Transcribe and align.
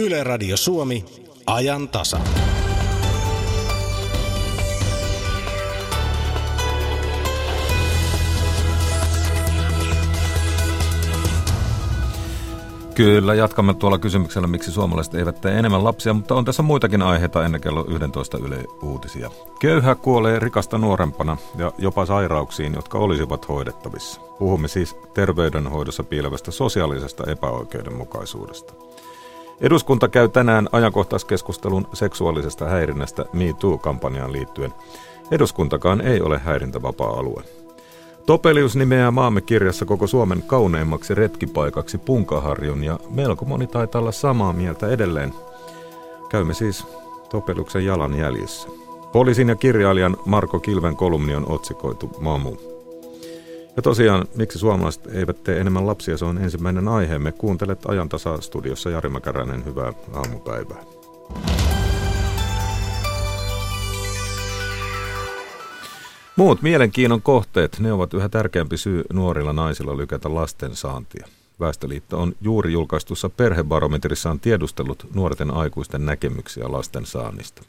Yle 0.00 0.24
Radio 0.24 0.56
Suomi, 0.56 1.04
ajan 1.46 1.88
tasa. 1.88 2.20
Kyllä, 12.94 13.34
jatkamme 13.34 13.74
tuolla 13.74 13.98
kysymyksellä, 13.98 14.48
miksi 14.48 14.72
suomalaiset 14.72 15.14
eivät 15.14 15.40
tee 15.40 15.58
enemmän 15.58 15.84
lapsia, 15.84 16.14
mutta 16.14 16.34
on 16.34 16.44
tässä 16.44 16.62
muitakin 16.62 17.02
aiheita 17.02 17.44
ennen 17.44 17.60
kello 17.60 17.84
11 17.88 18.38
Yle 18.38 18.64
Uutisia. 18.82 19.30
Köyhä 19.60 19.94
kuolee 19.94 20.38
rikasta 20.38 20.78
nuorempana 20.78 21.36
ja 21.56 21.72
jopa 21.78 22.06
sairauksiin, 22.06 22.74
jotka 22.74 22.98
olisivat 22.98 23.48
hoidettavissa. 23.48 24.20
Puhumme 24.38 24.68
siis 24.68 24.96
terveydenhoidossa 25.14 26.04
piilevästä 26.04 26.50
sosiaalisesta 26.50 27.30
epäoikeudenmukaisuudesta. 27.30 28.88
Eduskunta 29.60 30.08
käy 30.08 30.28
tänään 30.28 30.68
ajankohtaiskeskustelun 30.72 31.86
seksuaalisesta 31.92 32.64
häirinnästä 32.64 33.24
Me 33.32 33.54
Too-kampanjaan 33.60 34.32
liittyen. 34.32 34.74
Eduskuntakaan 35.30 36.00
ei 36.00 36.20
ole 36.20 36.38
häirintävapaa-alue. 36.38 37.42
Topelius 38.26 38.76
nimeää 38.76 39.10
maamme 39.10 39.40
kirjassa 39.40 39.84
koko 39.84 40.06
Suomen 40.06 40.42
kauneimmaksi 40.42 41.14
retkipaikaksi 41.14 41.98
Punkaharjun 41.98 42.84
ja 42.84 42.98
melko 43.10 43.44
moni 43.44 43.66
taitaa 43.66 44.00
olla 44.00 44.12
samaa 44.12 44.52
mieltä 44.52 44.88
edelleen. 44.88 45.34
Käymme 46.28 46.54
siis 46.54 46.86
Topeliuksen 47.30 47.84
jalan 47.84 48.18
jäljissä. 48.18 48.68
Poliisin 49.12 49.48
ja 49.48 49.56
kirjailijan 49.56 50.16
Marko 50.26 50.60
Kilven 50.60 50.96
kolumni 50.96 51.34
on 51.34 51.50
otsikoitu 51.50 52.10
Mamu. 52.20 52.77
Ja 53.78 53.82
tosiaan, 53.82 54.26
miksi 54.34 54.58
suomalaiset 54.58 55.06
eivät 55.06 55.44
tee 55.44 55.60
enemmän 55.60 55.86
lapsia, 55.86 56.16
se 56.16 56.24
on 56.24 56.38
ensimmäinen 56.38 56.88
aiheemme. 56.88 57.32
Kuuntelet 57.32 57.86
ajantasa 57.86 58.40
studiossa 58.40 58.90
Jari 58.90 59.08
Mäkäräinen, 59.08 59.64
hyvää 59.64 59.92
aamupäivää. 60.12 60.82
Muut 66.36 66.62
mielenkiinnon 66.62 67.22
kohteet, 67.22 67.76
ne 67.80 67.92
ovat 67.92 68.14
yhä 68.14 68.28
tärkeämpi 68.28 68.76
syy 68.76 69.04
nuorilla 69.12 69.52
naisilla 69.52 69.96
lykätä 69.96 70.34
lasten 70.34 70.76
saantia. 70.76 71.26
Väestöliitto 71.60 72.20
on 72.20 72.32
juuri 72.40 72.72
julkaistussa 72.72 73.28
perhebarometrissaan 73.28 74.40
tiedustellut 74.40 75.06
nuorten 75.14 75.50
aikuisten 75.50 76.06
näkemyksiä 76.06 76.72
lasten 76.72 77.06
saannista. 77.06 77.62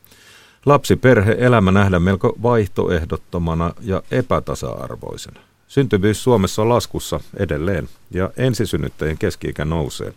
perhe 1.01 1.35
elämä 1.39 1.71
nähdään 1.71 2.03
melko 2.03 2.33
vaihtoehdottomana 2.43 3.73
ja 3.81 4.03
epätasa-arvoisena. 4.11 5.48
Syntyvyys 5.69 6.23
Suomessa 6.23 6.61
on 6.61 6.69
laskussa 6.69 7.19
edelleen 7.39 7.83
ja 8.13 8.29
ensisynnyttäjien 8.37 9.17
keski-ikä 9.17 9.65
nousee. 9.65 10.11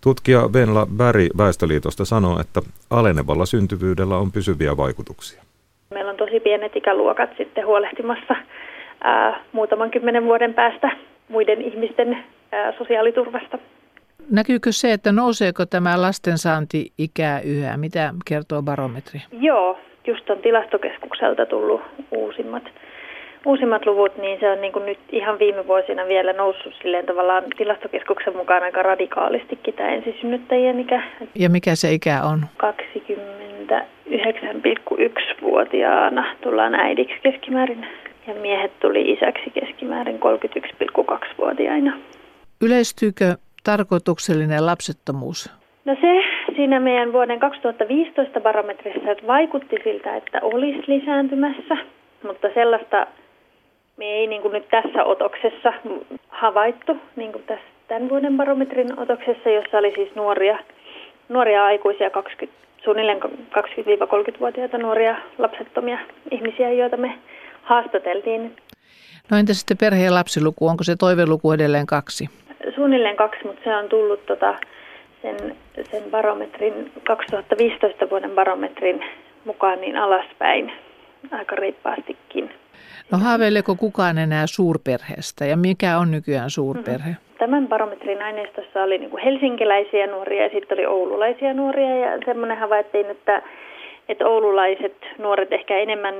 Tutkija 0.00 0.40
Venla 0.52 0.86
Bäri 0.96 1.28
Väestöliitosta 1.38 2.04
sanoo, 2.04 2.40
että 2.40 2.60
alenevalla 2.90 3.46
syntyvyydellä 3.46 4.16
on 4.16 4.32
pysyviä 4.32 4.76
vaikutuksia. 4.76 5.42
Meillä 5.90 6.10
on 6.10 6.16
tosi 6.16 6.40
pienet 6.40 6.76
ikäluokat 6.76 7.30
sitten 7.36 7.66
huolehtimassa 7.66 8.34
ää, 9.00 9.44
muutaman 9.52 9.90
kymmenen 9.90 10.24
vuoden 10.24 10.54
päästä 10.54 10.96
muiden 11.28 11.62
ihmisten 11.62 12.24
ää, 12.52 12.72
sosiaaliturvasta. 12.78 13.58
Näkyykö 14.30 14.72
se, 14.72 14.92
että 14.92 15.12
nouseeko 15.12 15.66
tämä 15.66 16.02
lastensaanti 16.02 16.92
ikää 16.98 17.40
yhä? 17.40 17.76
Mitä 17.76 18.14
kertoo 18.24 18.62
barometri? 18.62 19.20
Joo, 19.32 19.78
just 20.06 20.30
on 20.30 20.38
tilastokeskukselta 20.38 21.46
tullut 21.46 21.80
uusimmat, 22.10 22.62
uusimmat 23.46 23.86
luvut, 23.86 24.18
niin 24.18 24.40
se 24.40 24.50
on 24.50 24.60
niin 24.60 24.72
kuin 24.72 24.86
nyt 24.86 24.98
ihan 25.12 25.38
viime 25.38 25.66
vuosina 25.66 26.06
vielä 26.08 26.32
noussut 26.32 26.74
silleen 26.82 27.06
tavallaan 27.06 27.44
tilastokeskuksen 27.56 28.36
mukaan 28.36 28.62
aika 28.62 28.82
radikaalistikin 28.82 29.74
tämä 29.74 29.88
ensisynnyttäjien 29.88 30.80
ikä. 30.80 31.02
Ja 31.34 31.50
mikä 31.50 31.74
se 31.74 31.92
ikä 31.92 32.22
on? 32.22 32.40
20 32.56 33.84
9,1-vuotiaana 34.10 36.24
tullaan 36.40 36.74
äidiksi 36.74 37.14
keskimäärin 37.22 37.86
ja 38.26 38.34
miehet 38.34 38.72
tuli 38.80 39.12
isäksi 39.12 39.50
keskimäärin 39.50 40.20
31,2-vuotiaina. 40.20 41.98
Yleistyykö 42.62 43.34
tarkoituksellinen 43.64 44.66
lapsettomuus? 44.66 45.52
No 45.84 45.96
se 46.00 46.22
siinä 46.56 46.80
meidän 46.80 47.12
vuoden 47.12 47.40
2015 47.40 48.40
barometrissa 48.40 49.10
että 49.10 49.26
vaikutti 49.26 49.76
siltä, 49.84 50.16
että 50.16 50.38
olisi 50.42 50.84
lisääntymässä, 50.86 51.76
mutta 52.26 52.48
sellaista 52.54 53.06
me 53.96 54.04
ei 54.04 54.26
niin 54.26 54.42
kuin 54.42 54.52
nyt 54.52 54.68
tässä 54.68 55.04
otoksessa 55.04 55.72
havaittu, 56.28 56.96
niin 57.16 57.32
kuin 57.32 57.44
tässä 57.44 57.64
tämän 57.88 58.08
vuoden 58.08 58.36
barometrin 58.36 58.98
otoksessa, 58.98 59.50
jossa 59.50 59.78
oli 59.78 59.92
siis 59.94 60.14
nuoria, 60.14 60.58
nuoria 61.28 61.64
aikuisia 61.64 62.10
20 62.10 62.64
suunnilleen 62.84 63.22
20-30-vuotiaita 63.22 64.78
nuoria 64.78 65.16
lapsettomia 65.38 65.98
ihmisiä, 66.30 66.72
joita 66.72 66.96
me 66.96 67.18
haastateltiin. 67.62 68.56
No 69.30 69.36
entä 69.38 69.54
sitten 69.54 69.78
perheen 69.78 70.04
ja 70.04 70.14
lapsiluku, 70.14 70.66
onko 70.66 70.84
se 70.84 70.96
toiveluku 70.96 71.52
edelleen 71.52 71.86
kaksi? 71.86 72.28
Suunnilleen 72.74 73.16
kaksi, 73.16 73.46
mutta 73.46 73.60
se 73.64 73.76
on 73.76 73.88
tullut 73.88 74.26
tota, 74.26 74.54
sen, 75.22 75.56
sen 75.90 76.02
barometrin, 76.10 76.92
2015 77.04 78.10
vuoden 78.10 78.30
barometrin 78.30 79.04
mukaan 79.44 79.80
niin 79.80 79.96
alaspäin 79.96 80.72
aika 81.30 81.56
reippaastikin. 81.56 82.50
No 83.12 83.18
haaveileeko 83.18 83.74
kukaan 83.74 84.18
enää 84.18 84.46
suurperheestä 84.46 85.44
ja 85.46 85.56
mikä 85.56 85.98
on 85.98 86.10
nykyään 86.10 86.50
suurperhe? 86.50 87.08
Mm-hmm. 87.08 87.38
Tämän 87.38 87.68
barometrin 87.68 88.22
aineistossa 88.22 88.82
oli 88.82 88.98
niin 88.98 89.10
kuin 89.10 89.22
helsinkiläisiä 89.22 90.06
nuoria 90.06 90.42
ja 90.42 90.50
sitten 90.52 90.78
oli 90.78 90.86
oululaisia 90.86 91.54
nuoria 91.54 91.96
ja 91.96 92.18
semmoinen 92.24 92.58
havaittiin, 92.58 93.10
että, 93.10 93.42
että 94.08 94.26
oululaiset 94.26 94.96
nuoret 95.18 95.52
ehkä 95.52 95.78
enemmän, 95.78 96.14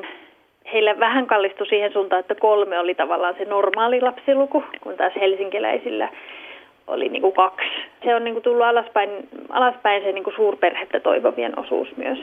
heillä 0.72 1.00
vähän 1.00 1.26
kallistui 1.26 1.66
siihen 1.66 1.92
suuntaan, 1.92 2.20
että 2.20 2.34
kolme 2.34 2.78
oli 2.78 2.94
tavallaan 2.94 3.34
se 3.38 3.44
normaali 3.44 4.00
lapsiluku, 4.00 4.64
kun 4.82 4.96
taas 4.96 5.12
helsinkiläisillä 5.20 6.08
oli 6.86 7.08
niin 7.08 7.22
kuin 7.22 7.34
kaksi. 7.34 7.68
Se 8.04 8.14
on 8.14 8.24
niin 8.24 8.34
kuin 8.34 8.42
tullut 8.42 8.66
alaspäin, 8.66 9.10
alaspäin 9.48 10.02
se 10.02 10.12
niin 10.12 10.24
kuin 10.24 10.36
suurperhettä 10.36 11.00
toivovien 11.00 11.58
osuus 11.58 11.88
myös. 11.96 12.18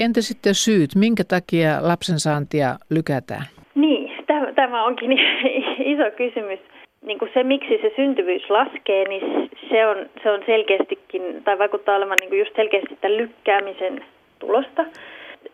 Entä 0.00 0.20
sitten 0.20 0.54
syyt, 0.54 0.90
minkä 0.94 1.24
takia 1.24 1.78
lapsensaantia 1.82 2.76
lykätään? 2.90 3.55
Niin, 3.76 4.12
tämä 4.54 4.84
onkin 4.84 5.12
iso 5.92 6.10
kysymys 6.16 6.60
niin 7.02 7.18
kuin 7.18 7.30
se, 7.34 7.42
miksi 7.42 7.78
se 7.82 7.92
syntyvyys 7.96 8.50
laskee, 8.50 9.08
niin 9.08 9.50
se 9.70 9.86
on, 9.86 9.96
se 10.22 10.30
on 10.30 10.42
selkeästikin, 10.46 11.42
tai 11.44 11.58
vaikuttaa 11.58 11.96
olevan 11.96 12.16
niin 12.20 12.28
kuin 12.28 12.38
just 12.38 12.56
selkeästi 12.56 12.98
tämän 13.00 13.16
lykkäämisen 13.16 14.04
tulosta. 14.38 14.84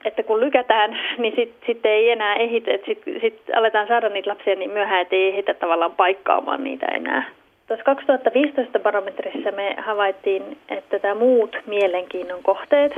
Että 0.05 0.23
kun 0.23 0.41
lykätään, 0.41 0.99
niin 1.19 1.35
sitten 1.37 1.67
sit 1.67 1.87
ei 1.87 2.11
enää 2.11 2.35
ehitä, 2.35 2.71
että 2.71 2.87
sitten 2.87 3.21
sit 3.21 3.43
aletaan 3.57 3.89
saada 3.89 4.09
niitä 4.09 4.31
lapsia 4.31 4.55
niin 4.55 4.71
myöhään, 4.71 5.01
että 5.03 5.17
ei 5.17 5.29
ehitä 5.29 5.55
tavallaan 5.55 5.93
paikkaamaan 5.93 6.65
niitä 6.65 6.87
enää. 6.87 7.25
Tuossa 7.67 7.85
2015 7.85 8.79
barometrissa 8.79 9.51
me 9.51 9.75
havaittiin, 9.79 10.59
että 10.69 10.99
tämä 10.99 11.15
muut 11.15 11.57
mielenkiinnon 11.67 12.43
kohteet 12.43 12.93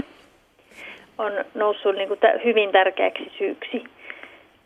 on 1.18 1.32
noussut 1.54 1.96
niin 1.96 2.08
kuin 2.08 2.20
hyvin 2.44 2.72
tärkeäksi 2.72 3.32
syyksi 3.38 3.84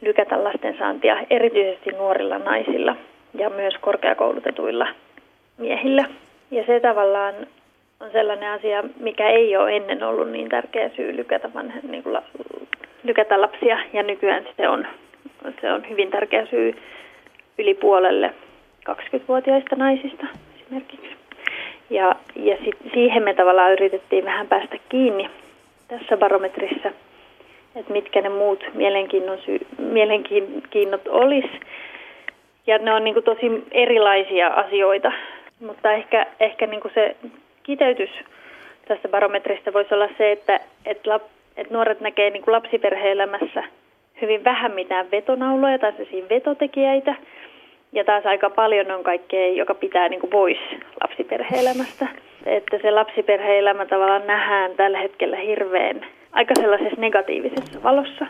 lykätä 0.00 0.44
lastensaantia, 0.44 1.26
erityisesti 1.30 1.90
nuorilla 1.90 2.38
naisilla– 2.38 2.96
ja 3.34 3.50
myös 3.50 3.74
korkeakoulutetuilla 3.80 4.88
miehillä. 5.58 6.04
Ja 6.50 6.66
se 6.66 6.80
tavallaan 6.80 7.34
on 8.00 8.10
sellainen 8.12 8.50
asia, 8.50 8.84
mikä 9.00 9.28
ei 9.28 9.56
ole 9.56 9.76
ennen 9.76 10.02
ollut 10.02 10.30
niin 10.30 10.48
tärkeä 10.48 10.90
syy 10.96 11.16
lykätä, 11.16 11.54
vanhe, 11.54 11.80
niin 11.82 12.02
kuin 12.02 12.12
la, 12.12 12.22
lykätä 13.02 13.40
lapsia, 13.40 13.78
ja 13.92 14.02
nykyään 14.02 14.44
se 14.56 14.68
on, 14.68 14.86
se 15.60 15.72
on 15.72 15.88
hyvin 15.88 16.10
tärkeä 16.10 16.46
syy 16.46 16.74
yli 17.58 17.74
puolelle 17.74 18.34
20-vuotiaista 18.90 19.76
naisista 19.76 20.26
esimerkiksi. 20.60 21.16
Ja, 21.90 22.16
ja 22.36 22.56
sit 22.64 22.76
siihen 22.94 23.22
me 23.22 23.34
tavallaan 23.34 23.72
yritettiin 23.72 24.24
vähän 24.24 24.48
päästä 24.48 24.76
kiinni 24.88 25.30
tässä 25.88 26.16
barometrissa, 26.16 26.90
että 27.78 27.92
mitkä 27.92 28.20
ne 28.20 28.28
muut 28.28 28.64
mielenkiinnot 29.78 31.08
olisi. 31.08 31.60
Ja 32.66 32.78
ne 32.78 32.94
on 32.94 33.04
niin 33.04 33.14
kuin 33.14 33.24
tosi 33.24 33.64
erilaisia 33.72 34.48
asioita, 34.48 35.12
mutta 35.60 35.92
ehkä, 35.92 36.26
ehkä 36.40 36.66
niin 36.66 36.80
kuin 36.80 36.94
se 36.94 37.16
kiteytys 37.62 38.10
tästä 38.88 39.08
barometrista 39.08 39.72
voisi 39.72 39.94
olla 39.94 40.08
se, 40.18 40.32
että, 40.32 40.60
että, 40.86 41.10
lap, 41.10 41.22
että 41.56 41.74
nuoret 41.74 42.00
näkee 42.00 42.30
niin 42.30 42.42
kuin 42.42 42.52
lapsiperhe-elämässä 42.52 43.64
hyvin 44.22 44.44
vähän 44.44 44.72
mitään 44.72 45.10
vetonauloja 45.10 45.78
tai 45.78 45.92
sellaisia 45.92 46.28
vetotekijöitä. 46.28 47.14
Ja 47.92 48.04
taas 48.04 48.26
aika 48.26 48.50
paljon 48.50 48.90
on 48.90 49.02
kaikkea, 49.02 49.52
joka 49.52 49.74
pitää 49.74 50.08
niin 50.08 50.20
kuin 50.20 50.30
pois 50.30 50.58
lapsiperhe-elämästä. 51.02 52.06
Että 52.46 52.78
se 52.82 52.90
lapsiperhe-elämä 52.90 53.86
tavallaan 53.86 54.26
nähdään 54.26 54.70
tällä 54.76 54.98
hetkellä 54.98 55.36
hirveän 55.36 56.06
aika 56.32 56.54
sellaisessa 56.60 57.00
negatiivisessa 57.00 57.82
valossa. 57.82 58.26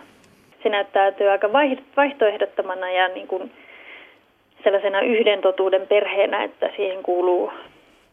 Se 0.62 0.68
näyttäytyy 0.68 1.28
aika 1.28 1.52
vaihtoehdottomana 1.96 2.90
ja 2.90 3.08
niin 3.08 3.26
kuin 3.26 3.52
sellaisena 4.64 5.00
yhden 5.00 5.40
totuuden 5.40 5.86
perheenä, 5.86 6.44
että 6.44 6.70
siihen 6.76 7.02
kuuluu, 7.02 7.52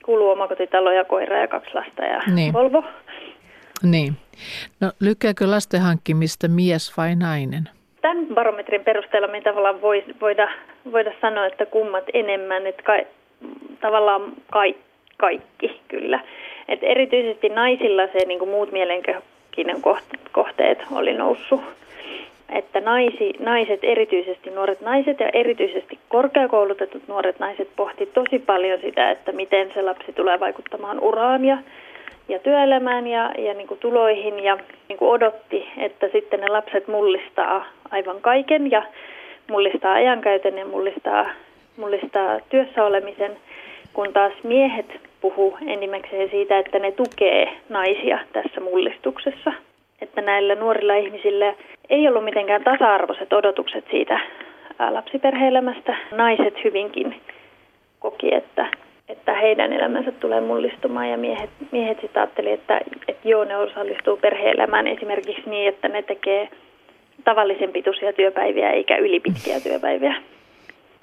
kuuluu 0.05 0.29
omakotitalo 0.29 0.91
ja 0.91 1.05
koira 1.05 1.37
ja 1.37 1.47
kaksi 1.47 1.71
lasta 1.73 2.03
ja 2.03 2.21
niin. 2.35 2.53
Volvo. 2.53 2.83
Niin. 3.83 4.13
No 4.81 4.91
lykkääkö 4.99 5.51
lasten 5.51 5.81
hankkimista 5.81 6.47
mies 6.47 6.97
vai 6.97 7.15
nainen? 7.15 7.69
Tämän 8.01 8.27
barometrin 8.33 8.83
perusteella 8.83 9.27
me 9.27 9.41
tavallaan 9.41 9.81
voi, 9.81 10.03
voida, 10.21 10.49
voida 10.91 11.11
sanoa, 11.21 11.45
että 11.45 11.65
kummat 11.65 12.03
enemmän, 12.13 12.67
että 12.67 12.83
ka, 12.83 12.93
tavallaan 13.81 14.33
ka, 14.51 14.59
kaikki 15.17 15.81
kyllä. 15.87 16.19
Et 16.67 16.79
erityisesti 16.81 17.49
naisilla 17.49 18.07
se 18.07 18.25
niin 18.25 18.39
kuin 18.39 18.51
muut 18.51 18.71
mielenkehokinen 19.57 19.81
kohteet 20.31 20.83
oli 20.91 21.13
noussut. 21.13 21.61
Että 22.49 22.81
naisi, 22.81 23.33
naiset, 23.39 23.79
erityisesti 23.83 24.49
nuoret 24.49 24.81
naiset 24.81 25.19
ja 25.19 25.29
erityisesti 25.33 25.99
korkeakoulutetut 26.09 27.07
nuoret 27.07 27.39
naiset 27.39 27.69
pohti 27.75 28.05
tosi 28.05 28.39
paljon 28.39 28.79
sitä, 28.81 29.11
että 29.11 29.31
miten 29.31 29.71
se 29.73 29.81
lapsi 29.81 30.13
tulee 30.13 30.39
vaikuttamaan 30.39 30.99
uraan 30.99 31.45
ja 31.45 31.57
ja 32.29 32.39
työelämään 32.39 33.07
ja, 33.07 33.31
ja 33.37 33.53
niin 33.53 33.67
kuin 33.67 33.79
tuloihin 33.79 34.43
ja 34.43 34.57
niin 34.89 34.97
kuin 34.97 35.11
odotti, 35.11 35.67
että 35.77 36.09
sitten 36.11 36.39
ne 36.39 36.47
lapset 36.47 36.87
mullistaa 36.87 37.65
aivan 37.91 38.21
kaiken 38.21 38.71
ja 38.71 38.83
mullistaa 39.49 39.93
ajankäytön 39.93 40.57
ja 40.57 40.65
mullistaa, 40.65 41.25
mullistaa 41.77 42.39
työssä 42.49 42.83
olemisen, 42.83 43.37
kun 43.93 44.13
taas 44.13 44.33
miehet 44.43 44.99
puhu 45.25 45.57
enimmäkseen 45.67 46.29
siitä, 46.29 46.59
että 46.59 46.79
ne 46.79 46.91
tukee 46.91 47.51
naisia 47.69 48.19
tässä 48.33 48.61
mullistuksessa. 48.61 49.53
Että 50.01 50.21
näillä 50.21 50.55
nuorilla 50.55 50.95
ihmisillä 50.95 51.53
ei 51.89 52.07
ollut 52.07 52.23
mitenkään 52.23 52.63
tasa-arvoiset 52.63 53.33
odotukset 53.33 53.85
siitä 53.91 54.19
lapsiperheelämästä. 54.89 55.95
Naiset 56.11 56.63
hyvinkin 56.63 57.21
koki, 57.99 58.35
että 58.35 58.67
että 59.09 59.33
heidän 59.33 59.73
elämänsä 59.73 60.11
tulee 60.11 60.41
mullistumaan 60.41 61.09
ja 61.09 61.17
miehet, 61.17 61.49
miehet 61.71 62.01
sitten 62.01 62.21
ajatteli, 62.21 62.51
että, 62.51 62.81
että 63.07 63.29
joo, 63.29 63.43
ne 63.43 63.57
osallistuu 63.57 64.17
perhe-elämään 64.17 64.87
esimerkiksi 64.87 65.49
niin, 65.49 65.69
että 65.69 65.87
ne 65.87 66.01
tekee 66.01 66.49
tavallisen 67.23 67.71
pituisia 67.71 68.13
työpäiviä 68.13 68.71
eikä 68.71 68.97
ylipitkiä 68.97 69.59
työpäiviä. 69.59 70.15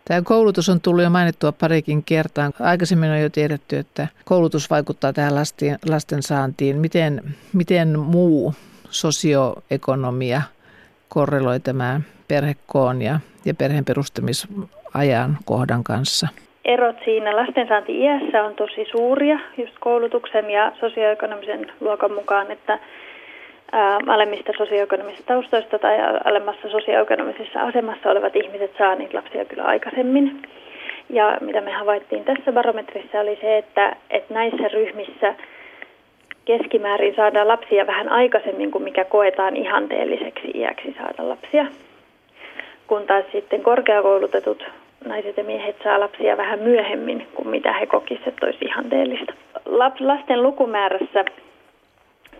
Tämä 0.04 0.22
koulutus 0.22 0.69
on 0.69 0.81
tullut 0.81 1.02
jo 1.02 1.10
mainittua 1.10 1.52
parikin 1.52 2.04
kertaa. 2.04 2.50
Aikaisemmin 2.60 3.10
on 3.10 3.20
jo 3.20 3.31
tiedetty, 3.31 3.76
että 3.76 4.08
koulutus 4.25 4.70
vaikuttaa 4.70 5.12
tähän 5.12 5.34
lasten, 5.34 5.78
lasten 5.88 6.22
saantiin. 6.22 6.76
Miten, 6.76 7.22
miten 7.52 7.99
muu 7.99 8.54
sosioekonomia 8.90 10.43
korreloi 11.08 11.60
tämän 11.60 12.04
perhekoon 12.28 13.02
ja, 13.02 13.20
ja 13.44 13.54
perheen 13.54 13.84
perustamisajan 13.84 15.38
kohdan 15.44 15.84
kanssa? 15.84 16.28
erot 16.64 16.96
siinä 17.04 17.37
lastensaanti-iässä 17.37 18.44
on 18.44 18.54
tosi 18.54 18.87
suuria, 18.90 19.38
just 19.58 19.72
koulutuksen 19.81 20.50
ja 20.50 20.72
sosioekonomisen 20.81 21.72
luokan 21.81 22.12
mukaan, 22.12 22.50
että 22.50 22.78
alemmista 24.06 24.52
sosioekonomisista 24.58 25.26
taustoista 25.26 25.78
tai 25.78 25.96
alemmassa 26.24 26.69
sosioekonomisessa 26.70 27.60
asemassa 27.60 28.10
olevat 28.10 28.36
ihmiset 28.36 28.70
saa 28.78 28.94
niitä 28.94 29.16
lapsia 29.16 29.44
kyllä 29.44 29.64
aikaisemmin. 29.64 30.42
Ja 31.10 31.38
mitä 31.40 31.60
me 31.60 31.72
havaittiin 31.72 32.24
tässä 32.24 32.52
barometrissa 32.52 33.20
oli 33.20 33.38
se, 33.40 33.58
että, 33.58 33.96
että 34.10 34.34
näissä 34.34 34.69
ryhmissä 34.69 35.34
keskimäärin 36.44 37.14
saadaan 37.14 37.48
lapsia 37.48 37.86
vähän 37.86 38.08
aikaisemmin 38.08 38.70
kuin 38.70 38.84
mikä 38.84 39.04
koetaan 39.04 39.56
ihanteelliseksi 39.56 40.50
iäksi 40.54 40.94
saada 40.98 41.28
lapsia. 41.28 41.66
Kun 42.86 43.06
taas 43.06 43.25
sitten 43.32 43.62
korkeakoulutetut 43.62 44.64
naiset 45.04 45.36
ja 45.36 45.44
miehet 45.44 45.76
saa 45.84 46.00
lapsia 46.00 46.36
vähän 46.36 46.58
myöhemmin 46.58 47.26
kuin 47.34 47.48
mitä 47.48 47.72
he 47.72 47.86
kokisivat, 47.86 48.28
että 48.28 48.46
olisi 48.46 48.64
ihanteellista. 48.64 49.32
Lasten 50.00 50.42
lukumäärässä 50.42 51.25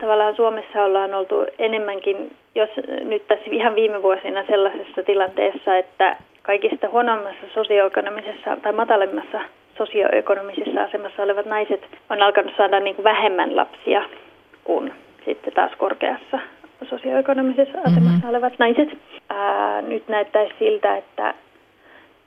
tavallaan 0.01 0.37
Suomessa 0.37 0.85
ollaan 0.85 1.15
oltu 1.15 1.47
enemmänkin, 1.59 2.37
jos 2.55 2.71
nyt 3.05 3.27
tässä 3.29 3.45
ihan 3.51 3.75
viime 3.75 4.03
vuosina 4.03 4.45
sellaisessa 4.47 5.03
tilanteessa, 5.03 5.77
että 5.77 6.17
kaikista 6.43 6.89
huonommassa 6.89 7.47
sosioekonomisessa 7.55 8.57
tai 8.63 8.73
matalemmassa 8.73 9.41
sosioekonomisessa 9.79 10.83
asemassa 10.83 11.23
olevat 11.23 11.47
naiset 11.47 11.87
on 12.11 12.23
alkanut 12.23 12.53
saada 12.57 12.81
niin 12.81 12.97
kuin 12.97 13.05
vähemmän 13.05 13.57
lapsia 13.57 14.03
kuin 14.65 14.93
sitten 15.25 15.53
taas 15.53 15.73
korkeassa 15.79 16.39
sosioekonomisessa 16.85 17.79
asemassa 17.79 18.11
mm-hmm. 18.11 18.31
olevat 18.31 18.53
naiset. 18.59 18.89
Ää, 19.29 19.83
nyt 19.83 20.09
näyttäisi 20.09 20.55
siltä, 20.59 20.97
että 20.97 21.35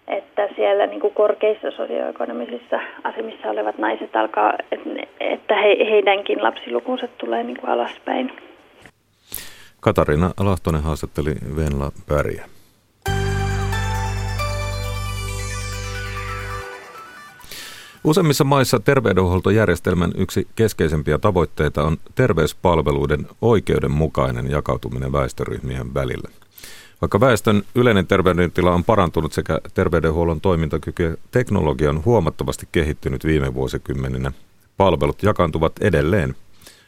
että 0.08 0.50
siellä 0.56 0.88
niin 0.88 1.02
kuin 1.02 1.14
korkeissa 1.14 1.72
sosioekonomisissa 1.72 2.80
asemissa 3.04 3.48
olevat 3.48 3.78
naiset 3.78 4.16
alkaa, 4.16 4.54
että 5.20 5.56
he, 5.56 5.78
heidänkin 5.90 6.44
lapsilukunsa 6.44 7.08
tulee 7.08 7.44
niin 7.44 7.58
kuin 7.58 7.70
alaspäin. 7.70 8.32
Katariina 9.80 10.32
Lahtonen 10.40 10.84
haastatteli 10.84 11.32
Venla 11.56 11.92
Päriä. 12.08 12.46
Useimmissa 18.04 18.44
maissa 18.44 18.80
terveydenhuoltojärjestelmän 18.80 20.12
yksi 20.18 20.48
keskeisempiä 20.56 21.18
tavoitteita 21.18 21.84
on 21.84 21.98
terveyspalveluiden 22.16 23.28
oikeudenmukainen 23.42 24.52
jakautuminen 24.52 25.12
väestöryhmien 25.12 25.94
välillä– 25.94 26.30
vaikka 27.06 27.20
väestön 27.20 27.64
yleinen 27.76 28.08
terveydentila 28.08 28.72
on 28.72 28.84
parantunut 28.84 29.34
sekä 29.34 29.62
terveydenhuollon 29.74 30.42
toimintakyky 30.42 31.04
ja 31.04 31.18
teknologia 31.32 31.90
on 31.90 32.06
huomattavasti 32.06 32.68
kehittynyt 32.72 33.26
viime 33.26 33.54
vuosikymmeninä, 33.54 34.32
palvelut 34.78 35.24
jakaantuvat 35.24 35.74
edelleen 35.82 36.36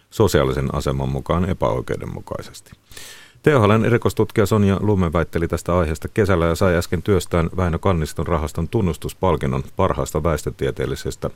sosiaalisen 0.09 0.75
aseman 0.75 1.09
mukaan 1.09 1.49
epäoikeudenmukaisesti. 1.49 2.71
THLn 3.43 3.85
erikoistutkija 3.85 4.45
Sonja 4.45 4.77
Lumme 4.81 5.13
väitteli 5.13 5.47
tästä 5.47 5.77
aiheesta 5.77 6.07
kesällä 6.07 6.45
ja 6.45 6.55
sai 6.55 6.75
äsken 6.75 7.01
työstään 7.01 7.49
Väinö 7.57 7.79
Kanniston 7.79 8.27
rahaston 8.27 8.69
tunnustuspalkinnon 8.69 9.63
parhaasta 9.75 10.23
väestötieteellisestä 10.23 11.29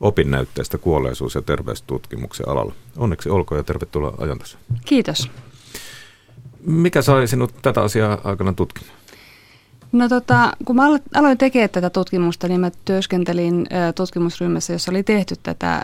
opinnäytteestä 0.00 0.78
kuolleisuus- 0.78 1.34
ja 1.34 1.42
terveystutkimuksen 1.42 2.48
alalla. 2.48 2.72
Onneksi 2.96 3.28
olkoon 3.28 3.58
ja 3.58 3.64
tervetuloa 3.64 4.14
ajantasoon. 4.18 4.62
Kiitos. 4.84 5.30
Mikä 6.66 7.02
sai 7.02 7.28
sinut 7.28 7.54
tätä 7.62 7.80
asiaa 7.80 8.18
aikana 8.24 8.52
tutkimaan? 8.52 8.96
No 9.92 10.08
tota, 10.08 10.52
kun 10.64 10.76
mä 10.76 10.82
aloin 11.14 11.38
tekemään 11.38 11.70
tätä 11.70 11.90
tutkimusta, 11.90 12.48
niin 12.48 12.60
mä 12.60 12.70
työskentelin 12.84 13.66
tutkimusryhmässä, 13.94 14.72
jossa 14.72 14.90
oli 14.90 15.02
tehty 15.02 15.34
tätä 15.42 15.82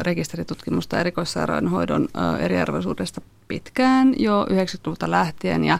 rekisteritutkimusta 0.00 1.00
erikoissairaanhoidon 1.00 2.08
eriarvoisuudesta 2.38 3.20
pitkään, 3.48 4.14
jo 4.18 4.46
90-luvulta 4.50 5.10
lähtien. 5.10 5.64
Ja, 5.64 5.78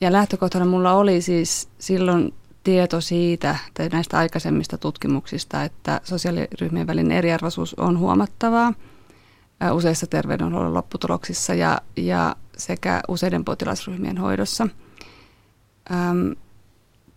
ja 0.00 0.12
lähtökohtana 0.12 0.64
mulla 0.64 0.92
oli 0.92 1.20
siis 1.20 1.68
silloin 1.78 2.34
tieto 2.64 3.00
siitä, 3.00 3.56
tai 3.74 3.88
näistä 3.88 4.18
aikaisemmista 4.18 4.78
tutkimuksista, 4.78 5.64
että 5.64 6.00
sosiaaliryhmien 6.04 6.86
välinen 6.86 7.18
eriarvoisuus 7.18 7.74
on 7.74 7.98
huomattavaa 7.98 8.72
useissa 9.72 10.06
terveydenhuollon 10.06 10.74
lopputuloksissa 10.74 11.54
ja, 11.54 11.80
ja 11.96 12.36
sekä 12.56 13.00
useiden 13.08 13.44
potilasryhmien 13.44 14.18
hoidossa. 14.18 14.68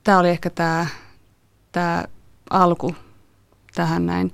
Tämä 0.04 0.20
oli 0.20 0.30
ehkä 0.30 0.50
tämä, 0.50 0.86
tämä 1.72 2.04
alku 2.50 2.96
tähän 3.76 4.06
näin. 4.06 4.32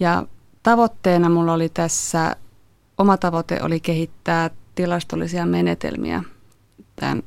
Ja 0.00 0.26
tavoitteena 0.62 1.28
mulla 1.28 1.52
oli 1.52 1.68
tässä, 1.68 2.36
oma 2.98 3.16
tavoite 3.16 3.58
oli 3.62 3.80
kehittää 3.80 4.50
tilastollisia 4.74 5.46
menetelmiä 5.46 6.22
tämän 6.96 7.22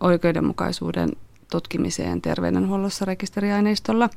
oikeudenmukaisuuden 0.00 1.08
tutkimiseen 1.50 2.22
terveydenhuollossa 2.22 3.04
rekisteriaineistolla, 3.04 4.10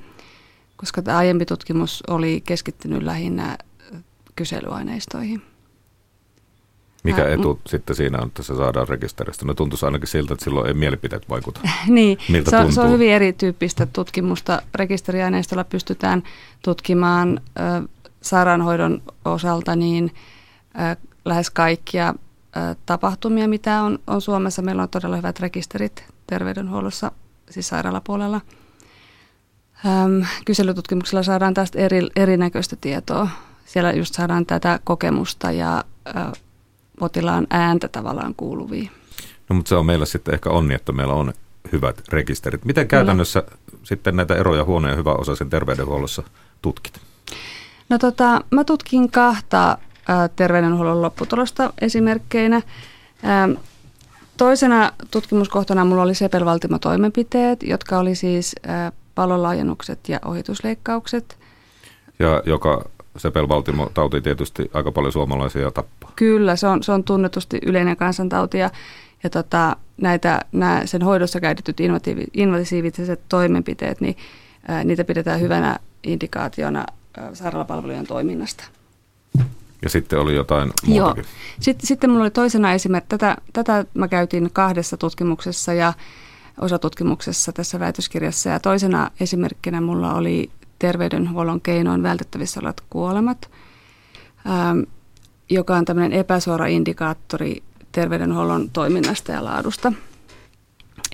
koska 0.77 1.01
tämä 1.01 1.17
aiempi 1.17 1.45
tutkimus 1.45 2.03
oli 2.07 2.41
keskittynyt 2.45 3.03
lähinnä 3.03 3.57
kyselyaineistoihin. 4.35 5.41
Mikä 7.03 7.29
etu 7.29 7.53
mm. 7.53 7.59
sitten 7.67 7.95
siinä 7.95 8.17
on, 8.17 8.27
että 8.27 8.43
se 8.43 8.55
saadaan 8.55 8.87
rekisteristä? 8.87 9.45
No 9.45 9.53
tuntuisi 9.53 9.85
ainakin 9.85 10.07
siltä, 10.07 10.33
että 10.33 10.43
silloin 10.43 10.67
ei 10.67 10.73
mielipiteet 10.73 11.29
vaikuta. 11.29 11.59
niin, 11.87 12.17
Miltä 12.29 12.49
se, 12.49 12.57
on, 12.57 12.73
se 12.73 12.81
on 12.81 12.91
hyvin 12.91 13.11
erityyppistä 13.11 13.85
tutkimusta. 13.85 14.61
Rekisteriaineistolla 14.75 15.63
pystytään 15.63 16.23
tutkimaan 16.61 17.41
ö, 17.59 17.87
sairaanhoidon 18.21 19.01
osalta 19.25 19.75
niin 19.75 20.11
ö, 20.75 20.95
lähes 21.25 21.49
kaikkia 21.49 22.09
ö, 22.09 22.75
tapahtumia, 22.85 23.47
mitä 23.47 23.81
on, 23.81 23.99
on 24.07 24.21
Suomessa. 24.21 24.61
Meillä 24.61 24.83
on 24.83 24.89
todella 24.89 25.15
hyvät 25.15 25.39
rekisterit 25.39 26.03
terveydenhuollossa, 26.27 27.11
siis 27.49 27.67
sairaalapuolella. 27.67 28.41
Öm, 29.85 30.25
kyselytutkimuksella 30.45 31.23
saadaan 31.23 31.53
tästä 31.53 31.79
eri, 31.79 32.07
erinäköistä 32.15 32.75
tietoa. 32.81 33.29
Siellä 33.65 33.91
just 33.91 34.13
saadaan 34.13 34.45
tätä 34.45 34.79
kokemusta 34.83 35.51
ja 35.51 35.83
ö, 36.07 36.11
potilaan 36.99 37.47
ääntä 37.49 37.87
tavallaan 37.87 38.35
kuuluviin. 38.35 38.91
No 39.49 39.55
mutta 39.55 39.69
se 39.69 39.75
on 39.75 39.85
meillä 39.85 40.05
sitten 40.05 40.33
ehkä 40.33 40.49
onni, 40.49 40.73
että 40.73 40.91
meillä 40.91 41.13
on 41.13 41.33
hyvät 41.71 42.01
rekisterit. 42.09 42.65
Miten 42.65 42.87
käytännössä 42.87 43.41
Kyllä. 43.41 43.57
sitten 43.83 44.15
näitä 44.15 44.35
eroja 44.35 44.63
huonoja 44.63 44.93
ja 44.93 44.97
hyvä 44.97 45.13
osaisen 45.13 45.49
terveydenhuollossa 45.49 46.23
tutkit? 46.61 46.99
No 47.89 47.97
tota, 47.97 48.41
mä 48.51 48.63
tutkin 48.63 49.11
kahta 49.11 49.77
terveydenhuollon 50.35 51.01
lopputulosta 51.01 51.73
esimerkkeinä. 51.81 52.61
Toisena 54.37 54.91
tutkimuskohtana 55.11 55.85
mulla 55.85 56.01
oli 56.01 56.15
sepelvaltimotoimenpiteet, 56.15 57.63
jotka 57.63 57.99
oli 57.99 58.15
siis 58.15 58.55
palolaajennukset 59.15 60.09
ja 60.09 60.19
ohitusleikkaukset. 60.25 61.37
Ja 62.19 62.43
joka 62.45 62.89
sepelvaltimotauti 63.19 64.21
tietysti 64.21 64.71
aika 64.73 64.91
paljon 64.91 65.13
suomalaisia 65.13 65.71
tappaa. 65.71 66.11
Kyllä, 66.15 66.55
se 66.55 66.67
on, 66.67 66.83
se 66.83 66.91
on 66.91 67.03
tunnetusti 67.03 67.59
yleinen 67.65 67.97
kansantauti 67.97 68.57
ja, 68.57 68.69
ja 69.23 69.29
tota, 69.29 69.75
näitä, 70.01 70.41
nämä 70.51 70.81
sen 70.85 71.01
hoidossa 71.01 71.39
käytetyt 71.39 71.77
invasiiviset 72.33 73.21
toimenpiteet, 73.29 74.01
niin 74.01 74.17
ää, 74.67 74.83
niitä 74.83 75.03
pidetään 75.03 75.39
hyvänä 75.39 75.79
indikaationa 76.03 76.85
ää, 77.17 77.35
sairaalapalvelujen 77.35 78.07
toiminnasta. 78.07 78.63
Ja 79.81 79.89
sitten 79.89 80.19
oli 80.19 80.35
jotain 80.35 80.71
muutakin. 80.85 80.95
Joo. 80.95 81.15
Sitten, 81.59 81.87
sitten 81.87 82.09
minulla 82.09 82.23
oli 82.23 82.31
toisena 82.31 82.73
esimerkki, 82.73 83.07
tätä, 83.09 83.37
tätä 83.53 83.85
mä 83.93 84.07
käytin 84.07 84.49
kahdessa 84.53 84.97
tutkimuksessa 84.97 85.73
ja 85.73 85.93
osatutkimuksessa 86.61 87.51
tässä 87.51 87.79
väitöskirjassa. 87.79 88.49
Ja 88.49 88.59
toisena 88.59 89.11
esimerkkinä 89.19 89.81
mulla 89.81 90.13
oli 90.13 90.49
terveydenhuollon 90.79 91.61
keinoin 91.61 92.03
vältettävissä 92.03 92.59
olevat 92.59 92.83
kuolemat, 92.89 93.49
ähm, 94.47 94.79
joka 95.49 95.75
on 95.75 95.85
tämmöinen 95.85 96.13
epäsuora 96.13 96.65
indikaattori 96.65 97.63
terveydenhuollon 97.91 98.69
toiminnasta 98.69 99.31
ja 99.31 99.43
laadusta. 99.43 99.93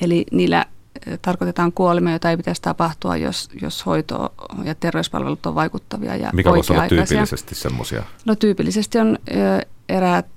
Eli 0.01 0.25
niillä 0.31 0.57
äh, 0.57 1.19
tarkoitetaan 1.21 1.71
kuolemia, 1.71 2.11
joita 2.11 2.29
ei 2.29 2.37
pitäisi 2.37 2.61
tapahtua, 2.61 3.17
jos, 3.17 3.49
jos 3.61 3.85
hoito 3.85 4.33
ja 4.63 4.75
terveyspalvelut 4.75 5.45
on 5.45 5.55
vaikuttavia 5.55 6.15
ja 6.15 6.29
Mikä 6.33 6.49
voisi 6.49 6.73
olla 6.73 6.87
tyypillisesti 6.87 7.55
semmoisia? 7.55 8.03
No 8.25 8.35
tyypillisesti 8.35 8.99
on 8.99 9.17
ö, 9.29 9.65
eräät 9.89 10.27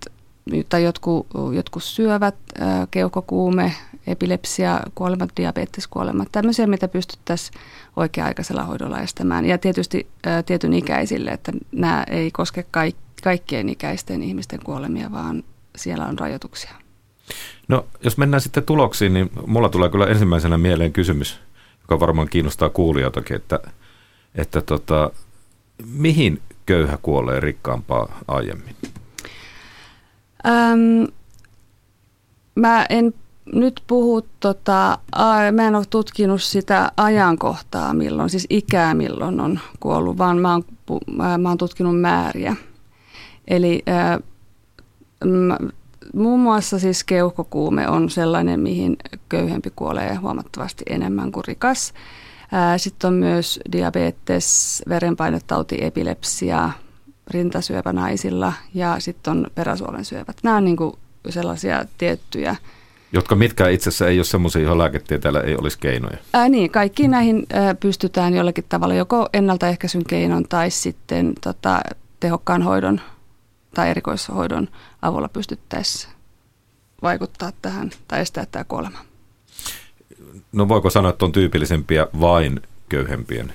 tai 0.69 0.85
jotkut, 0.85 1.27
jotkut 1.55 1.83
syövät, 1.83 2.35
ö, 2.61 2.65
keuhkokuume, 2.91 3.75
epilepsia, 4.09 4.81
kuolemat, 4.95 5.31
diabeteskuolemat, 5.37 6.29
tämmöisiä, 6.33 6.67
mitä 6.67 6.89
pystyttäisiin 6.89 7.61
oikea-aikaisella 7.97 8.65
hoidolla 8.65 9.01
estämään. 9.01 9.45
Ja 9.45 9.59
tietysti 9.59 10.07
ä, 10.27 10.43
tietyn 10.43 10.73
ikäisille, 10.73 11.31
että 11.31 11.53
nämä 11.73 12.05
ei 12.11 12.31
koske 12.31 12.63
kaik- 12.63 12.97
kaikkien 13.23 13.69
ikäisten 13.69 14.23
ihmisten 14.23 14.61
kuolemia, 14.65 15.13
vaan 15.13 15.45
siellä 15.77 16.07
on 16.07 16.19
rajoituksia. 16.19 16.71
No, 17.69 17.87
jos 18.05 18.19
mennään 18.19 18.41
sitten 18.41 18.63
tuloksiin, 18.63 19.15
niin 19.15 19.31
mulla 19.47 19.69
tulee 19.69 19.91
kyllä 19.91 20.07
ensimmäisenä 20.07 20.59
mieleen 20.59 20.93
kysymys, 20.93 21.41
joka 21.81 22.01
varmaan 22.01 22.29
kiinnostaa 22.29 22.69
kuulijoitakin, 22.69 23.37
että, 23.37 23.61
että 24.35 24.61
tota, 24.61 25.11
mihin 25.87 26.43
köyhä 26.67 26.99
kuolee 27.03 27.41
rikkaampaa 27.41 28.19
aiemmin? 28.29 28.77
Öm, 30.47 31.13
mä 32.55 32.87
en 32.89 33.15
nyt 33.53 33.83
puhu, 33.87 34.27
tota, 34.41 34.99
mä 35.53 35.63
en 35.63 35.75
ole 35.75 35.85
tutkinut 35.91 36.43
sitä 36.43 36.93
ajankohtaa 36.97 37.95
milloin, 37.95 38.31
siis 38.31 38.47
ikää 38.51 38.95
milloin 38.95 39.41
on 39.41 39.61
kuollut, 39.81 40.19
vaan 40.19 40.39
mä 40.39 40.53
oon, 40.53 40.65
mä 41.39 41.49
oon 41.49 41.59
tutkinut 41.59 42.01
määriä. 42.01 42.57
Eli 43.49 43.83
ää, 43.87 44.21
muun 46.15 46.41
muassa 46.41 46.79
siis 46.79 47.05
keuhkokuume 47.05 47.89
on 47.89 48.11
sellainen, 48.11 48.61
mihin 48.61 48.97
köyhempi 49.29 49.73
kuolee 49.77 50.15
huomattavasti 50.15 50.85
enemmän 50.91 51.33
kuin 51.33 51.45
rikas. 51.47 51.95
Sitten 52.77 53.09
on 53.09 53.15
myös 53.15 53.61
diabetes, 53.73 54.83
verenpainetauti, 54.89 55.79
epilepsia, 55.81 56.71
rintasyöpä 57.31 57.93
naisilla 57.93 58.53
ja 58.75 58.97
sitten 58.99 59.31
on 59.31 59.47
peräsuolen 59.55 60.05
syövät. 60.05 60.37
Nämä 60.43 60.57
on 60.57 60.65
niin 60.65 60.77
kuin 60.77 60.93
sellaisia 61.29 61.85
tiettyjä 61.99 62.57
jotka 63.13 63.35
mitkä 63.35 63.69
itse 63.69 63.89
asiassa 63.89 64.09
ei 64.09 64.19
ole 64.19 64.25
sellaisia, 64.25 64.63
joihin 64.63 64.79
lääketieteellä 64.79 65.41
ei 65.41 65.57
olisi 65.57 65.79
keinoja. 65.79 66.19
Ää, 66.33 66.49
niin, 66.49 66.71
kaikki 66.71 67.09
näihin 67.09 67.47
ää, 67.53 67.75
pystytään 67.75 68.35
jollakin 68.35 68.65
tavalla 68.69 68.95
joko 68.95 69.29
ennaltaehkäisyn 69.33 70.05
keinon 70.05 70.45
tai 70.49 70.71
sitten 70.71 71.33
tota, 71.41 71.81
tehokkaan 72.21 72.63
hoidon 72.63 73.01
tai 73.75 73.91
erikoishoidon 73.91 74.69
avulla 75.03 75.29
pystyttäisiin 75.29 76.13
vaikuttaa 77.03 77.53
tähän 77.63 77.91
tai 78.09 78.21
estää 78.21 78.47
tämä 78.47 78.65
kuolema. 78.65 78.99
No 80.53 80.69
voiko 80.69 80.91
sanoa, 80.91 81.11
että 81.11 81.25
on 81.25 81.33
tyypillisempiä 81.33 82.07
vain 82.21 82.61
köyhempien 82.89 83.53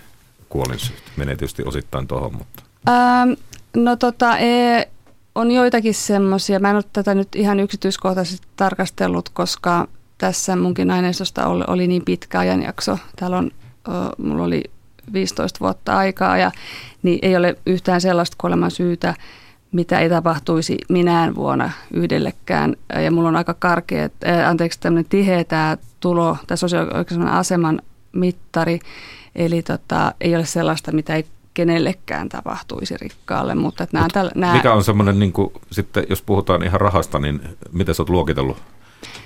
kuolinsyyt? 0.50 1.04
Menee 1.18 1.36
tietysti 1.36 1.64
osittain 1.66 2.08
tuohon, 2.08 2.36
mutta... 2.36 2.64
Ähm, 2.90 3.32
no 3.76 3.96
tota, 3.96 4.38
ei, 4.38 4.83
on 5.36 5.52
joitakin 5.52 5.94
semmoisia, 5.94 6.60
mä 6.60 6.70
en 6.70 6.76
ole 6.76 6.84
tätä 6.94 7.16
nyt 7.16 7.36
ihan 7.36 7.60
yksityiskohtaisesti 7.60 8.48
tarkastellut, 8.56 9.30
koska 9.30 9.88
tässä 10.18 10.56
munkin 10.56 10.92
aineistosta 10.92 11.48
oli, 11.48 11.64
oli 11.68 11.88
niin 11.88 12.06
pitkä 12.06 12.40
ajanjakso. 12.40 13.00
Täällä 13.16 13.38
on, 13.38 13.52
mulla 14.18 14.44
oli 14.44 14.64
15 15.14 15.60
vuotta 15.60 15.98
aikaa 15.98 16.38
ja 16.38 16.52
niin 17.04 17.20
ei 17.22 17.36
ole 17.36 17.56
yhtään 17.66 18.02
sellaista 18.02 18.36
kuoleman 18.40 18.72
syytä, 18.72 19.16
mitä 19.72 20.00
ei 20.00 20.10
tapahtuisi 20.10 20.78
minään 20.90 21.36
vuonna 21.36 21.72
yhdellekään. 21.94 22.76
Ja 23.04 23.12
mulla 23.12 23.30
on 23.30 23.36
aika 23.36 23.54
karkea, 23.54 24.10
anteeksi, 24.48 24.80
tämmöinen 24.80 25.10
tiheä 25.10 25.44
tämä 25.44 25.78
tulo, 26.00 26.38
tai 26.48 26.58
sosioekonomisen 26.58 27.28
aseman 27.28 27.82
mittari. 28.12 28.80
Eli 29.36 29.62
tota, 29.62 30.14
ei 30.22 30.36
ole 30.36 30.46
sellaista, 30.46 30.92
mitä 30.92 31.16
ei 31.16 31.26
kenellekään 31.54 32.30
tapahtuisi 32.30 32.98
rikkaalle. 32.98 33.56
Mutta 33.56 33.88
nämä, 33.92 34.04
Mut 34.06 34.14
täl, 34.14 34.30
nämä... 34.36 34.54
Mikä 34.54 34.74
on 34.74 34.84
semmoinen, 34.84 35.20
niin 35.20 35.34
kuin, 35.34 35.54
sitten 35.72 36.06
jos 36.10 36.22
puhutaan 36.22 36.64
ihan 36.64 36.82
rahasta, 36.82 37.20
niin 37.20 37.42
miten 37.72 37.96
sä 37.96 38.02
oot 38.02 38.10
luokitellut 38.10 38.58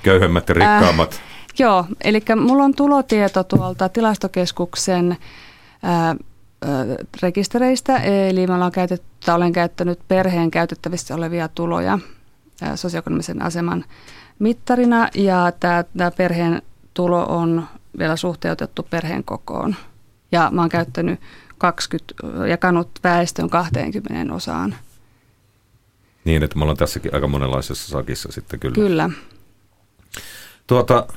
köyhemmät 0.03 0.49
ja 0.49 0.53
rikkaammat? 0.53 1.13
Äh, 1.13 1.19
joo, 1.59 1.85
eli 2.03 2.21
mulla 2.35 2.63
on 2.63 2.75
tulotieto 2.75 3.43
tuolta 3.43 3.89
tilastokeskuksen 3.89 5.11
äh, 5.11 6.17
rekistereistä, 7.21 7.97
eli 7.97 8.47
mä 8.47 8.55
olen, 8.55 8.71
käytetty, 8.71 9.31
olen 9.31 9.53
käyttänyt 9.53 9.99
perheen 10.07 10.51
käytettävissä 10.51 11.15
olevia 11.15 11.47
tuloja 11.47 11.99
sosioekonomisen 12.75 13.41
aseman 13.41 13.85
mittarina, 14.39 15.09
ja 15.13 15.51
tämä, 15.59 15.83
tämä 15.97 16.11
perheen 16.11 16.61
tulo 16.93 17.25
on 17.25 17.67
vielä 17.97 18.15
suhteutettu 18.15 18.87
perheen 18.89 19.23
kokoon. 19.23 19.75
Ja 20.31 20.49
mä 20.51 20.61
oon 20.61 20.69
käyttänyt 20.69 21.19
20, 21.57 22.47
jakanut 22.47 22.89
väestön 23.03 23.49
20 23.49 24.33
osaan. 24.33 24.75
Niin, 26.25 26.43
että 26.43 26.57
me 26.57 26.63
ollaan 26.63 26.77
tässäkin 26.77 27.13
aika 27.13 27.27
monenlaisessa 27.27 27.89
sakissa 27.89 28.31
sitten 28.31 28.59
kyllä. 28.59 28.75
Kyllä. 28.75 29.09
Tuota, 30.67 31.07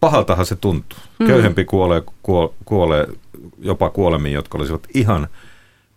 pahaltahan 0.00 0.46
se 0.46 0.56
tuntuu. 0.56 0.98
Mm. 1.18 1.26
Köyhempi 1.26 1.64
kuolee, 1.64 2.02
kuolee 2.64 3.06
jopa 3.58 3.90
kuolemiin, 3.90 4.34
jotka 4.34 4.58
olisivat 4.58 4.86
ihan 4.94 5.28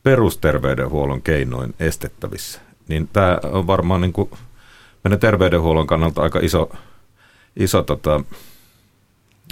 perusterveydenhuollon 0.04 1.22
keinoin 1.22 1.74
estettävissä. 1.80 2.62
Niin 2.88 3.10
tämä 3.14 3.40
on 3.44 3.68
varmaan 3.68 4.02
niin 4.02 4.14
kuin 4.14 4.30
meidän 5.04 5.20
terveydenhuollon 5.20 5.88
kannalta 5.88 6.22
aika 6.22 6.40
iso, 6.40 6.72
iso 7.56 7.84
tota, 7.84 8.24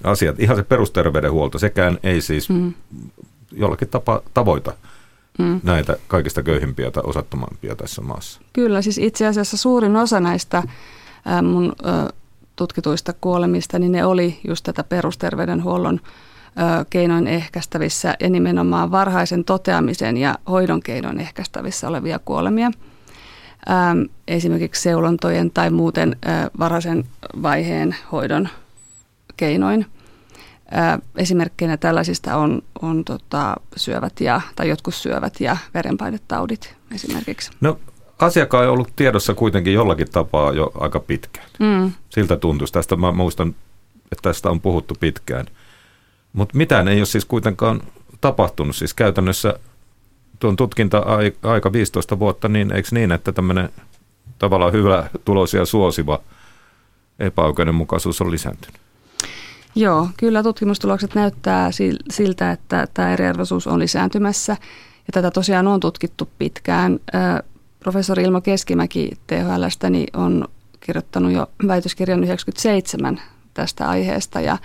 asia. 0.03 0.33
Ihan 0.37 0.57
se 0.57 0.63
perusterveydenhuolto, 0.63 1.59
sekään 1.59 1.99
ei 2.03 2.21
siis 2.21 2.49
mm 2.49 2.73
jollakin 3.51 3.87
tapa 3.87 4.21
tavoita 4.33 4.73
mm. 5.39 5.61
näitä 5.63 5.97
kaikista 6.07 6.43
köyhimpiä 6.43 6.91
tai 6.91 7.03
osattomampia 7.05 7.75
tässä 7.75 8.01
maassa. 8.01 8.41
Kyllä, 8.53 8.81
siis 8.81 8.97
itse 8.97 9.27
asiassa 9.27 9.57
suurin 9.57 9.95
osa 9.95 10.19
näistä 10.19 10.63
mun 11.43 11.73
tutkituista 12.55 13.13
kuolemista, 13.21 13.79
niin 13.79 13.91
ne 13.91 14.05
oli 14.05 14.39
just 14.47 14.63
tätä 14.63 14.83
perusterveydenhuollon 14.83 15.99
keinoin 16.89 17.27
ehkäistävissä 17.27 18.15
ja 18.19 18.29
nimenomaan 18.29 18.91
varhaisen 18.91 19.43
toteamisen 19.43 20.17
ja 20.17 20.35
hoidon 20.49 20.81
keinoin 20.81 21.19
ehkäistävissä 21.19 21.87
olevia 21.87 22.19
kuolemia. 22.19 22.71
Esimerkiksi 24.27 24.81
seulontojen 24.81 25.51
tai 25.51 25.69
muuten 25.69 26.15
varhaisen 26.59 27.05
vaiheen 27.41 27.95
hoidon 28.11 28.49
keinoin– 29.37 29.85
Esimerkkeinä 31.15 31.77
tällaisista 31.77 32.35
on, 32.35 32.61
on 32.81 33.05
tota, 33.05 33.55
syövät 33.75 34.21
ja, 34.21 34.41
tai 34.55 34.69
jotkut 34.69 34.95
syövät 34.95 35.39
ja 35.39 35.57
verenpainetaudit 35.73 36.75
esimerkiksi. 36.95 37.51
No 37.61 37.79
asiakkaan 38.19 38.65
on 38.65 38.73
ollut 38.73 38.93
tiedossa 38.95 39.33
kuitenkin 39.33 39.73
jollakin 39.73 40.11
tapaa 40.11 40.51
jo 40.51 40.71
aika 40.75 40.99
pitkään. 40.99 41.47
Mm. 41.59 41.91
Siltä 42.09 42.37
tuntuisi. 42.37 42.73
Tästä 42.73 42.95
mä 42.95 43.11
muistan, 43.11 43.55
että 44.11 44.21
tästä 44.21 44.49
on 44.49 44.61
puhuttu 44.61 44.95
pitkään. 44.99 45.45
Mutta 46.33 46.57
mitään 46.57 46.87
ei 46.87 46.99
ole 46.99 47.05
siis 47.05 47.25
kuitenkaan 47.25 47.81
tapahtunut. 48.21 48.75
Siis 48.75 48.93
käytännössä 48.93 49.59
tuon 50.39 50.55
tutkinta-aika 50.55 51.71
15 51.71 52.19
vuotta, 52.19 52.49
niin 52.49 52.71
eikö 52.71 52.89
niin, 52.91 53.11
että 53.11 53.31
tämmöinen 53.31 53.69
tavallaan 54.39 54.73
hyvä 54.73 55.09
tulosia 55.25 55.65
suosiva 55.65 56.19
epäoikeudenmukaisuus 57.19 58.21
on 58.21 58.31
lisääntynyt? 58.31 58.88
Joo, 59.75 60.07
kyllä 60.17 60.43
tutkimustulokset 60.43 61.15
näyttää 61.15 61.69
siltä, 62.11 62.51
että 62.51 62.87
tämä 62.93 63.13
eriarvoisuus 63.13 63.67
on 63.67 63.79
lisääntymässä. 63.79 64.51
Ja 65.07 65.11
tätä 65.11 65.31
tosiaan 65.31 65.67
on 65.67 65.79
tutkittu 65.79 66.29
pitkään. 66.37 66.99
Professori 67.79 68.23
Ilmo 68.23 68.41
Keskimäki 68.41 69.11
THLstä 69.27 69.89
niin 69.89 70.07
on 70.13 70.47
kirjoittanut 70.79 71.31
jo 71.31 71.47
väitöskirjan 71.67 72.23
97 72.23 73.21
tästä 73.53 73.89
aiheesta 73.89 74.41
ja 74.41 74.57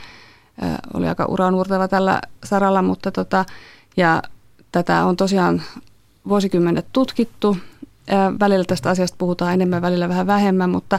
oli 0.94 1.08
aika 1.08 1.24
uranuurtava 1.28 1.88
tällä 1.88 2.20
saralla, 2.44 2.82
mutta 2.82 3.10
tota, 3.12 3.44
ja 3.96 4.22
tätä 4.72 5.04
on 5.04 5.16
tosiaan 5.16 5.62
vuosikymmenet 6.28 6.86
tutkittu. 6.92 7.56
Välillä 8.40 8.64
tästä 8.64 8.90
asiasta 8.90 9.16
puhutaan 9.18 9.54
enemmän, 9.54 9.82
välillä 9.82 10.08
vähän 10.08 10.26
vähemmän, 10.26 10.70
mutta 10.70 10.98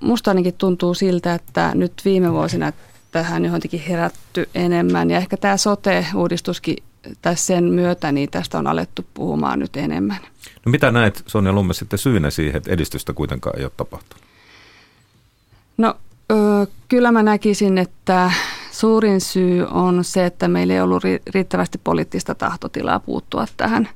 musta 0.00 0.30
ainakin 0.30 0.54
tuntuu 0.58 0.94
siltä, 0.94 1.34
että 1.34 1.70
nyt 1.74 1.92
viime 2.04 2.32
vuosina 2.32 2.72
tähän 3.10 3.44
johonkin 3.44 3.80
herätty 3.80 4.48
enemmän. 4.54 5.10
Ja 5.10 5.16
ehkä 5.16 5.36
tämä 5.36 5.56
sote-uudistuskin 5.56 6.76
tässä 7.22 7.46
sen 7.46 7.64
myötä, 7.64 8.12
niin 8.12 8.30
tästä 8.30 8.58
on 8.58 8.66
alettu 8.66 9.06
puhumaan 9.14 9.58
nyt 9.58 9.76
enemmän. 9.76 10.18
No 10.66 10.70
mitä 10.70 10.90
näet 10.90 11.22
Sonja 11.26 11.52
Lumme 11.52 11.74
sitten 11.74 11.98
syynä 11.98 12.30
siihen, 12.30 12.56
että 12.56 12.70
edistystä 12.70 13.12
kuitenkaan 13.12 13.58
ei 13.58 13.64
ole 13.64 13.72
tapahtunut? 13.76 14.24
No 15.76 15.94
ö, 16.32 16.66
kyllä 16.88 17.12
mä 17.12 17.22
näkisin, 17.22 17.78
että 17.78 18.32
suurin 18.72 19.20
syy 19.20 19.66
on 19.70 20.04
se, 20.04 20.26
että 20.26 20.48
meillä 20.48 20.74
ei 20.74 20.80
ollut 20.80 21.02
riittävästi 21.34 21.80
poliittista 21.84 22.34
tahtotilaa 22.34 23.00
puuttua 23.00 23.46
tähän. 23.56 23.88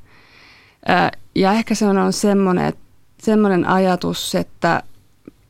Ö, 0.89 1.19
ja 1.35 1.53
ehkä 1.53 1.75
se 1.75 1.87
on 1.87 2.13
semmoinen, 2.13 2.73
semmoinen 3.23 3.67
ajatus, 3.67 4.35
että 4.35 4.83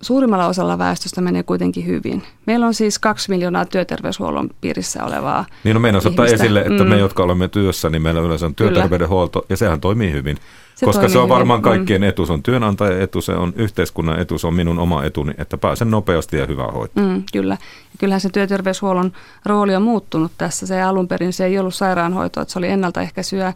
suurimmalla 0.02 0.46
osalla 0.46 0.78
väestöstä 0.78 1.20
menee 1.20 1.42
kuitenkin 1.42 1.86
hyvin. 1.86 2.22
Meillä 2.46 2.66
on 2.66 2.74
siis 2.74 2.98
kaksi 2.98 3.30
miljoonaa 3.30 3.64
työterveyshuollon 3.64 4.50
piirissä 4.60 5.04
olevaa 5.04 5.44
Niin 5.64 5.74
no 5.74 5.80
meidän 5.80 6.00
ottaa 6.06 6.26
esille, 6.26 6.60
että 6.60 6.84
mm. 6.84 6.90
me, 6.90 6.98
jotka 6.98 7.22
olemme 7.22 7.48
työssä, 7.48 7.90
niin 7.90 8.02
meillä 8.02 8.20
yleensä 8.20 8.46
on 8.46 8.54
työterveydenhuolto, 8.54 9.46
ja 9.48 9.56
sehän 9.56 9.80
toimii 9.80 10.12
hyvin. 10.12 10.36
Se 10.74 10.86
koska 10.86 11.00
toimii 11.00 11.12
se 11.12 11.18
on 11.18 11.28
varmaan 11.28 11.60
hyvin. 11.60 11.72
Mm. 11.72 11.76
kaikkien 11.76 12.04
etu, 12.04 12.26
se 12.26 12.32
on 12.32 12.42
työnantajan 12.42 13.00
etu, 13.00 13.20
se 13.20 13.32
on 13.32 13.52
yhteiskunnan 13.56 14.20
etu, 14.20 14.38
se 14.38 14.46
on 14.46 14.54
minun 14.54 14.78
oma 14.78 15.04
etuni, 15.04 15.32
että 15.38 15.58
pääsen 15.58 15.90
nopeasti 15.90 16.36
ja 16.36 16.46
hyvää 16.46 16.68
hoitoon. 16.72 17.08
Mm, 17.08 17.22
kyllä. 17.32 17.56
Kyllähän 17.98 18.20
se 18.20 18.28
työterveyshuollon 18.28 19.12
rooli 19.46 19.76
on 19.76 19.82
muuttunut 19.82 20.32
tässä. 20.38 20.66
Se 20.66 20.82
alun 20.82 21.08
perin 21.08 21.32
se 21.32 21.44
ei 21.44 21.58
ollut 21.58 21.74
sairaanhoito, 21.74 22.40
että 22.40 22.52
se 22.52 22.58
oli 22.58 22.68
ennaltaehkäisyä 22.68 23.52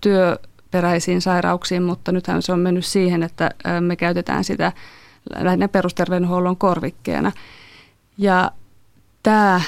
työperäisiin 0.00 1.20
sairauksiin, 1.20 1.82
mutta 1.82 2.12
nythän 2.12 2.42
se 2.42 2.52
on 2.52 2.60
mennyt 2.60 2.86
siihen, 2.86 3.22
että 3.22 3.50
me 3.80 3.96
käytetään 3.96 4.44
sitä 4.44 4.72
lähinnä 5.30 5.68
perusterveydenhuollon 5.68 6.56
korvikkeena. 6.56 7.32
Ja 8.18 8.50
tämä, 9.22 9.60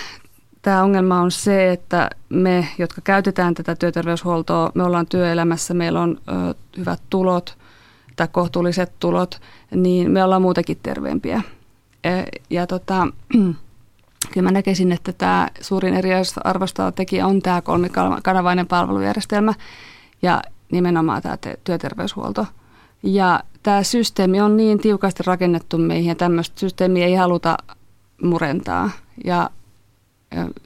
tämä 0.62 0.82
ongelma 0.82 1.20
on 1.20 1.30
se, 1.30 1.72
että 1.72 2.10
me, 2.28 2.68
jotka 2.78 3.00
käytetään 3.00 3.54
tätä 3.54 3.74
työterveyshuoltoa, 3.74 4.72
me 4.74 4.82
ollaan 4.82 5.06
työelämässä, 5.06 5.74
meillä 5.74 6.00
on 6.00 6.18
ö, 6.28 6.54
hyvät 6.76 7.00
tulot 7.10 7.58
tai 8.16 8.28
kohtuulliset 8.32 8.92
tulot, 9.00 9.40
niin 9.74 10.10
me 10.10 10.24
ollaan 10.24 10.42
muutenkin 10.42 10.78
terveempiä. 10.82 11.42
E, 12.04 12.10
ja 12.50 12.66
tota, 12.66 13.08
kyllä 14.32 14.48
mä 14.48 14.50
näkisin, 14.50 14.92
että 14.92 15.12
tämä 15.12 15.48
suurin 15.60 15.94
eri 15.94 16.10
arvostava 16.44 16.92
tekijä 16.92 17.26
on 17.26 17.42
tämä 17.42 17.62
kolmikanavainen 17.62 18.66
palvelujärjestelmä 18.66 19.54
ja 20.22 20.42
nimenomaan 20.72 21.22
tämä 21.22 21.38
työterveyshuolto– 21.64 22.46
ja 23.02 23.40
tämä 23.62 23.82
systeemi 23.82 24.40
on 24.40 24.56
niin 24.56 24.78
tiukasti 24.78 25.22
rakennettu 25.26 25.78
meihin 25.78 26.08
ja 26.08 26.14
tämmöistä 26.14 26.60
systeemiä 26.60 27.06
ei 27.06 27.14
haluta 27.14 27.56
murentaa. 28.22 28.90
Ja 29.24 29.50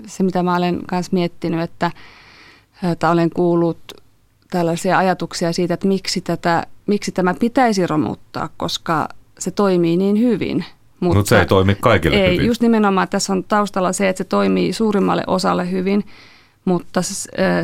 se, 0.06 0.22
mitä 0.22 0.42
mä 0.42 0.56
olen 0.56 0.80
myös 0.90 1.12
miettinyt, 1.12 1.60
että, 1.60 1.90
että 2.92 3.10
olen 3.10 3.30
kuullut 3.30 3.78
tällaisia 4.50 4.98
ajatuksia 4.98 5.52
siitä, 5.52 5.74
että 5.74 5.88
miksi, 5.88 6.20
tätä, 6.20 6.66
miksi 6.86 7.12
tämä 7.12 7.34
pitäisi 7.34 7.86
romuttaa, 7.86 8.48
koska 8.56 9.08
se 9.38 9.50
toimii 9.50 9.96
niin 9.96 10.18
hyvin. 10.18 10.64
Mutta 11.00 11.18
Mut 11.18 11.26
se 11.26 11.38
ei 11.38 11.46
toimi 11.46 11.74
kaikille 11.80 12.16
ei, 12.16 12.34
hyvin. 12.34 12.46
Just 12.46 12.62
nimenomaan 12.62 13.08
tässä 13.08 13.32
on 13.32 13.44
taustalla 13.44 13.92
se, 13.92 14.08
että 14.08 14.18
se 14.18 14.24
toimii 14.24 14.72
suurimmalle 14.72 15.24
osalle 15.26 15.70
hyvin, 15.70 16.04
mutta 16.64 17.00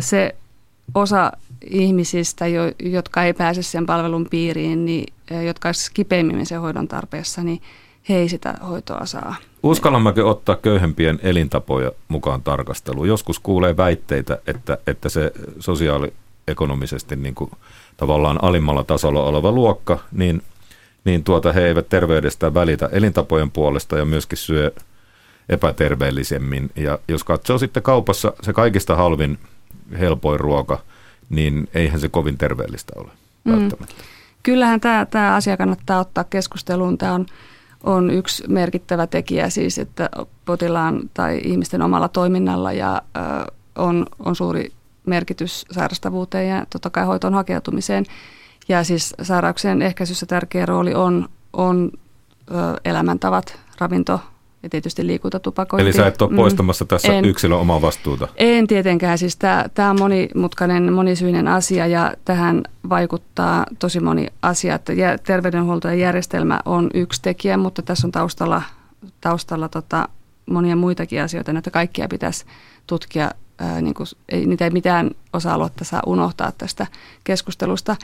se 0.00 0.35
osa 0.94 1.33
ihmisistä, 1.70 2.46
jo, 2.46 2.62
jotka 2.83 3.22
ei 3.22 3.35
pääse 3.35 3.62
sen 3.62 3.87
palvelun 3.87 4.26
piiriin, 4.31 4.85
niin, 4.85 5.12
jotka 5.46 5.68
olisivat 5.68 5.94
kipeimmin 5.94 6.46
sen 6.46 6.61
hoidon 6.61 6.88
tarpeessa, 6.88 7.42
niin 7.42 7.62
he 8.09 8.16
ei 8.16 8.29
sitä 8.29 8.55
hoitoa 8.68 9.07
saa. 9.07 9.37
Uskallammekin 9.62 10.24
ottaa 10.24 10.57
köyhempien 10.57 11.20
elintapoja 11.22 11.92
mukaan 12.09 12.42
tarkasteluun? 12.42 13.09
Joskus 13.09 13.38
kuulee 13.38 13.76
väitteitä, 13.76 14.38
että, 14.46 14.79
että 14.87 15.09
se 15.09 15.33
sosiaaliekonomisesti 15.61 17.16
niin 17.16 17.35
kuin 17.35 17.50
tavallaan 17.96 18.44
alimmalla 18.44 18.85
tasolla 18.85 19.22
oleva 19.22 19.52
luokka, 19.52 19.98
niin, 20.12 20.42
niin 21.05 21.24
tuota 21.24 21.52
he 21.52 21.66
eivät 21.66 21.88
terveydestä 21.88 22.55
välitä 22.55 22.88
elintapojen 22.92 23.50
puolesta 23.50 23.98
ja 23.98 24.05
myöskin 24.05 24.38
syö 24.38 24.70
epäterveellisemmin. 25.48 26.70
Ja 26.76 26.98
jos 27.09 27.24
katsoo 27.24 27.59
sitten 27.59 27.83
kaupassa 27.83 28.33
se 28.42 28.52
kaikista 28.52 28.96
halvin, 28.96 29.38
helpoin 29.98 30.40
ruoka– 30.40 30.79
niin 31.30 31.68
eihän 31.74 32.00
se 32.00 32.08
kovin 32.08 32.38
terveellistä 32.38 32.92
ole 32.96 33.10
mm. 33.44 33.52
välttämättä. 33.52 33.94
Mm. 33.94 34.16
Kyllähän 34.42 34.80
tämä, 34.80 35.06
tämä 35.10 35.34
asia 35.34 35.56
kannattaa 35.56 36.00
ottaa 36.00 36.24
keskusteluun. 36.24 36.98
Tämä 36.98 37.12
on, 37.12 37.26
on 37.84 38.10
yksi 38.10 38.44
merkittävä 38.48 39.06
tekijä 39.06 39.50
siis, 39.50 39.78
että 39.78 40.10
potilaan 40.44 41.10
tai 41.14 41.40
ihmisten 41.44 41.82
omalla 41.82 42.08
toiminnalla 42.08 42.72
ja 42.72 43.02
ö, 43.16 43.20
on, 43.76 44.06
on 44.18 44.36
suuri 44.36 44.72
merkitys 45.06 45.66
sairastavuuteen 45.70 46.48
ja 46.48 46.66
totta 46.70 46.90
kai 46.90 47.04
hoitoon 47.04 47.34
hakeutumiseen. 47.34 48.04
Ja 48.68 48.84
siis 48.84 49.14
sairauksien 49.22 49.82
ehkäisyssä 49.82 50.26
tärkeä 50.26 50.66
rooli 50.66 50.94
on, 50.94 51.28
on 51.52 51.90
ö, 52.50 52.54
elämäntavat, 52.84 53.58
ravinto, 53.78 54.20
ja 54.66 54.70
tietysti 54.70 55.07
liikuntatupakointi. 55.07 55.83
Eli 55.83 55.92
sä 55.92 56.07
et 56.07 56.22
ole 56.22 56.31
mm. 56.31 56.37
poistamassa 56.37 56.85
mm, 56.85 56.88
tässä 56.88 57.12
en, 57.12 57.24
yksilön 57.24 57.59
omaa 57.59 57.83
vastuuta? 57.83 58.29
En 58.37 58.66
tietenkään. 58.66 59.18
Siis 59.18 59.37
tämä 59.74 59.90
on 59.90 59.98
monimutkainen, 59.98 60.92
monisyinen 60.92 61.48
asia 61.48 61.87
ja 61.87 62.14
tähän 62.24 62.62
vaikuttaa 62.88 63.66
tosi 63.79 64.00
moni 64.00 64.26
asia. 64.42 64.74
Että 64.74 64.92
terveydenhuoltojärjestelmä 65.26 66.61
on 66.64 66.90
yksi 66.94 67.22
tekijä, 67.22 67.57
mutta 67.57 67.83
tässä 67.83 68.07
on 68.07 68.12
taustalla, 68.12 68.62
taustalla 69.20 69.68
tota, 69.68 70.09
monia 70.46 70.76
muitakin 70.76 71.22
asioita, 71.22 71.52
että 71.59 71.70
kaikkia 71.70 72.09
pitäisi 72.09 72.44
tutkia. 72.87 73.31
Ää, 73.59 73.81
niin 73.81 73.94
kuin, 73.94 74.07
ei, 74.29 74.46
niitä 74.46 74.64
ei 74.64 74.70
mitään 74.70 75.11
osa-aluetta 75.33 75.85
saa 75.85 76.02
unohtaa 76.07 76.52
tästä 76.59 76.87
keskustelusta. 77.24 77.96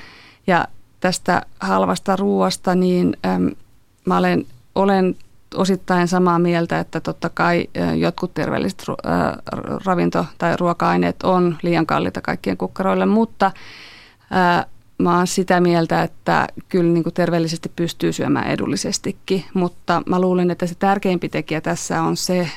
Ja 0.47 0.65
tästä 1.01 1.43
halvasta 1.61 2.17
ruoasta, 2.17 2.75
niin 2.75 3.17
äm, 3.27 3.51
mä 4.05 4.19
olen, 4.19 4.47
olen 4.75 5.17
osittain 5.55 6.09
samaa 6.09 6.39
mieltä, 6.39 6.81
että 6.81 7.01
totta 7.01 7.31
kai 7.35 7.69
jotkut 7.99 8.35
terveelliset 8.35 8.85
ravinto- 9.85 10.27
tai 10.39 10.57
ruoka-aineet 10.57 11.23
on 11.23 11.57
liian 11.63 11.87
kalliita 11.87 12.21
kaikkien 12.21 12.57
kukkaroille, 12.57 13.07
mutta 13.07 13.51
mä 14.99 15.17
oon 15.17 15.27
sitä 15.27 15.61
mieltä, 15.61 16.03
että 16.03 16.47
kyllä 16.69 16.93
niin 16.93 17.03
kuin 17.03 17.15
terveellisesti 17.15 17.73
pystyy 17.77 18.13
syömään 18.13 18.51
edullisestikin, 18.51 19.45
mutta 19.55 20.03
mä 20.07 20.21
luulen, 20.21 20.51
että 20.51 20.67
se 20.67 20.75
tärkeimpi 20.75 21.29
tekijä 21.29 21.61
tässä 21.61 22.03
on 22.03 22.17
se, 22.17 22.51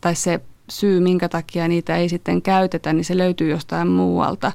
tai 0.00 0.14
se 0.14 0.40
syy, 0.70 1.00
minkä 1.00 1.28
takia 1.28 1.68
niitä 1.68 1.96
ei 1.96 2.08
sitten 2.08 2.42
käytetä, 2.42 2.92
niin 2.92 3.04
se 3.04 3.18
löytyy 3.18 3.50
jostain 3.50 3.88
muualta. 3.88 4.52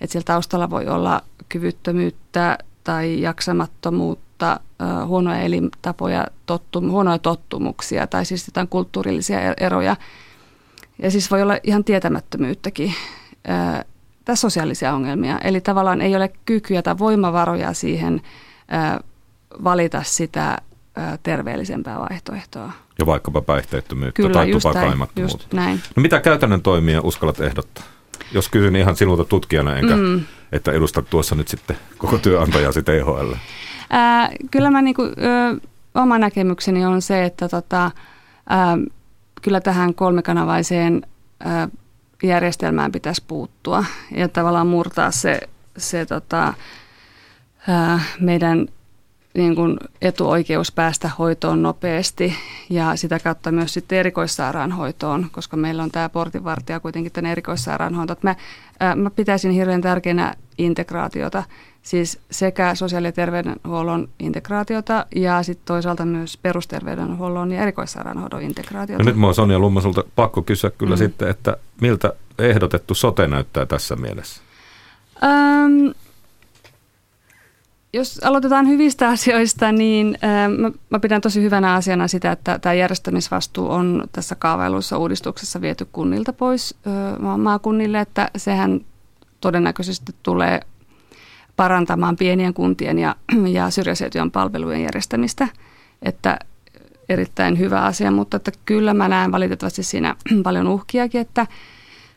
Että 0.00 0.12
siellä 0.12 0.24
taustalla 0.24 0.70
voi 0.70 0.86
olla 0.86 1.22
kyvyttömyyttä 1.48 2.58
tai 2.84 3.20
jaksamattomuutta 3.20 4.25
mutta 4.36 4.60
huonoja 5.06 5.40
elintapoja, 5.40 6.26
tottum, 6.46 6.90
huonoja 6.90 7.18
tottumuksia 7.18 8.06
tai 8.06 8.24
siis 8.24 8.46
jotain 8.46 8.68
kulttuurillisia 8.68 9.40
e-, 9.40 9.54
eroja. 9.60 9.96
Ja 11.02 11.10
siis 11.10 11.30
voi 11.30 11.42
olla 11.42 11.58
ihan 11.62 11.84
tietämättömyyttäkin. 11.84 12.94
Tässä 14.24 14.40
sosiaalisia 14.40 14.94
ongelmia. 14.94 15.38
Eli 15.38 15.60
tavallaan 15.60 16.00
ei 16.00 16.16
ole 16.16 16.32
kykyä 16.44 16.82
tai 16.82 16.98
voimavaroja 16.98 17.72
siihen 17.72 18.22
valita 19.64 20.02
sitä 20.02 20.58
terveellisempää 21.22 21.98
vaihtoehtoa. 21.98 22.72
Ja 22.98 23.06
vaikkapa 23.06 23.42
päihteettömyyttä 23.42 24.22
Kyllä, 24.22 24.32
tai 24.32 24.50
tupakaimattomuutta. 24.50 25.46
näin. 25.52 25.80
No 25.96 26.00
mitä 26.00 26.20
käytännön 26.20 26.62
toimia 26.62 27.00
uskallat 27.00 27.40
ehdottaa? 27.40 27.84
Jos 28.32 28.48
kysyn 28.48 28.76
ihan 28.76 28.96
sinulta 28.96 29.24
tutkijana, 29.24 29.76
enkä 29.76 29.96
mm. 29.96 30.20
että 30.52 30.72
edustat 30.72 31.10
tuossa 31.10 31.34
nyt 31.34 31.48
sitten 31.48 31.76
koko 31.98 32.18
työnantajasi 32.18 32.82
THL. 32.82 33.32
Ää, 33.90 34.30
kyllä 34.50 34.70
mä 34.70 34.82
niinku, 34.82 35.02
ö, 35.02 35.60
oma 35.94 36.18
näkemykseni 36.18 36.84
on 36.86 37.02
se, 37.02 37.24
että 37.24 37.48
tota, 37.48 37.90
ää, 38.48 38.78
kyllä 39.42 39.60
tähän 39.60 39.94
kolmikanavaiseen 39.94 41.06
ää, 41.40 41.68
järjestelmään 42.22 42.92
pitäisi 42.92 43.22
puuttua 43.26 43.84
ja 44.10 44.28
tavallaan 44.28 44.66
murtaa 44.66 45.10
se, 45.10 45.40
se 45.76 46.06
tota, 46.06 46.54
ää, 47.68 48.00
meidän 48.20 48.66
niin 49.36 49.54
kuin 49.54 49.76
etuoikeus 50.02 50.72
päästä 50.72 51.10
hoitoon 51.18 51.62
nopeasti 51.62 52.34
ja 52.70 52.96
sitä 52.96 53.18
kautta 53.18 53.52
myös 53.52 53.74
sitten 53.74 53.98
erikoissairaanhoitoon, 53.98 55.26
koska 55.32 55.56
meillä 55.56 55.82
on 55.82 55.90
tämä 55.90 56.08
portinvartija 56.08 56.80
kuitenkin 56.80 57.12
tänne 57.12 57.32
erikoissairaanhoitoon. 57.32 58.18
Mä, 58.22 58.36
ää, 58.80 58.96
mä 58.96 59.10
pitäisin 59.10 59.50
hirveän 59.50 59.80
tärkeänä 59.80 60.34
integraatiota, 60.58 61.44
siis 61.82 62.20
sekä 62.30 62.74
sosiaali- 62.74 63.08
ja 63.08 63.12
terveydenhuollon 63.12 64.08
integraatiota 64.18 65.06
ja 65.16 65.42
sitten 65.42 65.66
toisaalta 65.66 66.04
myös 66.04 66.36
perusterveydenhuollon 66.36 67.52
ja 67.52 67.62
erikoissairaanhoidon 67.62 68.42
integraatiota. 68.42 69.02
Ja 69.02 69.06
nyt 69.06 69.16
mua 69.16 69.28
on 69.28 69.34
Sonja 69.34 69.58
Lummasulta 69.58 70.04
pakko 70.16 70.42
kysyä 70.42 70.70
kyllä 70.70 70.96
mm. 70.96 70.98
sitten, 70.98 71.28
että 71.28 71.56
miltä 71.80 72.12
ehdotettu 72.38 72.94
sote 72.94 73.26
näyttää 73.26 73.66
tässä 73.66 73.96
mielessä? 73.96 74.42
Ähm, 75.24 75.88
jos 77.96 78.20
aloitetaan 78.24 78.68
hyvistä 78.68 79.08
asioista, 79.08 79.72
niin 79.72 80.18
mä, 80.58 80.70
mä 80.90 81.00
pidän 81.00 81.20
tosi 81.20 81.42
hyvänä 81.42 81.74
asiana 81.74 82.08
sitä, 82.08 82.32
että 82.32 82.58
tämä 82.58 82.72
järjestämisvastuu 82.72 83.70
on 83.70 84.04
tässä 84.12 84.34
kaavailuissa 84.34 84.98
uudistuksessa 84.98 85.60
viety 85.60 85.84
kunnilta 85.92 86.32
pois 86.32 86.74
maakunnille, 87.38 88.00
että 88.00 88.30
sehän 88.36 88.80
todennäköisesti 89.40 90.14
tulee 90.22 90.60
parantamaan 91.56 92.16
pienien 92.16 92.54
kuntien 92.54 92.98
ja, 92.98 93.16
ja 93.58 93.70
syrjäseutujen 93.70 94.30
palvelujen 94.30 94.82
järjestämistä, 94.82 95.48
että 96.02 96.38
erittäin 97.08 97.58
hyvä 97.58 97.80
asia, 97.80 98.10
mutta 98.10 98.36
että 98.36 98.52
kyllä 98.64 98.94
mä 98.94 99.08
näen 99.08 99.32
valitettavasti 99.32 99.82
siinä 99.82 100.16
paljon 100.42 100.66
uhkiakin, 100.66 101.20
että 101.20 101.46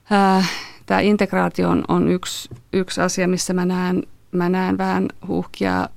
ää, 0.09 0.43
tämä 0.85 0.99
integraatio 0.99 1.69
on, 1.69 1.83
on 1.87 2.07
yksi, 2.07 2.49
yksi 2.73 3.01
asia, 3.01 3.27
missä 3.27 3.53
mä 3.53 3.65
näen 3.65 4.03
mä 4.31 4.49
näen 4.49 4.77
vähän 4.77 5.07
huhkia 5.27 5.89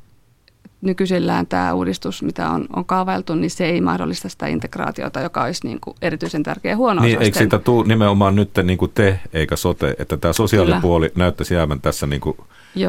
nykyisellään 0.83 1.47
tämä 1.47 1.75
uudistus, 1.75 2.23
mitä 2.23 2.51
on, 2.51 2.67
on 2.77 2.85
kaavailtu, 2.85 3.35
niin 3.35 3.51
se 3.51 3.65
ei 3.65 3.81
mahdollista 3.81 4.29
sitä 4.29 4.47
integraatiota, 4.47 5.21
joka 5.21 5.43
olisi 5.43 5.67
niin 5.67 5.81
kuin 5.81 5.97
erityisen 6.03 6.43
tärkeä 6.43 6.77
huono 6.77 7.03
Niin, 7.03 7.23
eikö 7.23 7.39
siitä 7.39 7.59
tule 7.59 7.87
nimenomaan 7.87 8.37
nyt 8.37 8.51
niin 8.63 8.79
kuin 8.79 8.91
te 8.95 9.21
eikä 9.33 9.57
sote, 9.57 9.95
että 9.99 10.17
tämä 10.17 10.33
sosiaalipuoli 10.33 11.09
Kyllä. 11.09 11.25
näyttäisi 11.25 11.55
jäävän 11.55 11.81
tässä 11.81 12.07
niin 12.07 12.21
kuin 12.21 12.37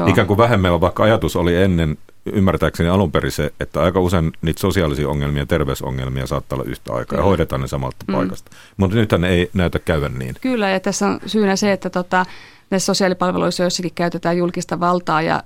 ikään 0.06 0.26
kuin 0.26 0.38
vähemmällä, 0.38 0.80
vaikka 0.80 1.02
ajatus 1.02 1.36
oli 1.36 1.56
ennen 1.56 1.98
ymmärtääkseni 2.26 2.88
alun 2.88 3.12
perin 3.12 3.32
se, 3.32 3.52
että 3.60 3.82
aika 3.82 4.00
usein 4.00 4.32
niitä 4.42 4.60
sosiaalisia 4.60 5.08
ongelmia 5.08 5.42
ja 5.42 5.46
terveysongelmia 5.46 6.26
saattaa 6.26 6.56
olla 6.56 6.70
yhtä 6.70 6.92
aikaa 6.92 7.04
Kyllä. 7.06 7.20
ja 7.20 7.24
hoidetaan 7.24 7.60
ne 7.60 7.68
samalta 7.68 7.96
mm. 8.08 8.14
paikasta. 8.14 8.50
Mutta 8.76 8.96
nythän 8.96 9.20
ne 9.20 9.28
ei 9.28 9.50
näytä 9.54 9.78
käyvän 9.78 10.18
niin. 10.18 10.34
Kyllä, 10.40 10.70
ja 10.70 10.80
tässä 10.80 11.06
on 11.06 11.20
syynä 11.26 11.56
se, 11.56 11.72
että 11.72 11.90
tota, 11.90 12.26
näissä 12.70 12.86
sosiaalipalveluissa 12.86 13.62
joissakin 13.62 13.94
käytetään 13.94 14.36
julkista 14.36 14.80
valtaa 14.80 15.22
ja 15.22 15.42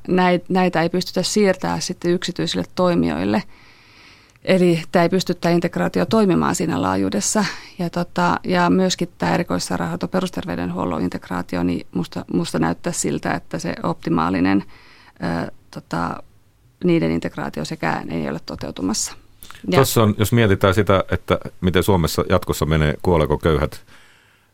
näitä 0.48 0.82
ei 0.82 0.88
pystytä 0.88 1.22
siirtämään 1.22 1.82
sitten 1.82 2.10
yksityisille 2.10 2.64
toimijoille. 2.74 3.42
Eli 4.44 4.82
tämä 4.92 5.02
ei 5.02 5.08
pysty 5.08 5.34
tämä 5.34 5.54
integraatio 5.54 6.06
toimimaan 6.06 6.54
siinä 6.54 6.82
laajuudessa. 6.82 7.44
Ja, 7.78 7.90
tota, 7.90 8.40
ja 8.44 8.70
myöskin 8.70 9.08
tämä 9.18 9.34
erikoissairaanhoito 9.34 10.08
perusterveydenhuollon 10.08 11.02
integraatio, 11.02 11.62
niin 11.62 11.86
musta, 11.94 12.24
musta 12.32 12.58
näyttää 12.58 12.92
siltä, 12.92 13.34
että 13.34 13.58
se 13.58 13.74
optimaalinen 13.82 14.64
ää, 15.20 15.48
tota, 15.70 16.22
niiden 16.84 17.10
integraatio 17.10 17.64
sekään 17.64 18.10
ei 18.10 18.28
ole 18.28 18.40
toteutumassa. 18.46 19.12
Tuossa 19.74 20.02
on, 20.02 20.14
jos 20.18 20.32
mietitään 20.32 20.74
sitä, 20.74 21.04
että 21.10 21.38
miten 21.60 21.82
Suomessa 21.82 22.24
jatkossa 22.28 22.66
menee, 22.66 22.94
kuoleeko 23.02 23.38
köyhät 23.38 23.84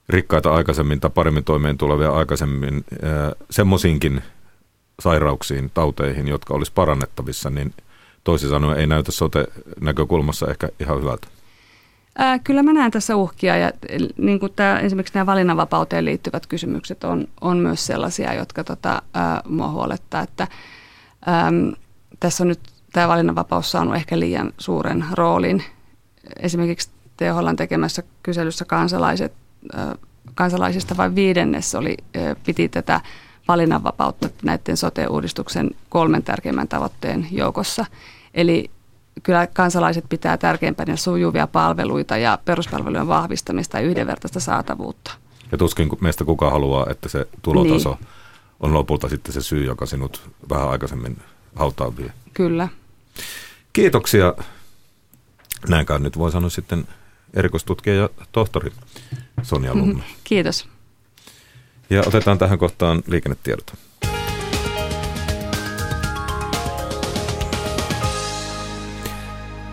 rikkaita 0.08 0.54
aikaisemmin 0.54 1.00
tai 1.00 1.10
paremmin 1.10 1.44
toimeen 1.44 1.78
tulevia 1.78 2.10
aikaisemmin 2.10 2.84
semmoisiinkin 3.50 4.22
sairauksiin, 5.00 5.70
tauteihin, 5.74 6.28
jotka 6.28 6.54
olisi 6.54 6.72
parannettavissa, 6.74 7.50
niin 7.50 7.74
toisin 8.24 8.50
sanoen 8.50 8.78
ei 8.78 8.86
näytä 8.86 9.12
sote-näkökulmassa 9.12 10.46
ehkä 10.46 10.68
ihan 10.80 11.00
hyvältä. 11.00 11.28
Ää, 12.18 12.38
kyllä 12.38 12.62
mä 12.62 12.72
näen 12.72 12.90
tässä 12.90 13.16
uhkia 13.16 13.56
ja 13.56 13.70
niin 14.16 14.40
kuin 14.40 14.52
tämä, 14.56 14.78
esimerkiksi 14.78 15.14
nämä 15.14 15.26
valinnanvapauteen 15.26 16.04
liittyvät 16.04 16.46
kysymykset 16.46 17.04
on, 17.04 17.28
on 17.40 17.58
myös 17.58 17.86
sellaisia, 17.86 18.34
jotka 18.34 18.64
tota, 18.64 19.02
ää, 19.14 19.42
mua 19.48 19.68
huolettaa, 19.68 20.22
että 20.22 20.48
äm, 21.28 21.72
tässä 22.20 22.44
on 22.44 22.48
nyt 22.48 22.60
tämä 22.92 23.08
valinnanvapaus 23.08 23.70
saanut 23.70 23.94
ehkä 23.94 24.18
liian 24.18 24.52
suuren 24.58 25.04
roolin. 25.12 25.64
Esimerkiksi 26.38 26.90
THL 27.16 27.48
tekemässä 27.56 28.02
kyselyssä 28.22 28.64
kansalaiset 28.64 29.32
kansalaisista 30.34 30.96
vain 30.96 31.14
viidennes 31.14 31.74
oli, 31.74 31.96
piti 32.46 32.68
tätä 32.68 33.00
valinnanvapautta 33.48 34.28
näiden 34.42 34.76
sote-uudistuksen 34.76 35.70
kolmen 35.88 36.22
tärkeimmän 36.22 36.68
tavoitteen 36.68 37.26
joukossa. 37.30 37.86
Eli 38.34 38.70
kyllä 39.22 39.46
kansalaiset 39.46 40.04
pitää 40.08 40.36
tärkeimpänä 40.36 40.96
sujuvia 40.96 41.46
palveluita 41.46 42.16
ja 42.16 42.38
peruspalvelujen 42.44 43.08
vahvistamista 43.08 43.80
ja 43.80 43.86
yhdenvertaista 43.86 44.40
saatavuutta. 44.40 45.10
Ja 45.52 45.58
tuskin 45.58 45.90
meistä 46.00 46.24
kuka 46.24 46.50
haluaa, 46.50 46.86
että 46.90 47.08
se 47.08 47.28
tulotaso 47.42 47.96
niin. 48.00 48.08
on 48.60 48.74
lopulta 48.74 49.08
sitten 49.08 49.32
se 49.32 49.40
syy, 49.40 49.64
joka 49.64 49.86
sinut 49.86 50.30
vähän 50.50 50.68
aikaisemmin 50.68 51.18
hautaan 51.56 51.96
vie. 51.96 52.12
Kyllä. 52.34 52.68
Kiitoksia. 53.72 54.34
Näinkään 55.68 56.02
nyt 56.02 56.18
voi 56.18 56.32
sanoa 56.32 56.50
sitten 56.50 56.88
erikoistutkija 57.34 57.96
ja 57.96 58.08
tohtori 58.32 58.70
Sonja 59.42 59.74
Lumme. 59.74 60.02
Kiitos. 60.24 60.68
Ja 61.90 62.02
otetaan 62.06 62.38
tähän 62.38 62.58
kohtaan 62.58 63.02
liikennetiedot. 63.06 63.74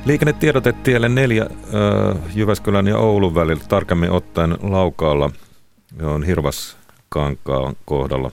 Liikennetiedote 0.05 0.73
tielle 0.73 1.09
neljä 1.09 1.43
äh, 1.43 2.35
Jyväskylän 2.35 2.87
ja 2.87 2.97
Oulun 2.97 3.35
välillä, 3.35 3.63
tarkemmin 3.69 4.11
ottaen 4.11 4.57
Laukaalla, 4.61 5.29
on 6.01 6.23
Hirvaskankaan 6.23 7.75
kohdalla 7.85 8.31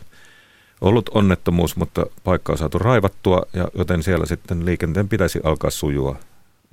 ollut 0.80 1.10
onnettomuus, 1.14 1.76
mutta 1.76 2.06
paikka 2.24 2.52
on 2.52 2.58
saatu 2.58 2.78
raivattua, 2.78 3.42
ja 3.52 3.68
joten 3.74 4.02
siellä 4.02 4.26
sitten 4.26 4.64
liikenteen 4.64 5.08
pitäisi 5.08 5.40
alkaa 5.44 5.70
sujua 5.70 6.16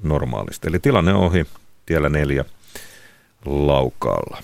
normaalisti. 0.03 0.67
Eli 0.67 0.79
tilanne 0.79 1.13
on 1.13 1.21
ohi 1.21 1.45
tiellä 1.85 2.09
neljä 2.09 2.45
Laukaalla. 3.45 4.43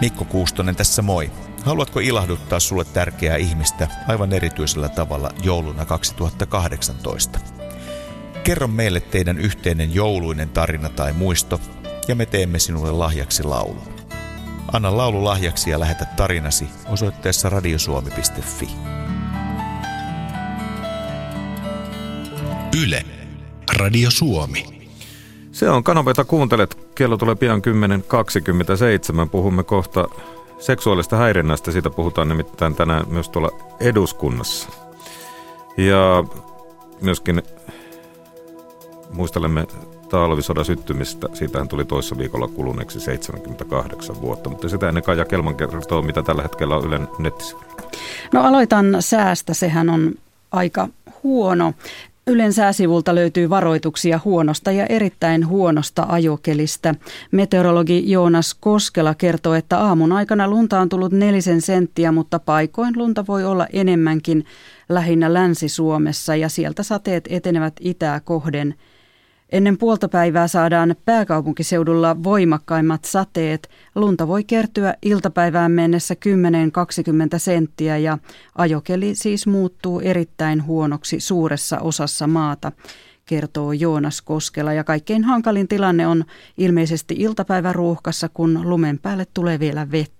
Mikko 0.00 0.24
Kuustonen 0.24 0.76
tässä 0.76 1.02
moi. 1.02 1.30
Haluatko 1.64 2.00
ilahduttaa 2.00 2.60
sulle 2.60 2.84
tärkeää 2.84 3.36
ihmistä 3.36 3.88
aivan 4.08 4.32
erityisellä 4.32 4.88
tavalla 4.88 5.30
jouluna 5.42 5.84
2018? 5.84 7.40
Kerro 8.44 8.68
meille 8.68 9.00
teidän 9.00 9.38
yhteinen 9.38 9.94
jouluinen 9.94 10.48
tarina 10.48 10.88
tai 10.88 11.12
muisto, 11.12 11.60
ja 12.08 12.14
me 12.14 12.26
teemme 12.26 12.58
sinulle 12.58 12.92
lahjaksi 12.92 13.42
laulun. 13.42 13.97
Anna 14.72 14.96
laulu 14.96 15.24
lahjaksi 15.24 15.70
ja 15.70 15.80
lähetä 15.80 16.04
tarinasi 16.16 16.68
osoitteessa 16.88 17.48
radiosuomi.fi. 17.48 18.68
Yle. 22.84 23.04
Radio 23.78 24.10
Suomi. 24.10 24.64
Se 25.52 25.70
on 25.70 25.84
kanava, 25.84 26.10
jota 26.10 26.24
kuuntelet. 26.24 26.78
Kello 26.94 27.16
tulee 27.16 27.34
pian 27.34 27.62
10.27. 29.24 29.28
Puhumme 29.28 29.62
kohta 29.62 30.08
seksuaalista 30.58 31.16
häirinnästä. 31.16 31.72
Siitä 31.72 31.90
puhutaan 31.90 32.28
nimittäin 32.28 32.74
tänään 32.74 33.04
myös 33.08 33.28
tuolla 33.28 33.50
eduskunnassa. 33.80 34.68
Ja 35.76 36.24
myöskin 37.00 37.42
muistelemme 39.10 39.66
talvisodan 40.08 40.64
syttymistä. 40.64 41.28
Siitähän 41.32 41.68
tuli 41.68 41.84
toissa 41.84 42.18
viikolla 42.18 42.48
kuluneeksi 42.48 43.00
78 43.00 44.20
vuotta, 44.20 44.50
mutta 44.50 44.68
sitä 44.68 44.88
ennen 44.88 45.02
Kaija 45.02 45.24
Kelman 45.24 45.56
kertoo, 45.56 46.02
mitä 46.02 46.22
tällä 46.22 46.42
hetkellä 46.42 46.76
on 46.76 46.84
Ylen 46.84 47.08
nettisivuilla. 47.18 47.72
No 48.32 48.42
aloitan 48.42 48.96
säästä, 49.00 49.54
sehän 49.54 49.90
on 49.90 50.14
aika 50.52 50.88
huono. 51.22 51.74
Ylen 52.26 52.52
sääsivulta 52.52 53.14
löytyy 53.14 53.50
varoituksia 53.50 54.20
huonosta 54.24 54.72
ja 54.72 54.86
erittäin 54.86 55.46
huonosta 55.46 56.06
ajokelistä. 56.08 56.94
Meteorologi 57.30 58.10
Joonas 58.10 58.54
Koskela 58.60 59.14
kertoo, 59.14 59.54
että 59.54 59.78
aamun 59.78 60.12
aikana 60.12 60.48
lunta 60.48 60.80
on 60.80 60.88
tullut 60.88 61.12
nelisen 61.12 61.60
senttiä, 61.60 62.12
mutta 62.12 62.38
paikoin 62.38 62.94
lunta 62.96 63.24
voi 63.28 63.44
olla 63.44 63.66
enemmänkin 63.72 64.44
lähinnä 64.88 65.34
Länsi-Suomessa 65.34 66.36
ja 66.36 66.48
sieltä 66.48 66.82
sateet 66.82 67.24
etenevät 67.30 67.74
itää 67.80 68.20
kohden– 68.20 68.74
Ennen 69.52 69.78
puolta 69.78 70.08
päivää 70.08 70.48
saadaan 70.48 70.96
pääkaupunkiseudulla 71.04 72.22
voimakkaimmat 72.22 73.04
sateet. 73.04 73.70
Lunta 73.94 74.28
voi 74.28 74.44
kertyä 74.44 74.94
iltapäivään 75.02 75.72
mennessä 75.72 76.14
10-20 77.34 77.38
senttiä 77.38 77.96
ja 77.98 78.18
ajokeli 78.54 79.14
siis 79.14 79.46
muuttuu 79.46 80.00
erittäin 80.00 80.66
huonoksi 80.66 81.20
suuressa 81.20 81.78
osassa 81.78 82.26
maata. 82.26 82.72
kertoo 83.26 83.72
Joonas 83.72 84.22
Koskela. 84.22 84.72
Ja 84.72 84.84
kaikkein 84.84 85.24
hankalin 85.24 85.68
tilanne 85.68 86.06
on 86.06 86.24
ilmeisesti 86.58 87.14
iltapäiväruuhkassa, 87.18 88.28
kun 88.28 88.60
lumen 88.70 88.98
päälle 88.98 89.26
tulee 89.34 89.60
vielä 89.60 89.90
vettä. 89.90 90.17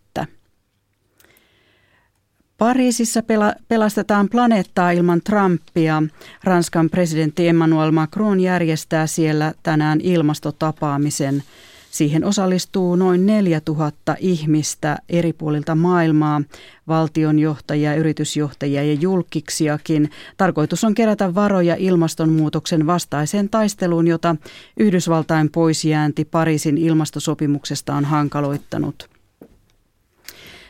Pariisissa 2.58 3.20
pela- 3.20 3.62
pelastetaan 3.68 4.28
planeettaa 4.28 4.90
ilman 4.90 5.20
Trumpia. 5.20 6.02
Ranskan 6.44 6.90
presidentti 6.90 7.48
Emmanuel 7.48 7.90
Macron 7.90 8.40
järjestää 8.40 9.06
siellä 9.06 9.54
tänään 9.62 10.00
ilmastotapaamisen. 10.02 11.42
Siihen 11.90 12.24
osallistuu 12.24 12.96
noin 12.96 13.26
4000 13.26 14.16
ihmistä 14.20 14.98
eri 15.08 15.32
puolilta 15.32 15.74
maailmaa, 15.74 16.42
valtionjohtajia, 16.88 17.94
yritysjohtajia 17.94 18.82
ja 18.82 18.94
julkiksiakin. 18.94 20.10
Tarkoitus 20.36 20.84
on 20.84 20.94
kerätä 20.94 21.34
varoja 21.34 21.76
ilmastonmuutoksen 21.78 22.86
vastaiseen 22.86 23.48
taisteluun, 23.48 24.06
jota 24.06 24.36
Yhdysvaltain 24.76 25.50
poisjäänti 25.50 26.24
Pariisin 26.24 26.78
ilmastosopimuksesta 26.78 27.94
on 27.94 28.04
hankaloittanut. 28.04 29.17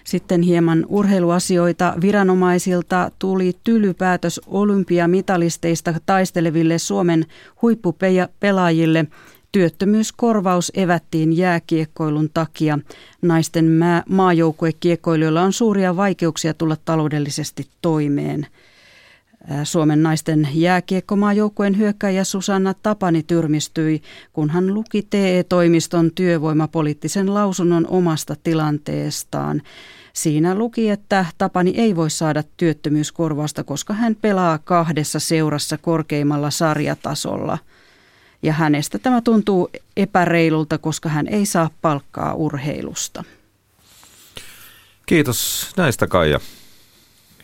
Sitten 0.09 0.43
hieman 0.43 0.87
urheiluasioita. 0.89 1.95
Viranomaisilta 2.01 3.11
tuli 3.19 3.57
tylypäätös 3.65 4.41
olympiamitalisteista 4.47 5.95
taisteleville 6.07 6.79
Suomen 6.79 7.27
huippupelaajille. 7.63 9.07
Työttömyyskorvaus 9.53 10.73
evättiin 10.75 11.37
jääkiekkoilun 11.37 12.31
takia. 12.35 12.79
Naisten 13.23 13.81
maajoukkuekiekkoilijoilla 14.09 15.43
on 15.43 15.53
suuria 15.53 15.97
vaikeuksia 15.97 16.55
tulla 16.55 16.77
taloudellisesti 16.85 17.69
toimeen. 17.83 18.47
Suomen 19.65 20.03
naisten 20.03 20.49
jääkiekkomaajoukkueen 20.55 21.79
hyökkäjä 21.79 22.25
Susanna 22.25 22.75
Tapani 22.75 23.23
tyrmistyi, 23.23 24.03
kun 24.33 24.51
hän 24.51 24.75
luki 24.75 25.03
TE-toimiston 25.11 26.11
työvoimapoliittisen 26.15 27.35
lausunnon 27.35 27.87
omasta 27.87 28.37
tilanteestaan. 28.45 29.63
Siinä 30.13 30.55
luki, 30.55 30.91
että 30.91 31.27
Tapani 31.39 31.75
ei 31.77 31.97
voi 31.97 32.11
saada 32.11 32.43
työttömyyskorvausta, 32.57 33.65
koska 33.65 33.95
hän 33.95 34.17
pelaa 34.21 34.59
kahdessa 34.59 35.21
seurassa 35.21 35.79
korkeimmalla 35.79 36.51
sarjatasolla. 36.51 37.59
Ja 38.43 38.53
hänestä 38.53 38.99
tämä 38.99 39.21
tuntuu 39.21 39.71
epäreilulta, 39.97 40.79
koska 40.79 41.09
hän 41.09 41.27
ei 41.29 41.47
saa 41.47 41.71
palkkaa 41.83 42.35
urheilusta. 42.35 43.25
Kiitos 45.07 45.69
näistä 45.77 46.07
Kaija. 46.07 46.41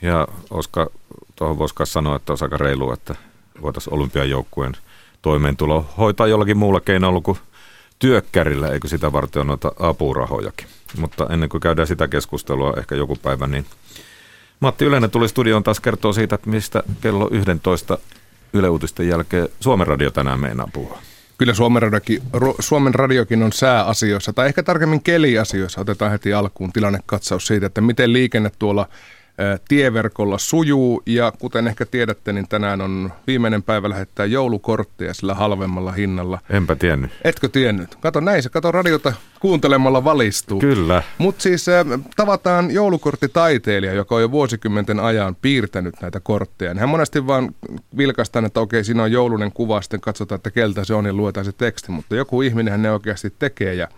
Ja 0.03 0.29
Oska, 0.51 0.91
tuohon 1.37 1.59
voisi 1.59 1.75
sanoa, 1.85 2.17
että 2.17 2.33
olisi 2.33 2.45
aika 2.45 2.57
reilu, 2.57 2.93
että 2.93 3.15
voitaisiin 3.63 3.95
olympiajoukkueen 3.95 4.77
toimeentulo 5.23 5.87
hoitaa 5.99 6.27
jollakin 6.27 6.57
muulla 6.57 6.81
keinolla 6.81 7.21
kuin 7.21 7.39
työkkärillä, 7.99 8.69
eikö 8.69 8.89
sitä 8.89 9.13
varten 9.13 9.41
on 9.41 9.47
noita 9.47 9.73
apurahojakin. 9.79 10.67
Mutta 10.99 11.27
ennen 11.31 11.49
kuin 11.49 11.61
käydään 11.61 11.89
sitä 11.89 12.09
keskustelua 12.09 12.75
ehkä 12.77 12.95
joku 12.95 13.17
päivä, 13.17 13.47
niin 13.47 13.67
Matti 14.61 14.85
Yleinen 14.85 15.11
tuli 15.11 15.29
studioon 15.29 15.63
taas 15.63 15.81
kertoa 15.81 16.13
siitä, 16.13 16.35
että 16.35 16.51
mistä 16.51 16.83
kello 17.01 17.29
11 17.31 17.99
Yle 18.53 18.69
Uutisten 18.69 19.09
jälkeen 19.09 19.49
Suomen 19.61 19.87
Radio 19.87 20.11
tänään 20.11 20.41
meinaa 20.41 20.69
puhua. 20.73 20.99
Kyllä 21.39 21.55
Suomen 21.55 21.83
radiokin, 21.83 22.23
Suomen 22.59 22.95
radiokin 22.95 23.43
on 23.43 23.53
sääasioissa, 23.53 24.33
tai 24.33 24.47
ehkä 24.47 24.63
tarkemmin 24.63 25.03
keliasioissa. 25.03 25.81
Otetaan 25.81 26.11
heti 26.11 26.33
alkuun 26.33 26.73
tilannekatsaus 26.73 27.47
siitä, 27.47 27.67
että 27.67 27.81
miten 27.81 28.13
liikenne 28.13 28.51
tuolla 28.59 28.89
tieverkolla 29.69 30.39
sujuu 30.39 31.03
ja 31.07 31.33
kuten 31.39 31.67
ehkä 31.67 31.87
tiedätte, 31.87 32.33
niin 32.33 32.49
tänään 32.49 32.81
on 32.81 33.13
viimeinen 33.27 33.63
päivä 33.63 33.89
lähettää 33.89 34.27
joulukortteja 34.27 35.15
sillä 35.15 35.35
halvemmalla 35.35 35.93
hinnalla. 35.93 36.39
Enpä 36.51 36.75
tiennyt. 36.75 37.11
Etkö 37.25 37.49
tiennyt? 37.49 37.95
Kato 37.95 38.21
näin 38.21 38.43
se, 38.43 38.49
kato 38.49 38.73
radiota 38.73 39.13
kuuntelemalla 39.41 40.05
valistuu. 40.05 40.61
Kyllä. 40.61 41.03
Mutta 41.19 41.43
siis 41.43 41.69
äh, 41.69 41.87
tavataan 42.17 42.71
joulukorttitaiteilija, 42.71 43.93
joka 43.93 44.15
on 44.15 44.23
jo 44.23 44.31
vuosikymmenten 44.31 45.01
ajan 45.01 45.37
piirtänyt 45.43 45.95
näitä 46.03 46.21
kortteja. 46.21 46.75
Hän 46.75 46.89
monesti 46.89 47.27
vaan 47.27 47.55
vilkaistaan, 47.97 48.45
että 48.45 48.61
okei, 48.61 48.85
siinä 48.85 49.03
on 49.03 49.13
joulunen 49.13 49.53
kuva, 49.53 49.83
sitten 49.83 50.01
katsotaan, 50.01 50.37
että 50.37 50.51
keltä 50.51 50.85
se 50.85 50.95
on 50.95 51.07
ja 51.07 51.13
luetaan 51.13 51.45
se 51.45 51.53
teksti, 51.53 51.93
mutta 51.93 52.17
joku 52.17 52.43
ihminen 52.43 52.83
ne 52.83 52.91
oikeasti 52.91 53.35
tekee 53.39 53.75
ja 53.75 53.89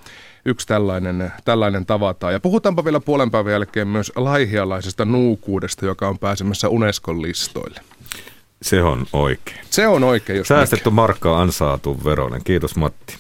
yksi 0.47 0.67
tällainen, 0.67 1.33
tällainen 1.45 1.87
tavataan. 1.87 2.33
Ja 2.33 2.41
puhutaanpa 2.41 2.85
vielä 2.85 3.01
puolen 3.01 3.31
päivän 3.31 3.53
jälkeen 3.53 3.89
myös 3.89 4.13
laihialaisesta 4.17 5.05
nuukuudesta, 5.05 5.87
joka 5.87 6.09
on 6.09 6.19
pääsemässä 6.19 6.69
Unescon 6.69 7.23
listoille. 7.23 7.81
Se 8.63 8.83
on 8.83 9.07
oikein. 9.13 9.61
Se 9.71 9.87
on 9.87 10.05
oikein. 10.05 10.37
Jos 10.37 10.49
Säästetty 10.49 10.91
mikä. 10.91 10.95
markka 10.95 11.41
ansaatu 11.41 12.05
veronen. 12.05 12.45
Kiitos 12.45 12.77
Matti. 12.77 13.17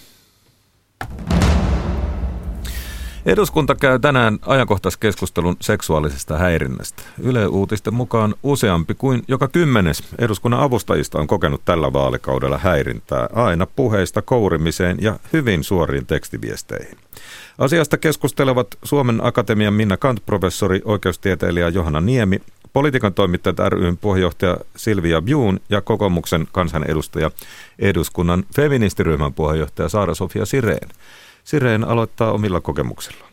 Eduskunta 3.26 3.74
käy 3.74 3.98
tänään 3.98 4.38
ajankohtaiskeskustelun 4.42 5.56
seksuaalisesta 5.60 6.38
häirinnästä. 6.38 7.02
Yle 7.22 7.46
Uutisten 7.46 7.94
mukaan 7.94 8.34
useampi 8.42 8.94
kuin 8.94 9.22
joka 9.28 9.48
kymmenes 9.48 10.02
eduskunnan 10.18 10.60
avustajista 10.60 11.18
on 11.18 11.26
kokenut 11.26 11.64
tällä 11.64 11.92
vaalikaudella 11.92 12.58
häirintää 12.58 13.28
aina 13.32 13.66
puheista 13.66 14.22
kourimiseen 14.22 14.96
ja 15.00 15.18
hyvin 15.32 15.64
suoriin 15.64 16.06
tekstiviesteihin. 16.06 16.98
Asiasta 17.58 17.98
keskustelevat 17.98 18.66
Suomen 18.82 19.20
Akatemian 19.22 19.74
Minna 19.74 19.96
Kant-professori, 19.96 20.80
oikeustieteilijä 20.84 21.68
Johanna 21.68 22.00
Niemi, 22.00 22.40
politiikan 22.72 23.14
toimittajat 23.14 23.58
ryn 23.68 23.96
puheenjohtaja 23.96 24.56
Silvia 24.76 25.22
Bjuun 25.22 25.60
ja 25.70 25.80
kokoomuksen 25.80 26.48
kansanedustaja 26.52 27.30
eduskunnan 27.78 28.44
feministiryhmän 28.56 29.34
puheenjohtaja 29.34 29.88
Saara-Sofia 29.88 30.46
Sireen. 30.46 30.88
Sireen 31.46 31.84
aloittaa 31.84 32.32
omilla 32.32 32.60
kokemuksilla. 32.60 33.26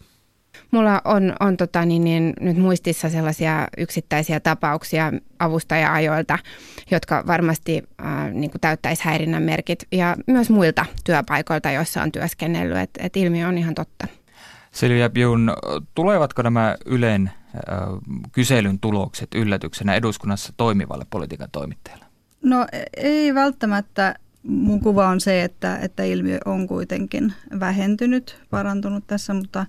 Mulla 0.72 1.02
on, 1.06 1.34
on 1.40 1.58
tota, 1.58 1.86
niin, 1.86 2.04
niin, 2.04 2.34
nyt 2.40 2.58
muistissa 2.58 3.10
sellaisia 3.10 3.68
yksittäisiä 3.78 4.40
tapauksia 4.40 5.12
avustaja-ajoilta, 5.40 6.40
jotka 6.92 7.24
varmasti 7.28 7.84
äh, 8.06 8.32
niin 8.32 8.52
täyttäisi 8.62 9.04
häirinnän 9.04 9.44
merkit 9.44 9.88
ja 9.92 10.16
myös 10.28 10.50
muilta 10.50 10.86
työpaikoilta, 11.04 11.72
joissa 11.72 12.02
on 12.02 12.12
työskennellyt, 12.12 12.78
että 12.78 13.00
et 13.04 13.18
ilmiö 13.18 13.48
on 13.48 13.58
ihan 13.58 13.76
totta. 13.76 14.08
Silvia 14.72 15.10
Bjun, 15.10 15.54
tulevatko 15.96 16.42
nämä 16.42 16.76
Ylen 16.86 17.32
äh, 17.56 17.62
kyselyn 18.32 18.80
tulokset 18.80 19.36
yllätyksenä 19.36 19.96
eduskunnassa 19.96 20.54
toimivalle 20.58 21.06
politiikan 21.10 21.50
toimittajalle? 21.52 22.06
No 22.44 22.68
ei 22.98 23.36
välttämättä 23.36 24.16
mun 24.44 24.80
kuva 24.80 25.08
on 25.08 25.22
se, 25.22 25.44
että, 25.44 25.78
että 25.78 26.04
ilmiö 26.04 26.38
on 26.46 26.68
kuitenkin 26.68 27.34
vähentynyt, 27.60 28.38
parantunut 28.50 29.04
tässä, 29.08 29.34
mutta 29.34 29.66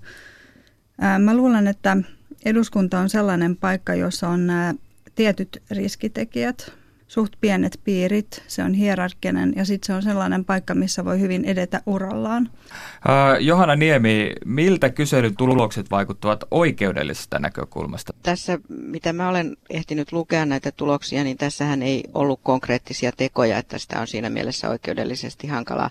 ää, 1.01 1.19
mä 1.19 1.37
luulen, 1.37 1.67
että 1.67 1.97
eduskunta 2.45 2.99
on 2.99 3.09
sellainen 3.09 3.57
paikka, 3.57 3.95
jossa 3.95 4.29
on 4.29 4.47
nämä 4.47 4.75
tietyt 5.15 5.63
riskitekijät, 5.71 6.73
suht 7.09 7.33
pienet 7.41 7.81
piirit, 7.85 8.43
se 8.47 8.63
on 8.63 8.75
hierarkkinen 8.75 9.53
ja 9.57 9.65
sitten 9.65 9.87
se 9.87 9.95
on 9.95 10.03
sellainen 10.03 10.45
paikka, 10.45 10.75
missä 10.75 11.05
voi 11.05 11.21
hyvin 11.21 11.45
edetä 11.45 11.81
urallaan. 11.87 12.51
Uh, 12.53 13.41
Johanna 13.41 13.77
Niemi, 13.77 14.33
miltä 14.45 14.91
kyselyn 14.91 15.37
tulokset 15.37 15.91
vaikuttavat 15.91 16.45
oikeudellisesta 16.51 17.39
näkökulmasta? 17.39 18.13
Tässä, 18.23 18.59
mitä 18.69 19.13
mä 19.13 19.29
olen 19.29 19.57
ehtinyt 19.71 20.13
lukea 20.13 20.47
näitä 20.47 20.73
tuloksia, 20.73 21.25
niin 21.25 21.37
tässähän 21.37 21.83
ei 21.83 22.05
ollut 22.15 22.41
konkreettisia 22.43 23.13
tekoja, 23.17 23.59
että 23.59 23.79
sitä 23.79 24.01
on 24.01 24.07
siinä 24.07 24.31
mielessä 24.31 24.71
oikeudellisesti 24.71 25.47
hankala 25.47 25.91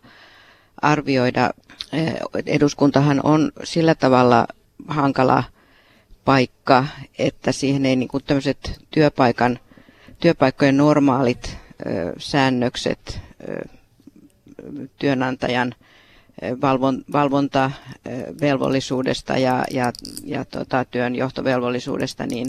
arvioida. 0.82 1.50
Eduskuntahan 2.46 3.20
on 3.24 3.52
sillä 3.64 3.96
tavalla 3.96 4.48
hankala 4.88 5.44
paikka, 6.26 6.86
että 7.20 7.52
siihen 7.52 7.86
ei 7.86 7.96
niin 7.96 8.10
kuin 8.10 8.24
tämmöiset 8.24 8.82
työpaikan– 8.92 9.60
työpaikkojen 10.24 10.78
normaalit 10.78 11.58
säännökset 12.18 13.20
työnantajan 15.00 15.76
valvon, 16.62 17.04
valvontavelvollisuudesta 17.12 19.38
ja, 19.38 19.64
ja, 19.72 19.92
ja 20.26 20.46
tota, 20.46 20.86
työn 20.86 21.16
johtovelvollisuudesta 21.16 22.26
niin 22.26 22.48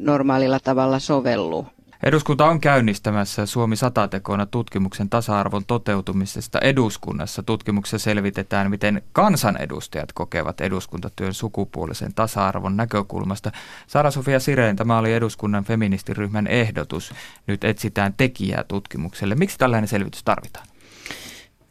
normaalilla 0.00 0.60
tavalla 0.60 0.98
sovellu. 0.98 1.66
Eduskunta 2.02 2.46
on 2.46 2.60
käynnistämässä 2.60 3.46
Suomi 3.46 3.76
satatekoina 3.76 4.46
tutkimuksen 4.46 5.10
tasa-arvon 5.10 5.64
toteutumisesta 5.66 6.58
eduskunnassa. 6.58 7.42
Tutkimuksessa 7.42 8.04
selvitetään, 8.04 8.70
miten 8.70 9.02
kansanedustajat 9.12 10.12
kokevat 10.12 10.60
eduskuntatyön 10.60 11.34
sukupuolisen 11.34 12.14
tasa-arvon 12.14 12.76
näkökulmasta. 12.76 13.52
Sara-Sofia 13.86 14.40
Sireen, 14.40 14.76
tämä 14.76 14.98
oli 14.98 15.14
eduskunnan 15.14 15.64
feministiryhmän 15.64 16.46
ehdotus. 16.46 17.14
Nyt 17.46 17.64
etsitään 17.64 18.14
tekijää 18.16 18.64
tutkimukselle. 18.68 19.34
Miksi 19.34 19.58
tällainen 19.58 19.88
selvitys 19.88 20.24
tarvitaan? 20.24 20.66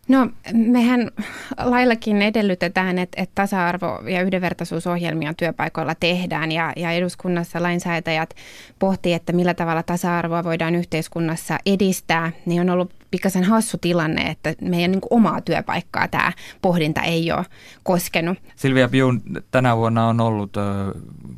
No 0.07 0.29
mehän 0.53 1.11
laillakin 1.57 2.21
edellytetään, 2.21 2.99
että, 2.99 3.21
että 3.21 3.41
tasa-arvo- 3.41 4.07
ja 4.07 4.21
yhdenvertaisuusohjelmia 4.21 5.33
työpaikoilla 5.33 5.95
tehdään 5.95 6.51
ja, 6.51 6.73
ja 6.75 6.91
eduskunnassa 6.91 7.63
lainsäätäjät 7.63 8.35
pohtii, 8.79 9.13
että 9.13 9.33
millä 9.33 9.53
tavalla 9.53 9.83
tasa-arvoa 9.83 10.43
voidaan 10.43 10.75
yhteiskunnassa 10.75 11.57
edistää. 11.65 12.31
Niin 12.45 12.61
on 12.61 12.69
ollut 12.69 12.93
pikkasen 13.11 13.43
hassu 13.43 13.77
tilanne, 13.77 14.21
että 14.21 14.53
meidän 14.61 14.91
niin 14.91 15.01
omaa 15.09 15.41
työpaikkaa 15.41 16.07
tämä 16.07 16.31
pohdinta 16.61 17.01
ei 17.01 17.31
ole 17.31 17.45
koskenut. 17.83 18.37
Silvia 18.55 18.89
Piun 18.89 19.21
tänä 19.51 19.77
vuonna 19.77 20.07
on 20.07 20.21
ollut 20.21 20.57
ö, 20.57 20.61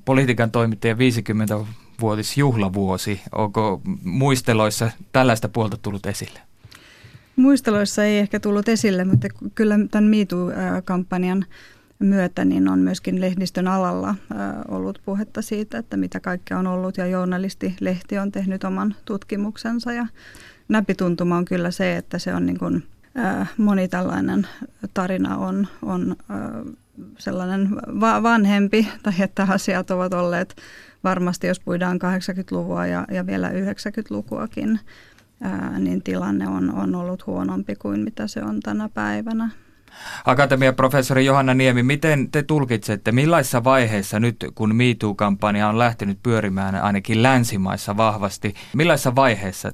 politiikan 0.05 0.51
toimittajan 0.51 0.97
50 0.97 1.57
vuotisjuhlavuosi. 2.01 3.21
Onko 3.31 3.81
muisteloissa 4.03 4.91
tällaista 5.11 5.49
puolta 5.49 5.77
tullut 5.77 6.05
esille? 6.05 6.46
Muisteloissa 7.37 8.03
ei 8.03 8.19
ehkä 8.19 8.39
tullut 8.39 8.69
esille, 8.69 9.03
mutta 9.05 9.27
kyllä 9.55 9.75
tämän 9.91 10.09
MeToo-kampanjan 10.09 11.45
myötä 11.99 12.45
niin 12.45 12.69
on 12.69 12.79
myöskin 12.79 13.21
lehdistön 13.21 13.67
alalla 13.67 14.15
ollut 14.67 15.01
puhetta 15.05 15.41
siitä, 15.41 15.77
että 15.77 15.97
mitä 15.97 16.19
kaikkea 16.19 16.59
on 16.59 16.67
ollut. 16.67 16.97
Ja 16.97 17.05
journalisti-lehti 17.05 18.17
on 18.17 18.31
tehnyt 18.31 18.63
oman 18.63 18.95
tutkimuksensa. 19.05 19.91
Ja 19.93 20.07
näpituntuma 20.67 21.37
on 21.37 21.45
kyllä 21.45 21.71
se, 21.71 21.97
että 21.97 22.19
se 22.19 22.33
on 22.33 22.45
niin 22.45 22.59
kuin, 22.59 22.83
moni 23.57 23.87
tällainen 23.87 24.47
tarina 24.93 25.37
on, 25.37 25.67
on 25.81 26.15
sellainen 27.17 27.75
va- 27.75 28.23
vanhempi 28.23 28.87
tai 29.03 29.13
että 29.19 29.47
asiat 29.49 29.91
ovat 29.91 30.13
olleet 30.13 30.55
varmasti, 31.03 31.47
jos 31.47 31.59
puidaan 31.59 31.97
80-luvua 31.97 32.85
ja, 32.85 33.05
ja 33.11 33.25
vielä 33.25 33.49
90-lukuakin, 33.49 34.79
niin 35.79 36.03
tilanne 36.03 36.47
on, 36.47 36.73
on 36.73 36.95
ollut 36.95 37.25
huonompi 37.27 37.75
kuin 37.75 37.99
mitä 37.99 38.27
se 38.27 38.43
on 38.43 38.59
tänä 38.59 38.89
päivänä. 38.93 39.49
Akatemiaprofessori 40.25 41.25
Johanna 41.25 41.53
Niemi, 41.53 41.83
miten 41.83 42.31
te 42.31 42.43
tulkitsette, 42.43 43.11
millaisessa 43.11 43.63
vaiheessa 43.63 44.19
nyt, 44.19 44.45
kun 44.55 44.75
MeToo-kampanja 44.75 45.67
on 45.67 45.79
lähtenyt 45.79 46.19
pyörimään 46.23 46.75
ainakin 46.75 47.23
länsimaissa 47.23 47.97
vahvasti, 47.97 48.55
millaisessa 48.73 49.15
vaiheessa 49.15 49.71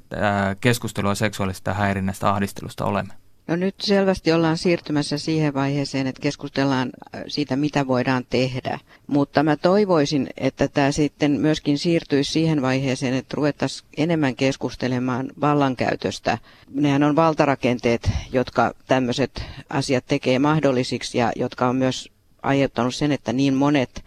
keskustelua 0.62 1.15
seksuaalista 1.15 1.73
häirinnästä 1.73 2.30
ahdistelusta 2.30 2.86
olemme? 2.86 3.13
No 3.47 3.56
nyt 3.56 3.75
selvästi 3.82 4.32
ollaan 4.32 4.58
siirtymässä 4.58 5.17
siihen 5.17 5.53
vaiheeseen, 5.53 6.08
että 6.08 6.21
keskustellaan 6.21 6.89
siitä, 7.27 7.56
mitä 7.56 7.88
voidaan 7.88 8.25
tehdä. 8.29 8.79
Mutta 9.08 9.43
mä 9.43 9.58
toivoisin, 9.58 10.29
että 10.38 10.67
tämä 10.67 10.91
sitten 10.91 11.32
myöskin 11.32 11.77
siirtyisi 11.77 12.32
siihen 12.32 12.62
vaiheeseen, 12.62 13.13
että 13.13 13.36
ruvettaisiin 13.36 13.89
enemmän 13.97 14.36
keskustelemaan 14.36 15.29
vallankäytöstä. 15.41 16.38
Nehän 16.73 17.03
on 17.03 17.15
valtarakenteet, 17.15 18.10
jotka 18.32 18.73
tämmöiset 18.88 19.43
asiat 19.69 20.06
tekee 20.08 20.39
mahdollisiksi 20.39 21.17
ja 21.17 21.32
jotka 21.36 21.67
on 21.67 21.75
myös 21.75 22.10
aiheuttanut 22.43 22.95
sen, 22.95 23.12
että 23.12 23.34
niin 23.34 23.53
monet 23.53 24.03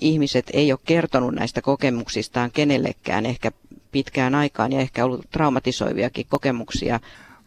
ihmiset 0.00 0.46
ei 0.52 0.72
ole 0.72 0.80
kertonut 0.84 1.34
näistä 1.34 1.62
kokemuksistaan 1.62 2.50
kenellekään 2.50 3.26
ehkä 3.26 3.52
pitkään 3.92 4.34
aikaan 4.34 4.72
ja 4.72 4.80
ehkä 4.80 5.04
ollut 5.04 5.30
traumatisoiviakin 5.30 6.26
kokemuksia. 6.28 7.00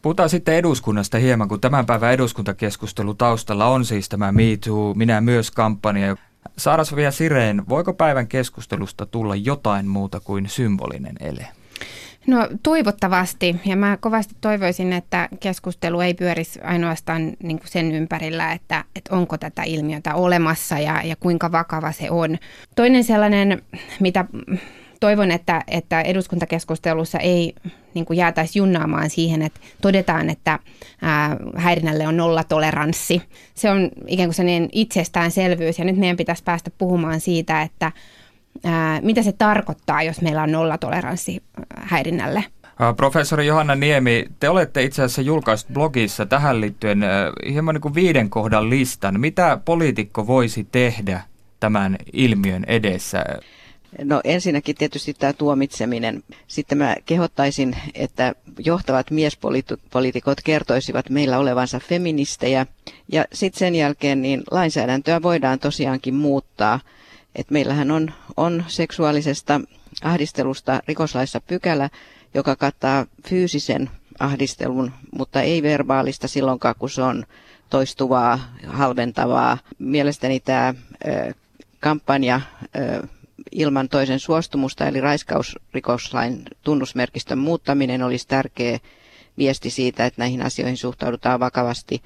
Puhutaan 0.05 0.29
sitten 0.29 0.55
eduskunnasta 0.55 1.17
hieman, 1.17 1.47
kun 1.47 1.61
tämän 1.61 1.85
päivän 1.85 2.13
eduskuntakeskustelu 2.13 3.13
taustalla 3.13 3.65
on 3.65 3.85
siis 3.85 4.09
tämä 4.09 4.31
Me 4.31 4.43
Too, 4.65 4.93
minä 4.93 5.21
myös 5.21 5.51
kampanja. 5.51 6.15
Saarasvia 6.57 7.11
Sireen, 7.11 7.63
voiko 7.69 7.93
päivän 7.93 8.27
keskustelusta 8.27 9.05
tulla 9.05 9.35
jotain 9.35 9.87
muuta 9.87 10.19
kuin 10.19 10.49
symbolinen 10.49 11.15
ele? 11.19 11.47
No 12.27 12.47
toivottavasti, 12.63 13.55
ja 13.65 13.75
mä 13.75 13.97
kovasti 13.97 14.35
toivoisin, 14.41 14.93
että 14.93 15.29
keskustelu 15.39 16.01
ei 16.01 16.13
pyörisi 16.13 16.61
ainoastaan 16.61 17.33
niin 17.43 17.59
kuin 17.59 17.69
sen 17.69 17.91
ympärillä, 17.91 18.51
että, 18.51 18.83
että 18.95 19.15
onko 19.15 19.37
tätä 19.37 19.63
ilmiötä 19.63 20.15
olemassa 20.15 20.79
ja, 20.79 21.01
ja 21.03 21.15
kuinka 21.15 21.51
vakava 21.51 21.91
se 21.91 22.11
on. 22.11 22.37
Toinen 22.75 23.03
sellainen, 23.03 23.61
mitä 23.99 24.25
toivon, 24.99 25.31
että, 25.31 25.61
että 25.67 26.01
eduskuntakeskustelussa 26.01 27.19
ei 27.19 27.53
niin 27.93 28.05
kuin 28.05 28.17
jäätäisi 28.17 28.59
junnaamaan 28.59 29.09
siihen, 29.09 29.41
että 29.41 29.59
todetaan, 29.81 30.29
että 30.29 30.59
ää, 31.01 31.37
häirinnälle 31.55 32.07
on 32.07 32.17
nollatoleranssi. 32.17 33.21
Se 33.53 33.71
on 33.71 33.89
ikään 34.07 34.27
kuin 34.27 34.35
sellainen 34.35 34.69
itsestäänselvyys 34.71 35.79
ja 35.79 35.85
nyt 35.85 35.97
meidän 35.97 36.17
pitäisi 36.17 36.43
päästä 36.43 36.71
puhumaan 36.77 37.19
siitä, 37.19 37.61
että 37.61 37.91
ää, 38.63 39.01
mitä 39.01 39.23
se 39.23 39.31
tarkoittaa, 39.31 40.03
jos 40.03 40.21
meillä 40.21 40.43
on 40.43 40.51
nollatoleranssi 40.51 41.43
häirinnälle. 41.75 42.43
Professori 42.97 43.47
Johanna 43.47 43.75
Niemi, 43.75 44.25
te 44.39 44.49
olette 44.49 44.83
itse 44.83 45.03
asiassa 45.03 45.21
julkaissut 45.21 45.73
blogissa 45.73 46.25
tähän 46.25 46.61
liittyen 46.61 47.03
hieman 47.51 47.75
niin 47.75 47.81
kuin 47.81 47.95
viiden 47.95 48.29
kohdan 48.29 48.69
listan. 48.69 49.19
Mitä 49.19 49.59
poliitikko 49.65 50.27
voisi 50.27 50.67
tehdä 50.71 51.21
tämän 51.59 51.97
ilmiön 52.13 52.63
edessä? 52.67 53.25
No 54.03 54.21
ensinnäkin 54.23 54.75
tietysti 54.75 55.13
tämä 55.13 55.33
tuomitseminen. 55.33 56.23
Sitten 56.47 56.77
mä 56.77 56.95
kehottaisin, 57.05 57.75
että 57.93 58.35
johtavat 58.65 59.11
miespoliitikot 59.11 60.41
kertoisivat 60.43 61.09
meillä 61.09 61.39
olevansa 61.39 61.79
feministejä. 61.79 62.65
Ja 63.11 63.25
sitten 63.33 63.59
sen 63.59 63.75
jälkeen 63.75 64.21
niin 64.21 64.43
lainsäädäntöä 64.51 65.21
voidaan 65.21 65.59
tosiaankin 65.59 66.13
muuttaa. 66.15 66.79
Et 67.35 67.51
meillähän 67.51 67.91
on, 67.91 68.13
on 68.37 68.63
seksuaalisesta 68.67 69.61
ahdistelusta 70.03 70.81
rikoslaissa 70.87 71.41
pykälä, 71.41 71.89
joka 72.33 72.55
kattaa 72.55 73.05
fyysisen 73.27 73.89
ahdistelun, 74.19 74.91
mutta 75.17 75.41
ei 75.41 75.63
verbaalista 75.63 76.27
silloinkaan, 76.27 76.75
kun 76.79 76.89
se 76.89 77.01
on 77.01 77.25
toistuvaa, 77.69 78.39
halventavaa. 78.67 79.57
Mielestäni 79.79 80.39
tämä 80.39 80.73
kampanja 81.79 82.41
ilman 83.51 83.89
toisen 83.89 84.19
suostumusta, 84.19 84.87
eli 84.87 85.01
raiskausrikoslain 85.01 86.43
tunnusmerkistön 86.61 87.37
muuttaminen 87.37 88.03
olisi 88.03 88.27
tärkeä 88.27 88.79
viesti 89.37 89.69
siitä, 89.69 90.05
että 90.05 90.21
näihin 90.21 90.41
asioihin 90.41 90.77
suhtaudutaan 90.77 91.39
vakavasti. 91.39 92.01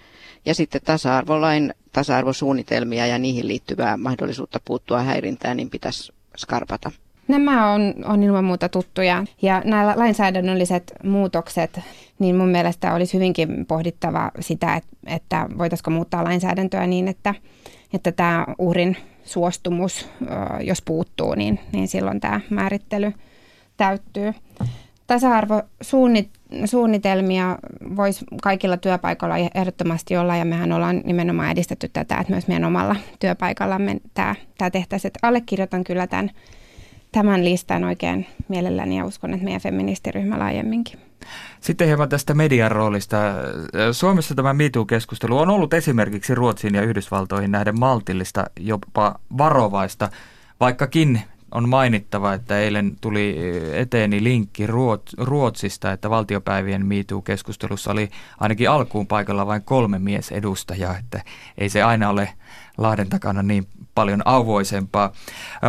Ja 0.45 0.55
sitten 0.55 0.81
tasa-arvolain 0.85 1.73
tasa-arvosuunnitelmia 1.91 3.07
ja 3.07 3.17
niihin 3.17 3.47
liittyvää 3.47 3.97
mahdollisuutta 3.97 4.59
puuttua 4.65 5.01
häirintään, 5.01 5.57
niin 5.57 5.69
pitäisi 5.69 6.13
skarpata. 6.37 6.91
Nämä 7.27 7.71
on, 7.71 7.93
on 8.05 8.23
ilman 8.23 8.43
muuta 8.43 8.69
tuttuja 8.69 9.25
ja 9.41 9.61
nämä 9.65 9.93
lainsäädännölliset 9.95 10.93
muutokset, 11.03 11.79
niin 12.19 12.35
mun 12.35 12.49
mielestä 12.49 12.93
olisi 12.93 13.13
hyvinkin 13.13 13.65
pohdittava 13.65 14.31
sitä, 14.39 14.75
että, 14.75 14.89
että 15.07 15.49
voitaisiko 15.57 15.91
muuttaa 15.91 16.23
lainsäädäntöä 16.23 16.87
niin, 16.87 17.07
että, 17.07 17.35
että 17.93 18.11
tämä 18.11 18.45
uhrin 18.57 18.97
suostumus, 19.29 20.09
jos 20.63 20.81
puuttuu, 20.81 21.35
niin, 21.35 21.59
niin 21.71 21.87
silloin 21.87 22.19
tämä 22.19 22.41
määrittely 22.49 23.13
täyttyy. 23.77 24.33
Tasa-arvosuunnitelmia 25.07 27.57
voisi 27.95 28.25
kaikilla 28.41 28.77
työpaikoilla 28.77 29.35
ehdottomasti 29.55 30.17
olla, 30.17 30.35
ja 30.35 30.45
mehän 30.45 30.71
ollaan 30.71 31.01
nimenomaan 31.05 31.51
edistetty 31.51 31.89
tätä, 31.93 32.17
että 32.17 32.33
myös 32.33 32.47
meidän 32.47 32.65
omalla 32.65 32.95
työpaikallamme 33.19 33.97
tämä, 34.13 34.35
tämä 34.57 34.69
tehtäisiin. 34.69 35.11
Allekirjoitan 35.21 35.83
kyllä 35.83 36.07
tämän, 36.07 36.31
tämän 37.11 37.45
listan 37.45 37.83
oikein 37.83 38.25
mielelläni 38.47 38.97
ja 38.97 39.05
uskon, 39.05 39.33
että 39.33 39.43
meidän 39.43 39.61
feministiryhmä 39.61 40.39
laajemminkin. 40.39 40.99
Sitten 41.61 41.87
hieman 41.87 42.09
tästä 42.09 42.33
median 42.33 42.71
roolista. 42.71 43.17
Suomessa 43.91 44.35
tämä 44.35 44.53
MeToo-keskustelu 44.53 45.37
on 45.37 45.49
ollut 45.49 45.73
esimerkiksi 45.73 46.35
Ruotsiin 46.35 46.75
ja 46.75 46.81
Yhdysvaltoihin 46.81 47.51
nähden 47.51 47.79
maltillista, 47.79 48.45
jopa 48.59 49.19
varovaista, 49.37 50.09
vaikkakin 50.59 51.21
on 51.51 51.69
mainittava, 51.69 52.33
että 52.33 52.59
eilen 52.59 52.95
tuli 53.01 53.37
eteeni 53.73 54.23
linkki 54.23 54.67
Ruotsista, 55.17 55.91
että 55.91 56.09
valtiopäivien 56.09 56.85
MeToo-keskustelussa 56.85 57.91
oli 57.91 58.09
ainakin 58.39 58.69
alkuun 58.69 59.07
paikalla 59.07 59.47
vain 59.47 59.63
kolme 59.63 59.99
miesedustajaa, 59.99 60.97
että 60.97 61.21
ei 61.57 61.69
se 61.69 61.83
aina 61.83 62.09
ole 62.09 62.29
Lahden 62.77 63.09
takana 63.09 63.43
niin 63.43 63.67
paljon 63.95 64.21
auvoisempaa. 64.25 65.11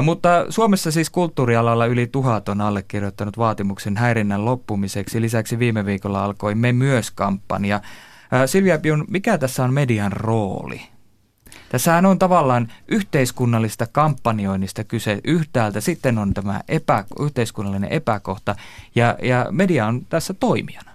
Mutta 0.02 0.28
Suomessa 0.48 0.90
siis 0.90 1.10
kulttuurialalla 1.10 1.86
yli 1.86 2.06
tuhat 2.06 2.48
on 2.48 2.60
allekirjoittanut 2.60 3.38
vaatimuksen 3.38 3.96
häirinnän 3.96 4.44
loppumiseksi. 4.44 5.20
Lisäksi 5.20 5.58
viime 5.58 5.86
viikolla 5.86 6.24
alkoi 6.24 6.54
Me 6.54 6.72
myös 6.72 7.10
kampanja. 7.10 7.80
Silvia 8.46 8.78
Piun, 8.78 9.04
mikä 9.08 9.38
tässä 9.38 9.64
on 9.64 9.74
median 9.74 10.12
rooli? 10.12 10.80
Tässähän 11.68 12.06
on 12.06 12.18
tavallaan 12.18 12.72
yhteiskunnallista 12.88 13.86
kampanjoinnista 13.92 14.84
kyse 14.84 15.20
yhtäältä, 15.24 15.80
sitten 15.80 16.18
on 16.18 16.34
tämä 16.34 16.60
epä, 16.68 17.04
yhteiskunnallinen 17.20 17.92
epäkohta 17.92 18.54
ja, 18.94 19.16
ja 19.22 19.46
media 19.50 19.86
on 19.86 20.06
tässä 20.06 20.34
toimijana. 20.34 20.90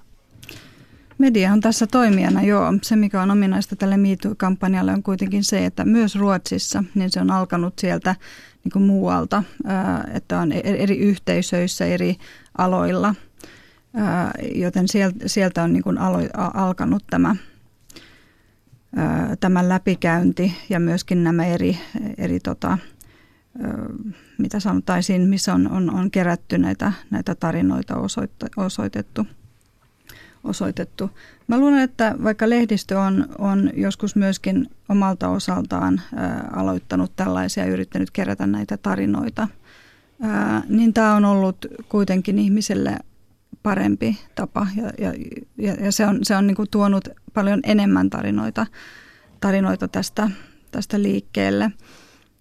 Media 1.18 1.54
on 1.54 1.60
tässä 1.60 1.88
toimijana, 1.88 2.42
joo. 2.42 2.74
Se, 2.82 2.96
mikä 2.96 3.22
on 3.22 3.32
ominaista 3.32 3.76
tälle 3.76 3.98
MeToo-kampanjalle, 3.98 4.94
on 4.94 5.04
kuitenkin 5.04 5.44
se, 5.44 5.66
että 5.66 5.86
myös 5.86 6.16
Ruotsissa, 6.16 6.84
niin 6.96 7.12
se 7.12 7.22
on 7.22 7.32
alkanut 7.32 7.80
sieltä 7.80 8.16
niin 8.64 8.72
kuin 8.72 8.84
muualta, 8.84 9.44
että 10.14 10.40
on 10.40 10.52
e-, 10.52 10.60
eri 10.64 10.98
yhteisöissä, 10.98 11.86
eri 11.86 12.16
aloilla, 12.58 13.16
joten 14.56 14.86
sieltä 15.26 15.64
on 15.64 15.74
niin 15.74 15.84
kuin 15.84 15.98
alkanut 16.54 17.04
tämä, 17.10 17.36
tämä 19.40 19.70
läpikäynti 19.70 20.54
ja 20.70 20.80
myöskin 20.80 21.24
nämä 21.24 21.46
eri, 21.46 21.78
eri 22.18 22.40
tota, 22.40 22.78
mitä 24.38 24.60
sanotaisiin, 24.60 25.22
missä 25.22 25.54
on, 25.54 25.72
on, 25.72 25.94
on 25.94 26.12
kerätty 26.12 26.58
näitä, 26.58 26.94
näitä 27.10 27.36
tarinoita 27.36 27.96
osoitettu 28.58 29.28
osoitettu. 30.46 31.10
Mä 31.48 31.60
luulen, 31.60 31.80
että 31.80 32.16
vaikka 32.24 32.50
lehdistö 32.50 33.00
on, 33.00 33.26
on 33.38 33.70
joskus 33.76 34.16
myöskin 34.16 34.70
omalta 34.90 35.30
osaltaan 35.30 36.02
ää, 36.16 36.50
aloittanut 36.56 37.12
tällaisia 37.16 37.66
ja 37.66 37.72
yrittänyt 37.72 38.12
kerätä 38.12 38.48
näitä 38.48 38.78
tarinoita, 38.78 39.48
ää, 40.22 40.64
niin 40.70 40.94
tämä 40.94 41.16
on 41.16 41.26
ollut 41.26 41.66
kuitenkin 41.90 42.40
ihmiselle 42.40 42.98
parempi 43.64 44.20
tapa 44.36 44.68
ja, 44.76 45.14
ja, 45.58 45.74
ja 45.74 45.92
se 45.92 46.06
on, 46.06 46.20
se 46.24 46.36
on 46.36 46.48
niin 46.48 46.56
kuin 46.56 46.70
tuonut 46.72 47.10
paljon 47.34 47.60
enemmän 47.64 48.10
tarinoita, 48.10 48.66
tarinoita 49.42 49.88
tästä, 49.88 50.30
tästä 50.72 51.02
liikkeelle. 51.02 51.72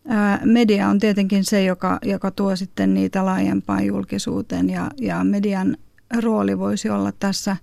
Ää, 0.09 0.41
media 0.45 0.89
on 0.89 0.99
tietenkin 0.99 1.45
se, 1.45 1.65
joka, 1.65 1.99
joka 2.05 2.31
tuo 2.31 2.57
sitten 2.57 2.95
niitä 2.95 3.25
laajempaan 3.25 3.87
julkisuuteen 3.87 4.71
ja, 4.71 4.91
ja 5.01 5.25
median 5.25 5.77
rooli 6.23 6.59
voisi 6.59 6.91
olla 6.91 7.13
tässä, 7.13 7.57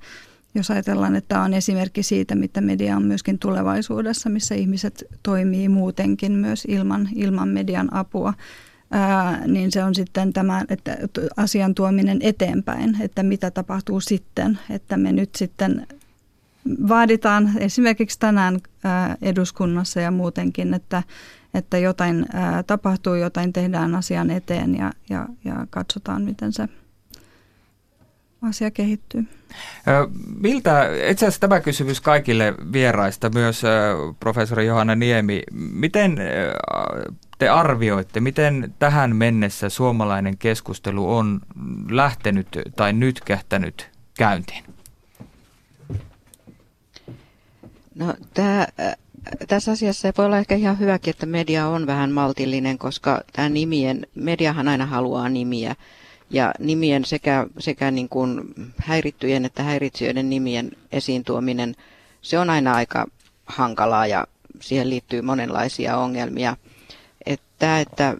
jos 0.56 0.72
ajatellaan, 0.72 1.16
että 1.16 1.28
tämä 1.28 1.44
on 1.44 1.54
esimerkki 1.54 2.04
siitä, 2.04 2.36
mitä 2.36 2.62
media 2.62 2.96
on 2.98 3.04
myöskin 3.04 3.40
tulevaisuudessa, 3.40 4.30
missä 4.30 4.56
ihmiset 4.56 5.04
toimii 5.24 5.70
muutenkin 5.70 6.32
myös 6.32 6.66
ilman, 6.68 7.10
ilman 7.16 7.50
median 7.50 7.94
apua 7.94 8.34
ää, 8.92 9.48
niin 9.48 9.72
se 9.72 9.84
on 9.84 9.96
sitten 9.96 10.34
tämä 10.34 10.66
että 10.70 10.98
asian 11.38 11.76
tuominen 11.76 12.20
eteenpäin, 12.22 13.02
että 13.02 13.24
mitä 13.24 13.52
tapahtuu 13.52 14.00
sitten, 14.00 14.60
että 14.70 14.98
me 14.98 15.12
nyt 15.12 15.36
sitten 15.36 15.88
vaaditaan 16.88 17.52
esimerkiksi 17.58 18.20
tänään 18.20 18.60
ää, 18.84 19.18
eduskunnassa 19.22 20.02
ja 20.02 20.12
muutenkin, 20.12 20.74
että, 20.74 21.04
että 21.54 21.78
jotain 21.78 22.26
ää, 22.34 22.64
tapahtuu, 22.64 23.16
jotain 23.16 23.54
tehdään 23.54 23.96
asian 23.96 24.32
eteen 24.32 24.76
ja, 24.76 24.92
ja, 25.10 25.28
ja 25.46 25.68
katsotaan, 25.70 26.22
miten 26.22 26.54
se 26.54 26.70
asia 28.42 28.72
kehittyy. 28.72 29.28
Miltä, 30.40 30.90
itse 31.10 31.26
asiassa 31.26 31.42
tämä 31.42 31.60
kysymys 31.60 32.02
kaikille 32.02 32.54
vieraista, 32.74 33.30
myös 33.30 33.62
professori 34.20 34.66
Johanna 34.66 34.96
Niemi, 34.96 35.44
miten 35.52 36.18
te 37.38 37.50
arvioitte, 37.50 38.20
miten 38.20 38.74
tähän 38.80 39.16
mennessä 39.16 39.70
suomalainen 39.70 40.38
keskustelu 40.38 41.16
on 41.16 41.40
lähtenyt 41.90 42.48
tai 42.76 42.94
nytkähtänyt 42.94 43.90
käyntiin? 44.18 44.64
No, 47.96 48.14
tämä, 48.34 48.68
tässä 49.48 49.72
asiassa 49.72 50.12
voi 50.18 50.26
olla 50.26 50.38
ehkä 50.38 50.56
ihan 50.56 50.80
hyväkin, 50.80 51.12
että 51.12 51.26
media 51.26 51.68
on 51.68 51.88
vähän 51.88 52.12
maltillinen, 52.12 52.78
koska 52.78 53.22
tämä 53.34 53.50
nimien, 53.50 54.08
mediahan 54.16 54.68
aina 54.68 54.86
haluaa 54.86 55.30
nimiä. 55.30 55.76
Ja 56.34 56.54
nimien 56.60 57.06
sekä, 57.06 57.48
sekä 57.60 57.92
niin 57.92 58.10
kuin 58.10 58.42
häirittyjen 58.78 59.46
että 59.46 59.64
häiritsijöiden 59.64 60.30
nimien 60.30 60.72
esiin 60.92 61.24
tuominen, 61.24 61.76
se 62.22 62.40
on 62.40 62.50
aina 62.50 62.74
aika 62.74 63.06
hankalaa 63.46 64.08
ja 64.08 64.28
siihen 64.60 64.90
liittyy 64.90 65.22
monenlaisia 65.22 65.98
ongelmia. 65.98 66.58
Että, 67.26 67.80
että, 67.80 68.16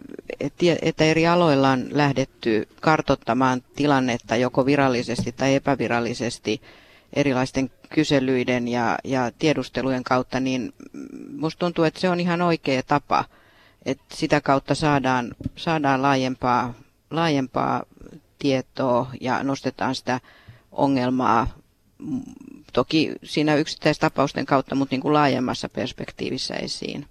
että 0.82 1.04
eri 1.04 1.26
aloilla 1.26 1.70
on 1.70 1.86
lähdetty 1.90 2.68
kartottamaan 2.80 3.62
tilannetta 3.76 4.36
joko 4.36 4.66
virallisesti 4.66 5.32
tai 5.32 5.54
epävirallisesti 5.54 6.60
erilaisten 7.12 7.70
kyselyiden 7.94 8.68
ja, 8.68 8.98
ja 9.04 9.30
tiedustelujen 9.38 10.04
kautta, 10.04 10.40
niin 10.40 10.72
musta 11.36 11.58
tuntuu, 11.58 11.84
että 11.84 12.00
se 12.00 12.08
on 12.08 12.20
ihan 12.20 12.42
oikea 12.42 12.82
tapa, 12.82 13.24
että 13.86 14.04
sitä 14.14 14.40
kautta 14.40 14.74
saadaan, 14.74 15.34
saadaan 15.56 16.02
laajempaa, 16.02 16.74
laajempaa 17.16 17.82
tietoa 18.38 19.10
ja 19.20 19.42
nostetaan 19.42 19.94
sitä 19.94 20.20
ongelmaa 20.72 21.46
toki 22.72 23.12
siinä 23.22 23.54
yksittäistapausten 23.54 24.46
kautta, 24.46 24.74
mutta 24.74 24.92
niin 24.92 25.00
kuin 25.00 25.14
laajemmassa 25.14 25.68
perspektiivissä 25.68 26.54
esiin. 26.54 27.06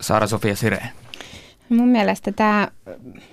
Saara-Sofia 0.00 0.56
Sireen. 0.56 0.88
Mun 1.68 1.88
mielestä 1.88 2.32
tämä 2.32 2.68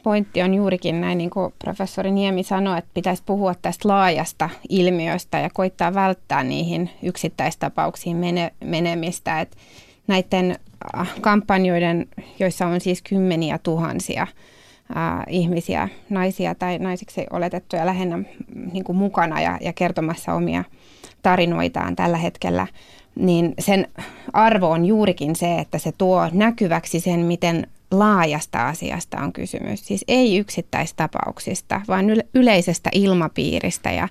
pointti 0.03 0.41
on 0.41 0.53
juurikin 0.53 1.01
näin, 1.01 1.17
niin 1.17 1.29
kuin 1.29 1.53
professori 1.63 2.11
Niemi 2.11 2.43
sanoi, 2.43 2.77
että 2.77 2.91
pitäisi 2.93 3.23
puhua 3.25 3.55
tästä 3.55 3.87
laajasta 3.87 4.49
ilmiöstä 4.69 5.39
ja 5.39 5.49
koittaa 5.53 5.93
välttää 5.93 6.43
niihin 6.43 6.89
yksittäistapauksiin 7.03 8.17
mene, 8.17 8.53
menemistä. 8.63 9.41
Et 9.41 9.57
näiden 10.07 10.59
äh, 10.97 11.13
kampanjoiden, 11.21 12.07
joissa 12.39 12.67
on 12.67 12.81
siis 12.81 13.01
kymmeniä 13.01 13.57
tuhansia 13.57 14.27
ää, 14.95 15.23
ihmisiä, 15.29 15.89
naisia 16.09 16.55
tai 16.55 16.79
naisiksi 16.79 17.25
oletettuja 17.31 17.85
lähinnä 17.85 18.19
niin 18.71 18.83
kuin 18.83 18.97
mukana 18.97 19.41
ja, 19.41 19.57
ja 19.61 19.73
kertomassa 19.73 20.33
omia 20.33 20.63
tarinoitaan 21.21 21.95
tällä 21.95 22.17
hetkellä, 22.17 22.67
niin 23.15 23.53
sen 23.59 23.87
arvo 24.33 24.69
on 24.69 24.85
juurikin 24.85 25.35
se, 25.35 25.59
että 25.59 25.77
se 25.77 25.91
tuo 25.97 26.29
näkyväksi 26.31 26.99
sen, 26.99 27.19
miten 27.19 27.67
laajasta 27.91 28.67
asiasta 28.67 29.17
on 29.17 29.33
kysymys. 29.33 29.87
Siis 29.87 30.05
ei 30.07 30.37
yksittäistapauksista, 30.37 31.81
vaan 31.87 32.05
yleisestä 32.33 32.89
ilmapiiristä 32.93 33.91
ja, 33.91 34.07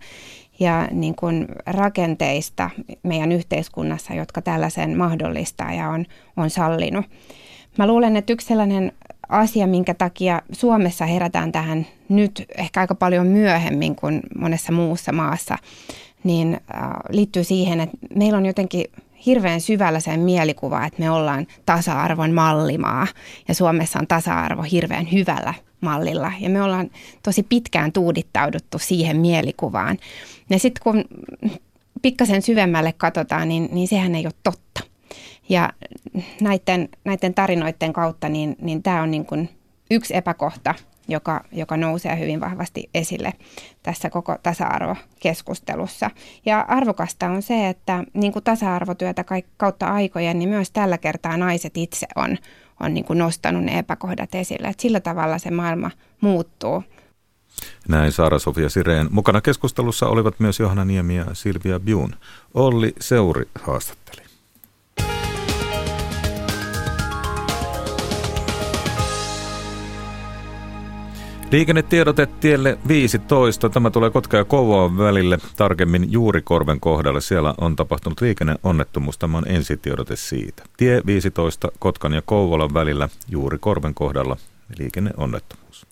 ja 0.59 0.89
niin 0.91 1.14
kuin 1.14 1.47
rakenteista 1.66 2.70
meidän 3.03 3.33
yhteiskunnassa, 3.33 4.14
jotka 4.14 4.43
tällaisen 4.43 4.99
mahdollistaa 4.99 5.72
ja 5.72 5.89
on, 5.89 6.05
on 6.37 6.51
sallinut. 6.51 7.07
Mä 7.79 7.87
luulen, 7.87 8.16
että 8.16 8.33
yksi 8.33 8.47
sellainen 8.47 8.93
asia, 9.29 9.66
minkä 9.66 9.95
takia 9.95 10.43
Suomessa 10.53 11.07
herätään 11.07 11.53
tähän 11.53 11.87
nyt 12.09 12.45
ehkä 12.59 12.81
aika 12.81 12.95
paljon 12.95 13.27
myöhemmin 13.27 13.97
kuin 13.97 14.20
monessa 14.39 14.72
muussa 14.72 15.12
maassa, 15.12 15.59
niin 16.24 16.55
äh, 16.55 16.91
liittyy 17.11 17.45
siihen, 17.45 17.81
että 17.81 17.97
meillä 18.14 18.39
on 18.39 18.47
jotenkin 18.47 18.85
hirveän 19.27 19.61
syvällä 19.61 20.01
sen 20.01 20.20
mielikuva, 20.20 20.87
että 20.87 21.03
me 21.03 21.11
ollaan 21.11 21.47
tasa-arvon 21.66 22.33
mallimaa 22.33 23.07
ja 23.49 23.55
Suomessa 23.55 23.99
on 23.99 24.07
tasa-arvo 24.07 24.62
hirveän 24.62 25.12
hyvällä 25.12 25.55
mallilla 25.81 26.33
ja 26.41 26.51
me 26.51 26.62
ollaan 26.62 26.91
tosi 27.22 27.43
pitkään 27.43 27.93
tuudittauduttu 27.93 28.79
siihen 28.79 29.16
mielikuvaan. 29.16 29.99
Ja 30.51 30.59
sitten 30.59 30.83
kun 30.83 31.05
pikkasen 32.03 32.43
syvemmälle 32.43 32.93
katsotaan, 32.93 33.49
niin, 33.49 33.68
niin 33.72 33.89
sehän 33.89 34.14
ei 34.14 34.27
ole 34.27 34.33
totta. 34.43 34.95
Ja 35.49 35.72
näiden, 36.40 36.88
näiden 37.05 37.34
tarinoiden 37.34 37.92
kautta 37.92 38.28
niin, 38.28 38.57
niin 38.61 38.82
tämä 38.82 39.03
on 39.03 39.11
niin 39.11 39.26
kuin 39.26 39.49
yksi 39.90 40.16
epäkohta, 40.16 40.74
joka, 41.09 41.44
joka 41.53 41.76
nousee 41.76 42.18
hyvin 42.18 42.40
vahvasti 42.40 42.90
esille 42.94 43.32
tässä 43.82 44.11
koko 44.11 44.36
tasa-arvokeskustelussa. 44.42 46.11
Ja 46.47 46.61
arvokasta 46.68 47.26
on 47.26 47.42
se, 47.42 47.68
että 47.68 48.05
niin 48.14 48.32
kuin 48.32 48.44
tasa-arvotyötä 48.44 49.24
kautta 49.57 49.86
aikojen, 49.86 50.38
niin 50.38 50.49
myös 50.49 50.70
tällä 50.70 50.99
kertaa 50.99 51.36
naiset 51.36 51.76
itse 51.76 52.07
on, 52.16 52.38
on 52.80 52.94
niin 52.94 53.05
kuin 53.05 53.18
nostanut 53.18 53.64
ne 53.64 53.78
epäkohdat 53.78 54.34
esille. 54.34 54.68
Että 54.68 54.82
sillä 54.82 55.01
tavalla 55.01 55.38
se 55.38 55.51
maailma 55.51 55.90
muuttuu. 56.20 56.84
Näin 57.88 58.12
Saara-Sofia 58.12 58.68
Sireen. 58.68 59.09
Mukana 59.11 59.40
keskustelussa 59.40 60.07
olivat 60.07 60.40
myös 60.40 60.61
Johanna 60.61 60.84
Niemi 60.84 61.16
ja 61.16 61.26
Silvia 61.32 61.80
Bjun. 61.80 62.16
Olli 62.55 62.92
Seuri 63.01 63.49
haastatteli. 63.55 64.26
Liikennetiedote 71.53 72.26
tielle 72.26 72.78
15. 72.88 73.68
Tämä 73.68 73.90
tulee 73.90 74.11
Kotka 74.11 74.36
ja 74.36 74.44
Kouvolan 74.44 74.99
välille, 74.99 75.38
tarkemmin 75.57 76.12
Juurikorven 76.12 76.80
kohdalle. 76.80 77.20
Siellä 77.20 77.55
on 77.61 77.76
tapahtunut 77.76 78.20
liikenneonnettomuus. 78.20 79.18
Tämä 79.18 79.38
on 79.38 79.49
ensitiedote 79.49 80.16
siitä. 80.16 80.62
Tie 80.76 81.03
15 81.07 81.68
Kotkan 81.78 82.12
ja 82.12 82.22
Kouvolan 82.22 82.74
välillä 82.74 83.09
Juurikorven 83.28 83.94
kohdalla 83.94 84.36
liikenneonnettomuus. 84.78 85.86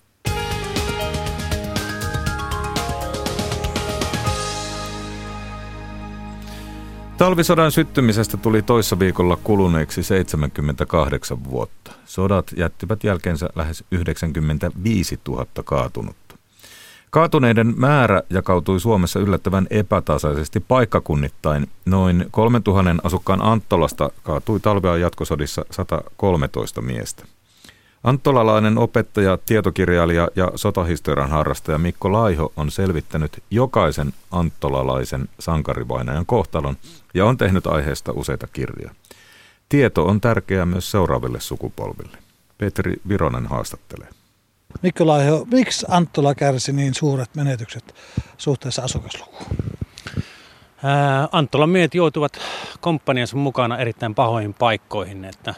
Talvisodan 7.17 7.71
syttymisestä 7.71 8.37
tuli 8.37 8.61
toissa 8.61 8.99
viikolla 8.99 9.37
kuluneeksi 9.43 10.03
78 10.03 11.43
vuotta. 11.43 11.94
Sodat 12.05 12.53
jättivät 12.57 13.03
jälkeensä 13.03 13.49
lähes 13.55 13.83
95 13.91 15.19
000 15.27 15.45
kaatunutta. 15.65 16.35
Kaatuneiden 17.09 17.73
määrä 17.77 18.23
jakautui 18.29 18.79
Suomessa 18.79 19.19
yllättävän 19.19 19.67
epätasaisesti 19.69 20.59
paikkakunnittain. 20.59 21.67
Noin 21.85 22.25
3000 22.31 22.95
asukkaan 23.03 23.41
Anttolasta 23.41 24.09
kaatui 24.23 24.59
talvea 24.59 24.97
jatkosodissa 24.97 25.65
113 25.71 26.81
miestä. 26.81 27.25
Anttolalainen 28.03 28.77
opettaja, 28.77 29.37
tietokirjailija 29.45 30.27
ja 30.35 30.51
sotahistorian 30.55 31.29
harrastaja 31.29 31.77
Mikko 31.77 32.11
Laiho 32.11 32.53
on 32.55 32.71
selvittänyt 32.71 33.43
jokaisen 33.51 34.13
anttolalaisen 34.31 35.29
sankarivainajan 35.39 36.25
kohtalon 36.25 36.77
ja 37.13 37.25
on 37.25 37.37
tehnyt 37.37 37.67
aiheesta 37.67 38.11
useita 38.11 38.47
kirjoja. 38.53 38.91
Tieto 39.69 40.05
on 40.05 40.21
tärkeää 40.21 40.65
myös 40.65 40.91
seuraaville 40.91 41.39
sukupolville. 41.39 42.17
Petri 42.57 42.93
Vironen 43.07 43.47
haastattelee. 43.47 44.07
Mikko 44.81 45.07
Laiho, 45.07 45.47
miksi 45.51 45.85
Anttola 45.89 46.35
kärsi 46.35 46.71
niin 46.73 46.93
suuret 46.93 47.35
menetykset 47.35 47.95
suhteessa 48.37 48.81
asukaslukuun? 48.81 49.45
Anttolan 51.31 51.69
miehet 51.69 51.95
joutuvat 51.95 52.39
komppaniansa 52.81 53.37
mukana 53.37 53.77
erittäin 53.77 54.15
pahoihin 54.15 54.53
paikkoihin, 54.53 55.25
että 55.25 55.53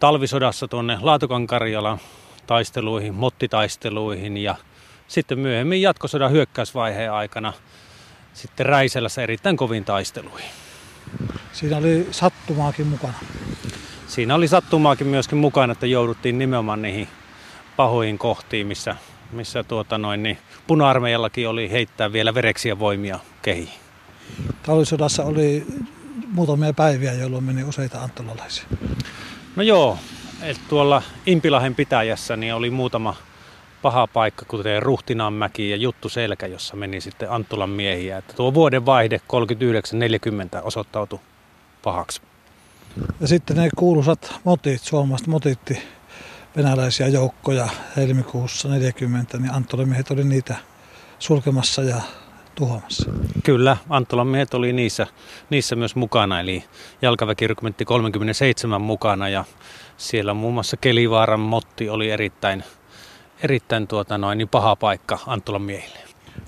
talvisodassa 0.00 0.68
tuonne 0.68 0.98
Laatukan 1.00 1.46
Karjalan 1.46 1.98
taisteluihin, 2.46 3.14
mottitaisteluihin 3.14 4.36
ja 4.36 4.54
sitten 5.08 5.38
myöhemmin 5.38 5.82
jatkosodan 5.82 6.30
hyökkäysvaiheen 6.30 7.12
aikana 7.12 7.52
sitten 8.34 8.66
Räiselässä 8.66 9.22
erittäin 9.22 9.56
kovin 9.56 9.84
taisteluihin. 9.84 10.50
Siinä 11.52 11.76
oli 11.76 12.08
sattumaakin 12.10 12.86
mukana. 12.86 13.14
Siinä 14.06 14.34
oli 14.34 14.48
sattumaakin 14.48 15.06
myöskin 15.06 15.38
mukana, 15.38 15.72
että 15.72 15.86
jouduttiin 15.86 16.38
nimenomaan 16.38 16.82
niihin 16.82 17.08
pahoihin 17.76 18.18
kohtiin, 18.18 18.66
missä, 18.66 18.96
missä 19.32 19.64
tuota 19.64 19.98
noin, 19.98 20.22
niin 20.22 20.38
puna-armeijallakin 20.66 21.48
oli 21.48 21.70
heittää 21.70 22.12
vielä 22.12 22.34
vereksiä 22.34 22.78
voimia 22.78 23.18
kehiin. 23.42 23.68
Talvisodassa 24.62 25.24
oli 25.24 25.66
muutamia 26.32 26.72
päiviä, 26.72 27.12
jolloin 27.12 27.44
meni 27.44 27.64
useita 27.64 28.02
antolalaisia. 28.02 28.64
No 29.56 29.62
joo, 29.62 29.98
että 30.42 30.62
tuolla 30.68 31.02
Impilahen 31.26 31.74
pitäjässä 31.74 32.36
niin 32.36 32.54
oli 32.54 32.70
muutama 32.70 33.16
paha 33.82 34.06
paikka, 34.06 34.44
kuten 34.44 34.82
Ruhtinanmäki 34.82 35.70
ja 35.70 35.76
Juttu 35.76 36.08
Selkä, 36.08 36.46
jossa 36.46 36.76
meni 36.76 37.00
sitten 37.00 37.30
Anttulan 37.30 37.70
miehiä. 37.70 38.18
Että 38.18 38.34
tuo 38.34 38.54
vuoden 38.54 38.86
vaihde 38.86 39.20
39-40 40.58 40.60
osoittautui 40.62 41.20
pahaksi. 41.82 42.20
Ja 43.20 43.28
sitten 43.28 43.56
ne 43.56 43.68
kuuluisat 43.76 44.34
motit, 44.44 44.82
suomalaiset 44.82 45.26
motitti 45.26 45.82
venäläisiä 46.56 47.08
joukkoja 47.08 47.68
helmikuussa 47.96 48.68
40, 48.68 49.38
niin 49.38 49.54
Anttolan 49.54 49.88
miehet 49.88 50.10
oli 50.10 50.24
niitä 50.24 50.56
sulkemassa 51.18 51.82
ja 51.82 51.96
tuhoamassa. 52.54 53.10
Kyllä, 53.44 53.76
Anttolan 53.88 54.26
miehet 54.26 54.54
oli 54.54 54.72
niissä, 54.72 55.06
niissä 55.50 55.76
myös 55.76 55.96
mukana, 55.96 56.40
eli 56.40 56.64
jalkaväkirykmentti 57.02 57.84
37 57.84 58.80
mukana 58.80 59.28
ja 59.28 59.44
siellä 59.96 60.34
muun 60.34 60.54
muassa 60.54 60.76
Kelivaaran 60.76 61.40
motti 61.40 61.88
oli 61.88 62.10
erittäin, 62.10 62.64
erittäin 63.42 63.88
tuota 63.88 64.18
noin, 64.18 64.38
niin 64.38 64.48
paha 64.48 64.76
paikka 64.76 65.18
Anttolan 65.26 65.62
miehille. 65.62 65.98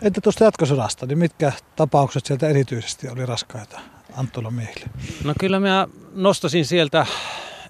Entä 0.02 0.20
tuosta 0.20 0.44
jatkosodasta, 0.44 1.06
niin 1.06 1.18
mitkä 1.18 1.52
tapaukset 1.76 2.26
sieltä 2.26 2.48
erityisesti 2.48 3.08
oli 3.08 3.26
raskaita 3.26 3.80
Anttolan 4.16 4.54
miehille? 4.54 4.86
No 5.24 5.34
kyllä 5.40 5.60
mä 5.60 5.88
nostasin 6.14 6.66
sieltä 6.66 7.06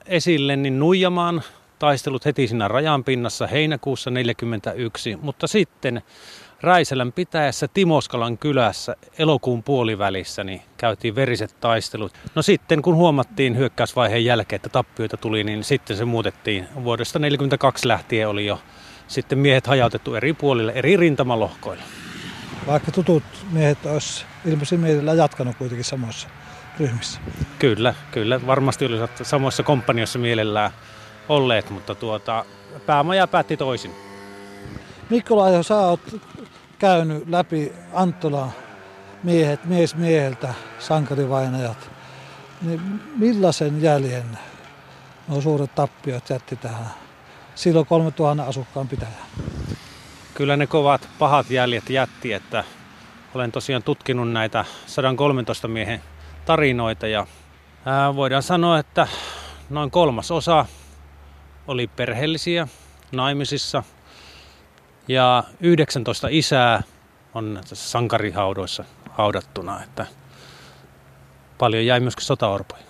esille 0.06 0.56
niin 0.56 0.78
Nuijamaan 0.78 1.42
taistelut 1.78 2.24
heti 2.24 2.48
siinä 2.48 2.68
rajan 2.68 3.04
pinnassa 3.04 3.46
heinäkuussa 3.46 4.10
1941, 4.10 5.16
mutta 5.22 5.46
sitten 5.46 6.02
Räisälän 6.62 7.12
pitäessä 7.12 7.68
Timoskalan 7.68 8.38
kylässä 8.38 8.96
elokuun 9.18 9.62
puolivälissä 9.62 10.44
niin 10.44 10.62
käytiin 10.76 11.14
veriset 11.14 11.56
taistelut. 11.60 12.12
No 12.34 12.42
sitten 12.42 12.82
kun 12.82 12.94
huomattiin 12.94 13.56
hyökkäysvaiheen 13.56 14.24
jälkeen, 14.24 14.56
että 14.56 14.68
tappioita 14.68 15.16
tuli, 15.16 15.44
niin 15.44 15.64
sitten 15.64 15.96
se 15.96 16.04
muutettiin. 16.04 16.62
Vuodesta 16.62 17.12
1942 17.12 17.88
lähtien 17.88 18.28
oli 18.28 18.46
jo 18.46 18.60
sitten 19.10 19.38
miehet 19.38 19.66
hajautettu 19.66 20.14
eri 20.14 20.32
puolille, 20.32 20.72
eri 20.74 20.96
rintamalohkoille. 20.96 21.82
Vaikka 22.66 22.92
tutut 22.92 23.22
miehet 23.52 23.86
olisi 23.86 24.24
ilmeisesti 24.44 24.76
mielellä 24.76 25.14
jatkanut 25.14 25.56
kuitenkin 25.56 25.84
samoissa 25.84 26.28
ryhmissä. 26.80 27.20
Kyllä, 27.58 27.94
kyllä. 28.10 28.46
Varmasti 28.46 28.84
olisivat 28.84 29.10
samoissa 29.22 29.62
kompanioissa 29.62 30.18
mielellään 30.18 30.70
olleet, 31.28 31.70
mutta 31.70 31.94
tuota, 31.94 32.44
päämaja 32.86 33.26
päätti 33.26 33.56
toisin. 33.56 33.90
Mikko 35.10 35.62
sä 35.62 35.76
oot 35.76 36.20
käynyt 36.78 37.28
läpi 37.28 37.72
Anttola 37.92 38.48
miehet, 39.22 39.64
mies 39.64 39.96
mieheltä, 39.96 40.54
sankarivainajat. 40.78 41.90
Niin 42.62 42.80
millaisen 43.16 43.82
jäljen 43.82 44.38
nuo 45.28 45.40
suuret 45.40 45.74
tappiot 45.74 46.30
jätti 46.30 46.56
tähän 46.56 46.86
silloin 47.60 47.86
3000 47.86 48.44
asukkaan 48.44 48.88
pitäjään? 48.88 49.26
Kyllä 50.34 50.56
ne 50.56 50.66
kovat 50.66 51.08
pahat 51.18 51.50
jäljet 51.50 51.90
jätti, 51.90 52.32
että 52.32 52.64
olen 53.34 53.52
tosiaan 53.52 53.82
tutkinut 53.82 54.32
näitä 54.32 54.64
113 54.86 55.68
miehen 55.68 56.02
tarinoita 56.44 57.06
ja 57.06 57.26
voidaan 58.16 58.42
sanoa, 58.42 58.78
että 58.78 59.08
noin 59.70 59.90
kolmas 59.90 60.30
osa 60.30 60.66
oli 61.66 61.86
perheellisiä, 61.86 62.68
naimisissa 63.12 63.82
ja 65.08 65.44
19 65.60 66.28
isää 66.30 66.82
on 67.34 67.60
sankarihaudoissa 67.64 68.84
haudattuna, 69.10 69.82
että 69.82 70.06
paljon 71.58 71.86
jäi 71.86 72.00
myöskin 72.00 72.24
sotaorpoja. 72.24 72.82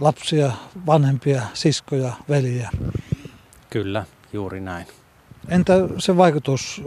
Lapsia, 0.00 0.52
vanhempia, 0.86 1.42
siskoja, 1.54 2.12
veliä. 2.28 2.70
Kyllä, 3.70 4.04
juuri 4.32 4.60
näin. 4.60 4.86
Entä 5.48 5.74
se 5.98 6.16
vaikutus 6.16 6.82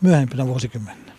myöhempinä 0.00 0.46
vuosikymmeninä? 0.46 1.12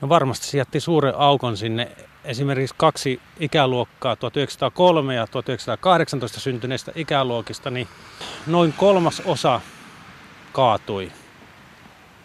No 0.00 0.08
varmasti 0.08 0.46
se 0.46 0.58
jätti 0.58 0.80
suuren 0.80 1.14
aukon 1.16 1.56
sinne 1.56 1.88
esimerkiksi 2.24 2.74
kaksi 2.78 3.20
ikäluokkaa 3.40 4.16
1903 4.16 5.14
ja 5.14 5.26
1918 5.26 6.40
syntyneistä 6.40 6.92
ikäluokista, 6.94 7.70
niin 7.70 7.88
noin 8.46 8.72
kolmas 8.72 9.22
osa 9.24 9.60
kaatui. 10.52 11.12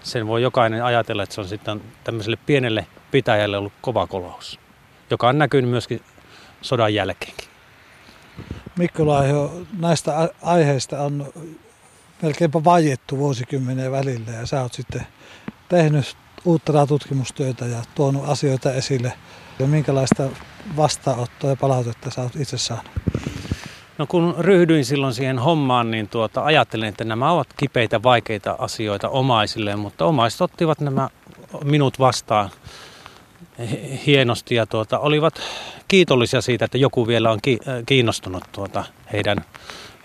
Sen 0.03 0.27
voi 0.27 0.41
jokainen 0.41 0.83
ajatella, 0.83 1.23
että 1.23 1.35
se 1.35 1.41
on 1.41 1.47
sitten 1.47 1.81
tämmöiselle 2.03 2.37
pienelle 2.45 2.87
pitäjälle 3.11 3.57
ollut 3.57 3.73
kova 3.81 4.07
kolaus, 4.07 4.59
joka 5.09 5.29
on 5.29 5.37
näkynyt 5.37 5.69
myöskin 5.69 6.01
sodan 6.65 6.93
jälkeenkin. 6.93 7.47
Mikko 8.77 9.07
Laiho, 9.07 9.51
näistä 9.79 10.29
aiheista 10.41 11.01
on 11.01 11.33
melkeinpä 12.21 12.63
vajettu 12.63 13.17
vuosikymmenen 13.17 13.91
välillä 13.91 14.31
ja 14.31 14.45
sä 14.45 14.61
oot 14.61 14.73
sitten 14.73 15.07
tehnyt 15.69 16.17
uutta 16.45 16.87
tutkimustyötä 16.87 17.65
ja 17.65 17.83
tuonut 17.95 18.29
asioita 18.29 18.73
esille. 18.73 19.13
Ja 19.59 19.67
minkälaista 19.67 20.29
vastaanottoa 20.77 21.49
ja 21.49 21.55
palautetta 21.55 22.11
sä 22.11 22.21
oot 22.21 22.35
itse 22.35 22.57
saanut? 22.57 22.91
No 23.97 24.07
kun 24.07 24.35
ryhdyin 24.39 24.85
silloin 24.85 25.13
siihen 25.13 25.39
hommaan, 25.39 25.91
niin 25.91 26.07
tuota, 26.07 26.43
ajattelin, 26.43 26.89
että 26.89 27.03
nämä 27.03 27.31
ovat 27.31 27.47
kipeitä, 27.57 28.03
vaikeita 28.03 28.55
asioita 28.59 29.09
omaisille, 29.09 29.75
mutta 29.75 30.05
omaiset 30.05 30.41
ottivat 30.41 30.79
nämä 30.79 31.09
minut 31.63 31.99
vastaan 31.99 32.49
hienosti 34.05 34.55
ja 34.55 34.65
tuota, 34.65 34.99
olivat 34.99 35.41
kiitollisia 35.87 36.41
siitä, 36.41 36.65
että 36.65 36.77
joku 36.77 37.07
vielä 37.07 37.31
on 37.31 37.39
kiinnostunut 37.85 38.43
tuota, 38.51 38.83
heidän, 39.13 39.37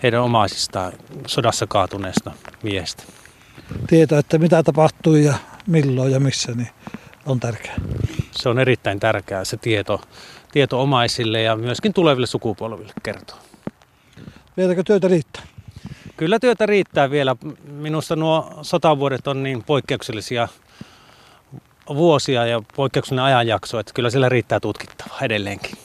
heidän 0.03 0.21
omaisistaan 0.21 0.93
sodassa 1.27 1.67
kaatuneesta 1.67 2.31
miestä. 2.63 3.03
Tieto, 3.87 4.17
että 4.17 4.37
mitä 4.37 4.63
tapahtui 4.63 5.23
ja 5.23 5.33
milloin 5.67 6.11
ja 6.11 6.19
missä, 6.19 6.51
niin 6.51 6.69
on 7.25 7.39
tärkeää. 7.39 7.75
Se 8.31 8.49
on 8.49 8.59
erittäin 8.59 8.99
tärkeää 8.99 9.45
se 9.45 9.57
tieto, 9.57 10.01
tieto 10.51 10.81
omaisille 10.81 11.41
ja 11.41 11.55
myöskin 11.55 11.93
tuleville 11.93 12.27
sukupolville 12.27 12.93
kertoo. 13.03 13.37
Vieläkö 14.57 14.83
työtä 14.83 15.07
riittää? 15.07 15.43
Kyllä 16.17 16.39
työtä 16.39 16.65
riittää 16.65 17.11
vielä. 17.11 17.35
Minusta 17.63 18.15
nuo 18.15 18.59
sotavuodet 18.61 19.27
on 19.27 19.43
niin 19.43 19.63
poikkeuksellisia 19.63 20.47
vuosia 21.95 22.45
ja 22.45 22.61
poikkeuksellinen 22.75 23.25
ajanjakso, 23.25 23.79
että 23.79 23.93
kyllä 23.93 24.09
siellä 24.09 24.29
riittää 24.29 24.59
tutkittavaa 24.59 25.19
edelleenkin. 25.21 25.77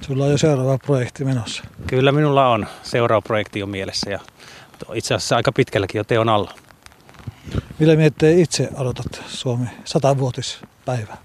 Sulla 0.00 0.24
on 0.24 0.30
jo 0.30 0.38
seuraava 0.38 0.78
projekti 0.78 1.24
menossa. 1.24 1.64
Kyllä 1.86 2.12
minulla 2.12 2.48
on. 2.48 2.66
Seuraava 2.82 3.22
projekti 3.22 3.60
jo 3.60 3.66
mielessä 3.66 4.10
ja 4.10 4.20
itse 4.94 5.14
asiassa 5.14 5.36
aika 5.36 5.52
pitkälläkin 5.52 5.98
jo 5.98 6.04
teon 6.04 6.28
alla. 6.28 6.52
Millä 7.78 7.96
miettii 7.96 8.42
itse 8.42 8.68
odotat 8.76 9.22
Suomi 9.26 9.66
100-vuotispäivää? 9.66 11.16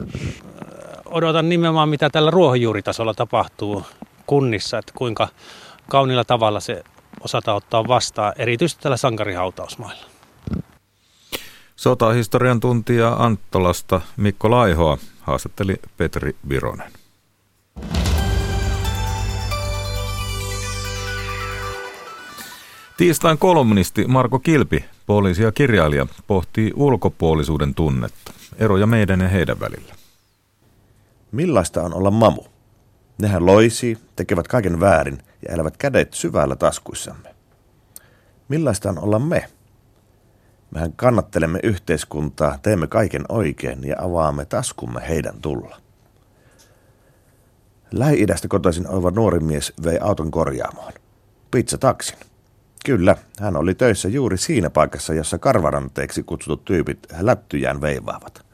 Odotan 1.05 1.49
nimenomaan, 1.49 1.89
mitä 1.89 2.09
tällä 2.09 2.31
ruohonjuuritasolla 2.31 3.13
tapahtuu 3.13 3.85
kunnissa, 4.27 4.77
että 4.77 4.91
kuinka 4.95 5.27
kauniilla 5.89 6.23
tavalla 6.23 6.59
se 6.59 6.83
osataan 7.21 7.57
ottaa 7.57 7.87
vastaan, 7.87 8.33
erityisesti 8.37 8.83
tällä 8.83 8.97
sankarihautausmailla. 8.97 10.18
Sotahistorian 11.79 12.59
tuntija 12.59 13.13
Anttolasta 13.13 14.01
Mikko 14.17 14.51
Laihoa 14.51 14.97
haastatteli 15.21 15.75
Petri 15.97 16.35
Vironen. 16.49 16.91
Tiistain 22.97 23.37
kolumnisti 23.37 24.05
Marko 24.07 24.39
Kilpi, 24.39 24.85
poliisi 25.05 25.43
ja 25.43 25.51
kirjailija, 25.51 26.07
pohtii 26.27 26.73
ulkopuolisuuden 26.75 27.75
tunnetta, 27.75 28.33
eroja 28.57 28.87
meidän 28.87 29.21
ja 29.21 29.27
heidän 29.27 29.59
välillä. 29.59 29.95
Millaista 31.31 31.83
on 31.83 31.93
olla 31.93 32.11
mamu? 32.11 32.43
Nehän 33.17 33.45
loisii, 33.45 33.97
tekevät 34.15 34.47
kaiken 34.47 34.79
väärin 34.79 35.17
ja 35.47 35.53
elävät 35.53 35.77
kädet 35.77 36.13
syvällä 36.13 36.55
taskuissamme. 36.55 37.35
Millaista 38.49 38.89
on 38.89 38.99
olla 38.99 39.19
me? 39.19 39.49
Mehän 40.71 40.93
kannattelemme 40.93 41.59
yhteiskuntaa, 41.63 42.57
teemme 42.61 42.87
kaiken 42.87 43.25
oikein 43.29 43.83
ja 43.83 43.95
avaamme 43.99 44.45
taskumme 44.45 45.01
heidän 45.07 45.41
tulla. 45.41 45.77
Lähi-idästä 47.91 48.47
kotoisin 48.47 48.87
oleva 48.87 49.11
nuori 49.11 49.39
mies 49.39 49.73
vei 49.83 49.99
auton 50.01 50.31
korjaamoon. 50.31 50.93
taksin. 51.79 52.17
Kyllä, 52.85 53.15
hän 53.39 53.55
oli 53.55 53.75
töissä 53.75 54.07
juuri 54.07 54.37
siinä 54.37 54.69
paikassa, 54.69 55.13
jossa 55.13 55.37
karvaranteeksi 55.37 56.23
kutsutut 56.23 56.65
tyypit 56.65 56.99
lättyjään 57.19 57.81
veivaavat. 57.81 58.45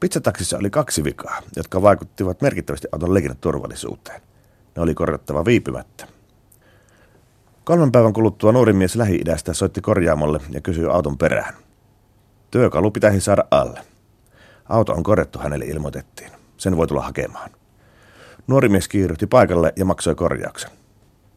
Pizzataksissa 0.00 0.58
oli 0.58 0.70
kaksi 0.70 1.04
vikaa, 1.04 1.42
jotka 1.56 1.82
vaikuttivat 1.82 2.40
merkittävästi 2.40 2.88
auton 2.92 3.14
liikenneturvallisuuteen. 3.14 4.20
Ne 4.76 4.82
oli 4.82 4.94
korjattava 4.94 5.44
viipymättä. 5.44 6.17
Kolmen 7.68 7.92
päivän 7.92 8.12
kuluttua 8.12 8.52
nuori 8.52 8.72
mies 8.72 8.96
Lähi-idästä 8.96 9.52
soitti 9.52 9.80
korjaamolle 9.80 10.40
ja 10.50 10.60
kysyi 10.60 10.86
auton 10.86 11.18
perään. 11.18 11.54
Työkalu 12.50 12.90
pitäisi 12.90 13.20
saada 13.20 13.44
alle. 13.50 13.80
Auto 14.68 14.92
on 14.92 15.02
korjattu, 15.02 15.38
hänelle 15.38 15.64
ilmoitettiin. 15.64 16.30
Sen 16.56 16.76
voi 16.76 16.86
tulla 16.86 17.02
hakemaan. 17.02 17.50
Nuori 18.46 18.68
mies 18.68 18.88
kiiryhti 18.88 19.26
paikalle 19.26 19.72
ja 19.76 19.84
maksoi 19.84 20.14
korjauksen. 20.14 20.70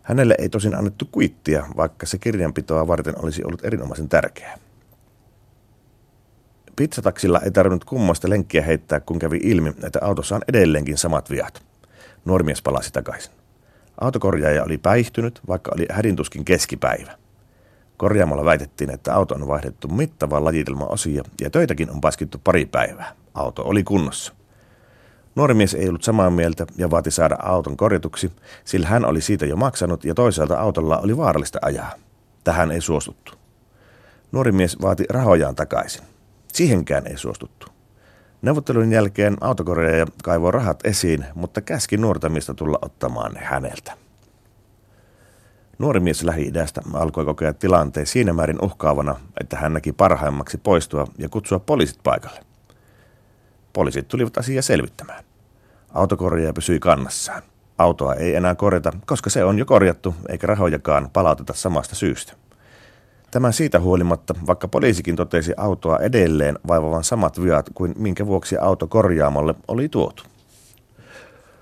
Hänelle 0.01 0.35
ei 0.39 0.49
tosin 0.49 0.75
annettu 0.75 1.05
kuittia, 1.11 1.65
vaikka 1.77 2.05
se 2.05 2.17
kirjanpitoa 2.17 2.87
varten 2.87 3.23
olisi 3.23 3.43
ollut 3.43 3.65
erinomaisen 3.65 4.09
tärkeää. 4.09 4.57
Pizzataksilla 6.75 7.39
ei 7.39 7.51
tarvinnut 7.51 7.85
kummasta 7.85 8.29
lenkkiä 8.29 8.61
heittää, 8.61 8.99
kun 8.99 9.19
kävi 9.19 9.39
ilmi, 9.43 9.73
että 9.83 9.99
autossa 10.01 10.35
on 10.35 10.41
edelleenkin 10.47 10.97
samat 10.97 11.29
viat. 11.29 11.63
Nuori 12.25 12.43
mies 12.43 12.61
palasi 12.61 12.93
takaisin. 12.93 13.40
Autokorjaaja 14.01 14.63
oli 14.63 14.77
päihtynyt, 14.77 15.41
vaikka 15.47 15.71
oli 15.75 15.85
hädintuskin 15.91 16.45
keskipäivä. 16.45 17.11
Korjaamalla 17.97 18.45
väitettiin, 18.45 18.89
että 18.89 19.15
auto 19.15 19.35
on 19.35 19.47
vaihdettu 19.47 19.87
mittavaa 19.87 20.43
lajitelma 20.43 20.85
osia 20.85 21.23
ja 21.41 21.49
töitäkin 21.49 21.91
on 21.91 22.01
paskittu 22.01 22.41
pari 22.43 22.65
päivää. 22.65 23.15
Auto 23.33 23.63
oli 23.65 23.83
kunnossa. 23.83 24.33
Nuori 25.35 25.53
mies 25.53 25.73
ei 25.73 25.89
ollut 25.89 26.03
samaa 26.03 26.29
mieltä 26.29 26.65
ja 26.77 26.91
vaati 26.91 27.11
saada 27.11 27.37
auton 27.41 27.77
korjatuksi, 27.77 28.31
sillä 28.65 28.87
hän 28.87 29.05
oli 29.05 29.21
siitä 29.21 29.45
jo 29.45 29.55
maksanut 29.55 30.05
ja 30.05 30.13
toisaalta 30.13 30.59
autolla 30.59 30.97
oli 30.97 31.17
vaarallista 31.17 31.59
ajaa. 31.61 31.91
Tähän 32.43 32.71
ei 32.71 32.81
suostuttu. 32.81 33.33
Nuori 34.31 34.51
mies 34.51 34.81
vaati 34.81 35.05
rahojaan 35.09 35.55
takaisin. 35.55 36.03
Siihenkään 36.53 37.07
ei 37.07 37.17
suostuttu. 37.17 37.67
Neuvottelun 38.41 38.91
jälkeen 38.91 39.37
autokorjaaja 39.41 40.05
kaivoi 40.23 40.51
rahat 40.51 40.85
esiin, 40.85 41.25
mutta 41.35 41.61
käski 41.61 41.97
nuorta 41.97 42.29
miestä 42.29 42.53
tulla 42.53 42.79
ottamaan 42.81 43.31
ne 43.33 43.39
häneltä. 43.39 43.97
Nuori 45.79 45.99
mies 45.99 46.23
Lähi-idästä 46.23 46.81
alkoi 46.93 47.25
kokea 47.25 47.53
tilanteen 47.53 48.05
siinä 48.05 48.33
määrin 48.33 48.61
uhkaavana, 48.61 49.15
että 49.39 49.57
hän 49.57 49.73
näki 49.73 49.91
parhaimmaksi 49.91 50.57
poistua 50.57 51.07
ja 51.17 51.29
kutsua 51.29 51.59
poliisit 51.59 51.99
paikalle. 52.03 52.39
Poliisit 53.73 54.07
tulivat 54.07 54.37
asiaa 54.37 54.61
selvittämään. 54.61 55.23
Autokorjaaja 55.93 56.53
pysyi 56.53 56.79
kannassaan. 56.79 57.41
Autoa 57.77 58.15
ei 58.15 58.35
enää 58.35 58.55
korjata, 58.55 58.91
koska 59.05 59.29
se 59.29 59.43
on 59.43 59.59
jo 59.59 59.65
korjattu, 59.65 60.15
eikä 60.29 60.47
rahojakaan 60.47 61.09
palauteta 61.13 61.53
samasta 61.53 61.95
syystä. 61.95 62.33
Tämä 63.31 63.51
siitä 63.51 63.79
huolimatta, 63.79 64.33
vaikka 64.47 64.67
poliisikin 64.67 65.15
totesi 65.15 65.53
autoa 65.57 65.99
edelleen 65.99 66.59
vaivavan 66.67 67.03
samat 67.03 67.43
viat 67.43 67.69
kuin 67.73 67.93
minkä 67.97 68.25
vuoksi 68.25 68.57
auto 68.57 68.87
korjaamolle 68.87 69.55
oli 69.67 69.89
tuotu. 69.89 70.23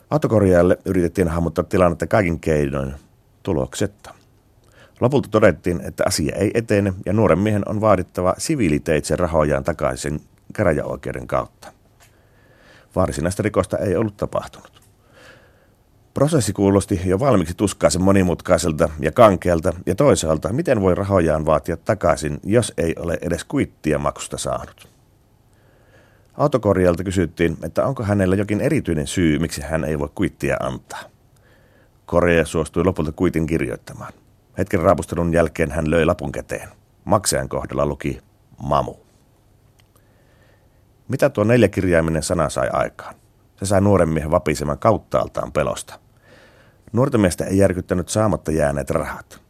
Autokorjaajalle 0.10 0.78
yritettiin 0.86 1.28
hahmottaa 1.28 1.64
tilannetta 1.64 2.08
kaikin 2.08 2.40
keinoin 2.40 2.94
tuloksetta. 3.44 4.14
Lopulta 5.00 5.30
todettiin, 5.30 5.82
että 5.82 6.04
asia 6.08 6.36
ei 6.36 6.52
etene 6.54 6.94
ja 7.06 7.14
nuoren 7.14 7.40
miehen 7.40 7.70
on 7.70 7.82
vaadittava 7.82 8.36
siviiliteitse 8.38 9.16
rahojaan 9.16 9.64
takaisin 9.64 10.22
käräjäoikeuden 10.54 11.28
kautta. 11.28 11.72
Varsinaista 12.96 13.44
rikosta 13.44 13.78
ei 13.78 13.96
ollut 13.96 14.18
tapahtunut. 14.18 14.79
Prosessi 16.14 16.54
kuulosti 16.54 17.02
jo 17.06 17.20
valmiiksi 17.20 17.54
tuskaisen 17.54 18.02
monimutkaiselta 18.02 18.90
ja 19.00 19.12
kankealta, 19.12 19.74
ja 19.86 19.96
toisaalta, 19.96 20.54
miten 20.54 20.82
voi 20.82 20.96
rahojaan 20.96 21.46
vaatia 21.46 21.78
takaisin, 21.78 22.40
jos 22.44 22.74
ei 22.78 22.96
ole 23.00 23.18
edes 23.22 23.44
kuittia 23.44 24.00
maksusta 24.00 24.38
saanut. 24.38 24.90
Autokorjalta 26.38 27.04
kysyttiin, 27.04 27.58
että 27.64 27.86
onko 27.86 28.04
hänellä 28.04 28.36
jokin 28.36 28.62
erityinen 28.62 29.08
syy, 29.08 29.40
miksi 29.40 29.62
hän 29.62 29.84
ei 29.84 30.00
voi 30.00 30.10
kuittia 30.16 30.58
antaa. 30.60 31.00
Korjaaja 32.06 32.46
suostui 32.46 32.84
lopulta 32.84 33.12
kuitin 33.12 33.48
kirjoittamaan. 33.48 34.14
Hetken 34.58 34.80
raapustelun 34.80 35.34
jälkeen 35.34 35.72
hän 35.72 35.92
löi 35.92 36.06
lapun 36.06 36.32
käteen. 36.32 36.70
Maksajan 37.06 37.50
kohdalla 37.50 37.86
luki 37.86 38.22
mamu. 38.58 38.96
Mitä 41.08 41.30
tuo 41.30 41.44
neljäkirjaiminen 41.44 42.24
sana 42.24 42.50
sai 42.50 42.70
aikaan? 42.74 43.16
Se 43.60 43.66
sai 43.66 43.82
nuoren 43.82 44.10
miehen 44.10 44.32
vapisemaan 44.32 44.80
kauttaaltaan 44.80 45.52
pelosta. 45.52 46.00
Nuorta 46.94 47.18
miestä 47.18 47.46
ei 47.46 47.58
järkyttänyt 47.58 48.10
saamatta 48.10 48.52
jääneet 48.52 48.90
rahat. 48.90 49.42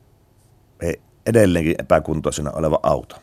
Ei 0.82 1.02
edelleenkin 1.26 1.76
epäkuntoisena 1.80 2.52
oleva 2.52 2.80
auto. 2.84 3.16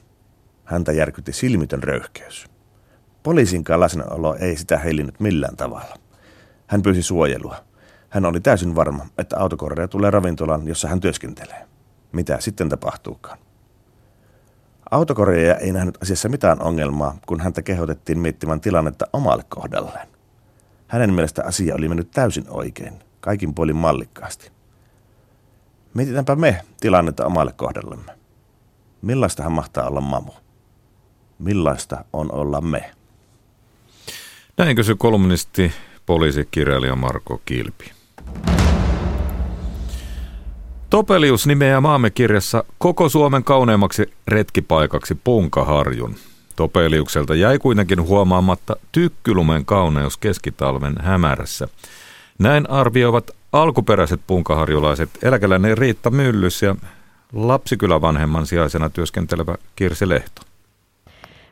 Häntä 0.64 0.92
järkytti 0.92 1.32
silmitön 1.32 1.82
röyhkeys. 1.82 2.46
Poliisinkaan 3.22 3.80
läsnäolo 3.80 4.34
ei 4.34 4.56
sitä 4.56 4.78
heilinnyt 4.78 5.20
millään 5.20 5.56
tavalla. 5.56 5.94
Hän 6.66 6.82
pyysi 6.82 7.02
suojelua. 7.02 7.56
Hän 8.08 8.24
oli 8.24 8.40
täysin 8.40 8.74
varma, 8.74 9.06
että 9.18 9.38
autokorjaaja 9.38 9.88
tulee 9.88 10.10
ravintolaan, 10.10 10.68
jossa 10.68 10.88
hän 10.88 11.00
työskentelee. 11.00 11.66
Mitä 12.12 12.40
sitten 12.40 12.68
tapahtuukaan? 12.68 13.38
Autokorjaaja 14.90 15.54
ei 15.54 15.72
nähnyt 15.72 16.02
asiassa 16.02 16.28
mitään 16.28 16.62
ongelmaa, 16.62 17.18
kun 17.26 17.40
häntä 17.40 17.62
kehotettiin 17.62 18.18
miettimään 18.18 18.60
tilannetta 18.60 19.06
omalle 19.12 19.42
kohdalleen. 19.48 20.15
Hänen 20.96 21.14
mielestä 21.14 21.44
asia 21.44 21.74
oli 21.74 21.88
mennyt 21.88 22.10
täysin 22.10 22.44
oikein, 22.48 22.92
kaikin 23.20 23.54
puolin 23.54 23.76
mallikkaasti. 23.76 24.50
Mietitäänpä 25.94 26.36
me 26.36 26.60
tilannetta 26.80 27.26
omalle 27.26 27.52
kohdallemme. 27.52 28.12
Millaista 29.02 29.42
hän 29.42 29.52
mahtaa 29.52 29.88
olla 29.88 30.00
mamu? 30.00 30.32
Millaista 31.38 32.04
on 32.12 32.32
olla 32.32 32.60
me? 32.60 32.90
Näin 34.56 34.76
kysyi 34.76 34.94
kolumnisti, 34.98 35.72
poliisikirjailija 36.06 36.96
Marko 36.96 37.40
Kilpi. 37.44 37.92
Topelius 40.90 41.46
nimeää 41.46 41.80
maamme 41.80 42.10
kirjassa 42.10 42.64
koko 42.78 43.08
Suomen 43.08 43.44
kauneimmaksi 43.44 44.12
retkipaikaksi 44.28 45.14
Punkaharjun. 45.14 46.14
Topeliukselta 46.56 47.34
jäi 47.34 47.58
kuitenkin 47.58 48.02
huomaamatta 48.02 48.76
tykkylumen 48.92 49.64
kauneus 49.64 50.16
keskitalven 50.16 50.94
hämärässä. 51.00 51.68
Näin 52.38 52.70
arvioivat 52.70 53.30
alkuperäiset 53.52 54.20
punkaharjulaiset 54.26 55.10
eläkeläinen 55.22 55.78
Riitta 55.78 56.10
Myllys 56.10 56.62
ja 56.62 56.76
lapsikylävanhemman 57.32 58.46
sijaisena 58.46 58.90
työskentelevä 58.90 59.54
Kirsi 59.76 60.08
Lehto. 60.08 60.42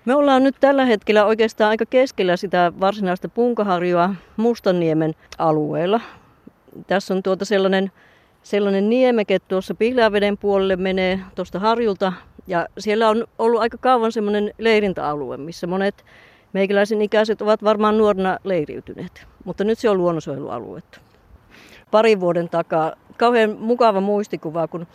Me 0.05 0.15
ollaan 0.15 0.43
nyt 0.43 0.57
tällä 0.61 0.85
hetkellä 0.85 1.25
oikeastaan 1.25 1.71
aika 1.71 1.87
keskellä 1.87 2.37
sitä 2.37 2.73
varsinaista 2.81 3.29
punkaharjua 3.29 4.15
Mustanniemen 4.37 5.15
alueella. 5.39 6.01
Tässä 6.87 7.15
on 7.15 7.23
tuota 7.23 7.45
sellainen 7.45 7.93
sellainen 8.43 8.89
niemeke 8.91 9.39
tuossa 9.39 9.75
Pihlaaveden 9.75 10.39
puolelle 10.39 10.77
menee 10.77 11.21
tuosta 11.35 11.59
harjulta. 11.59 12.13
Ja 12.47 12.67
siellä 12.79 13.09
on 13.09 13.27
ollut 13.39 13.61
aika 13.61 13.79
kauan 13.79 14.13
semmoinen 14.13 14.55
leirintäalue, 14.59 15.37
missä 15.37 15.67
monet 15.67 16.05
meikäläisen 16.53 17.03
ikäiset 17.03 17.43
ovat 17.43 17.65
varmaan 17.65 17.99
nuorena 17.99 18.39
leiriytyneet. 18.45 19.27
Mutta 19.45 19.65
nyt 19.65 19.79
se 19.79 19.91
on 19.91 19.99
luonnonsuojelualuetta. 19.99 21.01
Parin 21.91 22.21
vuoden 22.21 22.49
takaa 22.49 22.93
kauhean 23.17 23.57
mukava 23.59 24.01
muistikuva, 24.01 24.69
kun, 24.69 24.87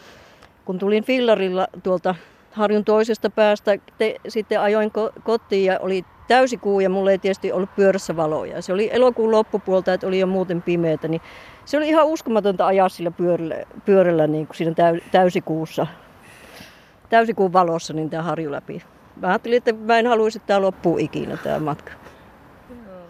kun 0.66 0.80
tulin 0.80 1.04
fillarilla 1.04 1.68
tuolta 1.84 2.16
harjun 2.52 2.86
toisesta 2.86 3.30
päästä, 3.30 3.78
te, 3.98 4.16
sitten 4.28 4.62
ajoin 4.62 4.92
ko, 4.92 5.12
kotiin 5.24 5.66
ja 5.66 5.80
oli 5.80 6.06
täysi 6.28 6.58
kuu 6.58 6.80
ja 6.80 6.90
mulla 6.90 7.12
ei 7.12 7.18
tietysti 7.18 7.52
ollut 7.52 7.76
pyörässä 7.76 8.16
valoja. 8.16 8.62
Se 8.62 8.74
oli 8.74 8.90
elokuun 8.92 9.32
loppupuolta, 9.32 9.94
että 9.94 10.08
oli 10.08 10.20
jo 10.20 10.28
muuten 10.28 10.62
pimeätä, 10.62 11.08
niin 11.08 11.22
se 11.66 11.78
oli 11.78 11.88
ihan 11.88 12.06
uskomatonta 12.06 12.68
ajaa 12.68 12.90
sillä 12.90 13.12
pyörällä, 13.12 13.56
pyörällä 13.86 14.28
niin 14.28 14.48
kuin 14.48 14.58
siinä 14.58 14.74
täy, 14.74 15.00
täysikuussa, 15.12 15.88
täysikuun 17.10 17.54
valossa 17.54 17.94
niin 17.94 18.10
tämä 18.10 18.24
harju 18.24 18.52
läpi. 18.52 18.82
Mä 19.16 19.28
ajattelin, 19.28 19.58
että 19.58 19.74
mä 19.74 20.00
en 20.00 20.08
haluaisi, 20.08 20.38
että 20.38 20.48
tämä 20.48 20.62
loppuu 20.62 20.98
ikinä 20.98 21.38
tämä 21.38 21.60
matka. 21.60 21.92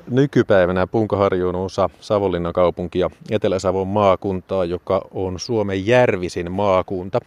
Nykypäivänä 0.09 0.87
Punkaharju 0.87 1.49
on 1.49 1.55
osa 1.55 1.89
Savonlinnan 1.99 2.53
kaupunkia 2.53 3.09
Etelä-Savon 3.31 3.87
maakuntaa, 3.87 4.65
joka 4.65 5.01
on 5.11 5.39
Suomen 5.39 5.87
järvisin 5.87 6.51
maakunta. 6.51 7.19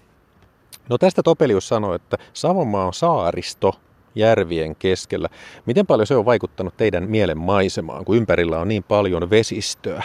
No 0.89 0.99
tästä 0.99 1.23
Topelius 1.23 1.69
sanoi, 1.69 1.97
että 1.97 2.17
Savonmaa 2.33 2.87
on 2.87 2.95
saaristo 2.95 3.75
järvien 4.15 4.77
keskellä. 4.77 5.29
Miten 5.67 5.87
paljon 5.87 6.07
se 6.07 6.17
on 6.17 6.25
vaikuttanut 6.25 6.77
teidän 6.77 7.11
mielen 7.11 7.39
maisemaan, 7.39 8.05
kun 8.05 8.17
ympärillä 8.17 8.59
on 8.59 8.69
niin 8.69 8.83
paljon 8.83 9.31
vesistöä? 9.31 10.03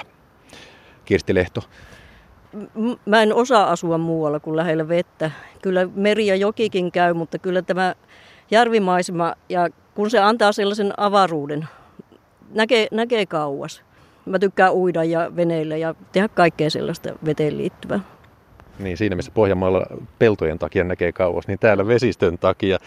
Kirsti 1.05 1.36
Lehto? 1.36 1.61
Mä 3.05 3.22
en 3.22 3.36
osaa 3.36 3.72
asua 3.72 3.97
muualla 3.97 4.39
kuin 4.39 4.55
lähellä 4.55 4.88
vettä. 4.88 5.32
Kyllä 5.62 5.89
meri 5.95 6.28
ja 6.28 6.36
jokikin 6.36 6.91
käy, 6.91 7.14
mutta 7.14 7.39
kyllä 7.39 7.62
tämä 7.62 7.95
järvimaisema 8.51 9.34
ja 9.49 9.70
kun 9.95 10.10
se 10.10 10.20
antaa 10.20 10.51
sellaisen 10.51 10.93
avaruuden, 10.97 11.68
näkee, 12.53 12.88
näkee 12.91 13.26
kauas. 13.26 13.84
Mä 14.26 14.39
tykkään 14.39 14.74
uida 14.74 15.03
ja 15.03 15.32
veneillä 15.36 15.78
ja 15.78 15.95
tehdä 16.12 16.28
kaikkea 16.28 16.70
sellaista 16.70 17.10
veteen 17.26 17.58
liittyvää. 17.58 17.99
Niin 18.80 18.97
siinä 18.97 19.16
missä 19.16 19.32
Pohjanmaalla 19.32 19.86
peltojen 20.20 20.60
takia 20.60 20.84
näkee 20.84 21.12
kauas, 21.12 21.47
niin 21.47 21.60
täällä 21.60 21.88
vesistön 21.88 22.38
takia 22.38 22.78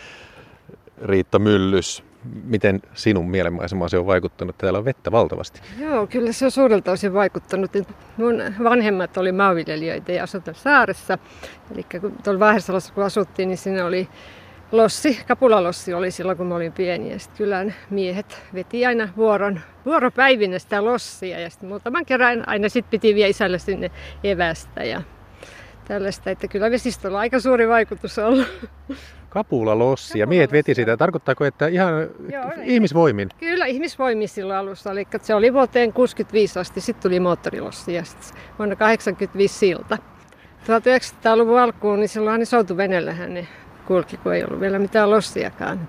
Riitta 1.02 1.38
Myllys, 1.38 2.04
miten 2.44 2.82
sinun 2.94 3.30
mielenmaisemasi 3.30 3.96
on 3.96 4.06
vaikuttanut? 4.06 4.58
Täällä 4.58 4.78
on 4.78 4.84
vettä 4.84 5.12
valtavasti. 5.12 5.60
Joo, 5.78 6.06
kyllä 6.06 6.32
se 6.32 6.44
on 6.44 6.50
suurelta 6.50 6.92
osin 6.92 7.14
vaikuttanut. 7.14 7.70
Mun 8.16 8.42
vanhemmat 8.64 9.16
oli 9.16 9.32
maanviljelijöitä 9.32 10.12
ja 10.12 10.22
asuivat 10.22 10.56
saaressa. 10.56 11.18
Eli 11.74 11.86
kun 12.00 12.16
tuolla 12.24 12.40
Vahesalossa 12.40 12.94
kun 12.94 13.04
asuttiin, 13.04 13.48
niin 13.48 13.58
siinä 13.58 13.86
oli 13.86 14.08
lossi, 14.72 15.20
kapulalossi 15.28 15.94
oli 15.94 16.10
silloin, 16.10 16.38
kun 16.38 16.46
mä 16.46 16.54
olin 16.54 16.72
pieni. 16.72 17.12
Ja 17.12 17.18
sitten 17.18 17.38
kylän 17.38 17.74
miehet 17.90 18.42
veti 18.54 18.86
aina 18.86 19.08
vuoron, 19.16 19.60
vuoropäivinä 19.86 20.58
sitä 20.58 20.84
lossia. 20.84 21.40
Ja 21.40 21.50
sitten 21.50 21.68
muutaman 21.68 22.06
kerran 22.06 22.48
aina 22.48 22.68
sit 22.68 22.90
piti 22.90 23.14
vie 23.14 23.28
isälle 23.28 23.58
sinne 23.58 23.90
evästä 24.24 24.84
ja 24.84 25.02
tällaista. 25.88 26.30
Että 26.30 26.48
kyllä 26.48 26.70
vesistöllä 26.70 27.16
on 27.16 27.20
aika 27.20 27.40
suuri 27.40 27.68
vaikutus 27.68 28.18
ollut. 28.18 28.48
Kapula 29.30 29.78
lossi 29.78 30.18
ja 30.18 30.26
miehet 30.26 30.52
veti 30.52 30.74
sitä. 30.74 30.96
Tarkoittaako, 30.96 31.44
että 31.44 31.66
ihan 31.66 31.92
Joo, 32.32 32.44
ihmisvoimin? 32.62 33.28
Kyllä 33.38 33.66
ihmisvoimin 33.66 34.28
silloin 34.28 34.58
alussa. 34.58 34.90
Eli 34.90 35.06
se 35.22 35.34
oli 35.34 35.52
vuoteen 35.52 35.92
65 35.92 36.58
asti, 36.58 36.80
sitten 36.80 37.02
tuli 37.02 37.20
moottorilossi 37.20 37.94
ja 37.94 38.04
sitten 38.04 38.40
vuonna 38.58 38.76
85 38.76 39.54
silta. 39.54 39.98
1900-luvun 40.64 41.60
alkuun, 41.60 41.98
niin 41.98 42.08
silloin 42.08 42.38
ne 42.38 42.44
soutuvenellähän 42.44 43.34
ne 43.34 43.46
kulki, 43.86 44.16
kun 44.16 44.34
ei 44.34 44.44
ollut 44.44 44.60
vielä 44.60 44.78
mitään 44.78 45.10
lossiakaan. 45.10 45.88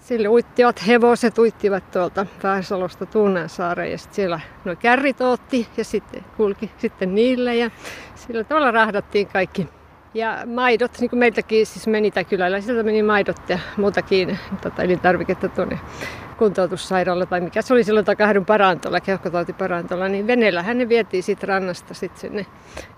Sille 0.00 0.28
uittivat 0.28 0.86
hevoset, 0.86 1.38
uittivat 1.38 1.90
tuolta 1.90 2.26
Pääsalosta 2.42 3.06
Tunnansaareen 3.06 3.92
ja 3.92 3.98
sitten 3.98 4.14
siellä 4.14 4.40
nuo 4.64 4.76
kärrit 4.76 5.20
otti 5.20 5.68
ja 5.76 5.84
sitten 5.84 6.24
kulki 6.36 6.70
sitten 6.78 7.14
niille 7.14 7.56
ja 7.56 7.70
sillä 8.14 8.44
tavalla 8.44 8.70
rahdattiin 8.70 9.26
kaikki. 9.26 9.68
Ja 10.14 10.38
maidot, 10.46 10.90
niin 11.00 11.10
kuin 11.10 11.20
meiltäkin 11.20 11.66
siis 11.66 11.86
meni 11.86 12.12
kylällä, 12.28 12.60
sieltä 12.60 12.82
meni 12.82 13.02
maidot 13.02 13.48
ja 13.48 13.58
muutakin 13.76 14.38
tota, 14.62 14.82
elintarviketta 14.82 15.48
tuonne 15.48 15.78
kuntoutussairaalla 16.38 17.26
tai 17.26 17.40
mikä 17.40 17.62
se 17.62 17.74
oli 17.74 17.84
silloin 17.84 18.06
takahdun 18.06 18.46
parantolla, 18.46 19.00
keuhkotautiparantolla, 19.00 20.08
niin 20.08 20.26
veneellähän 20.26 20.78
ne 20.78 20.88
vietiin 20.88 21.22
siitä 21.22 21.46
rannasta 21.46 21.94
sitten 21.94 22.20
sinne 22.20 22.46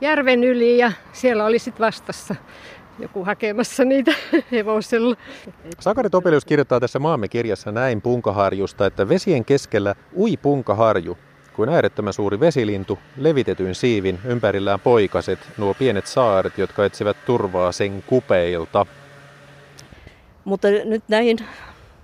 järven 0.00 0.44
yli 0.44 0.78
ja 0.78 0.92
siellä 1.12 1.44
oli 1.44 1.58
sitten 1.58 1.86
vastassa 1.86 2.34
joku 2.98 3.24
hakemassa 3.24 3.84
niitä 3.84 4.12
hevosella. 4.52 5.16
Sakari 5.80 6.10
Topelius 6.10 6.44
kirjoittaa 6.44 6.80
tässä 6.80 6.98
Maamme 6.98 7.28
kirjassa 7.28 7.72
näin 7.72 8.02
punkaharjusta, 8.02 8.86
että 8.86 9.08
vesien 9.08 9.44
keskellä 9.44 9.94
ui 10.16 10.36
punkaharju, 10.36 11.18
kuin 11.56 11.68
äärettömän 11.68 12.12
suuri 12.12 12.40
vesilintu, 12.40 12.98
levitetyin 13.16 13.74
siivin, 13.74 14.18
ympärillään 14.24 14.80
poikaset, 14.80 15.38
nuo 15.58 15.74
pienet 15.74 16.06
saaret, 16.06 16.58
jotka 16.58 16.84
etsivät 16.84 17.16
turvaa 17.26 17.72
sen 17.72 18.04
kupeilta. 18.06 18.86
Mutta 20.44 20.68
nyt 20.84 21.02
näihin 21.08 21.38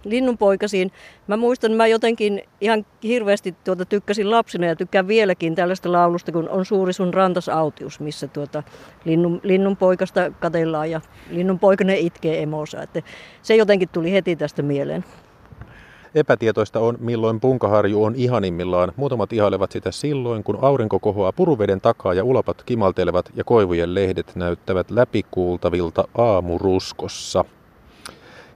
linnunpoikasiin. 0.04 0.92
Mä 1.26 1.36
muistan, 1.36 1.72
mä 1.72 1.86
jotenkin 1.86 2.42
ihan 2.60 2.86
hirveästi 3.02 3.54
tuota 3.64 3.84
tykkäsin 3.84 4.30
lapsena 4.30 4.66
ja 4.66 4.76
tykkään 4.76 5.08
vieläkin 5.08 5.54
tällaista 5.54 5.92
laulusta, 5.92 6.32
kun 6.32 6.48
on 6.48 6.66
suuri 6.66 6.92
sun 6.92 7.14
rantas 7.14 7.48
autius, 7.48 8.00
missä 8.00 8.28
tuota 8.28 8.62
linnun, 9.04 9.40
linnunpoikasta 9.42 10.30
katellaan 10.40 10.90
ja 10.90 11.00
linnunpoikainen 11.30 11.98
itkee 11.98 12.42
emosa. 12.42 12.82
Että 12.82 13.02
se 13.42 13.56
jotenkin 13.56 13.88
tuli 13.88 14.12
heti 14.12 14.36
tästä 14.36 14.62
mieleen. 14.62 15.04
Epätietoista 16.14 16.80
on, 16.80 16.96
milloin 17.00 17.40
punkaharju 17.40 18.04
on 18.04 18.14
ihanimmillaan. 18.16 18.92
Muutamat 18.96 19.32
ihailevat 19.32 19.72
sitä 19.72 19.90
silloin, 19.90 20.44
kun 20.44 20.58
aurinko 20.62 20.98
kohoaa 20.98 21.32
puruveden 21.32 21.80
takaa 21.80 22.14
ja 22.14 22.24
ulapat 22.24 22.62
kimaltelevat 22.62 23.30
ja 23.34 23.44
koivujen 23.44 23.94
lehdet 23.94 24.32
näyttävät 24.34 24.90
läpikuultavilta 24.90 26.08
aamuruskossa. 26.18 27.44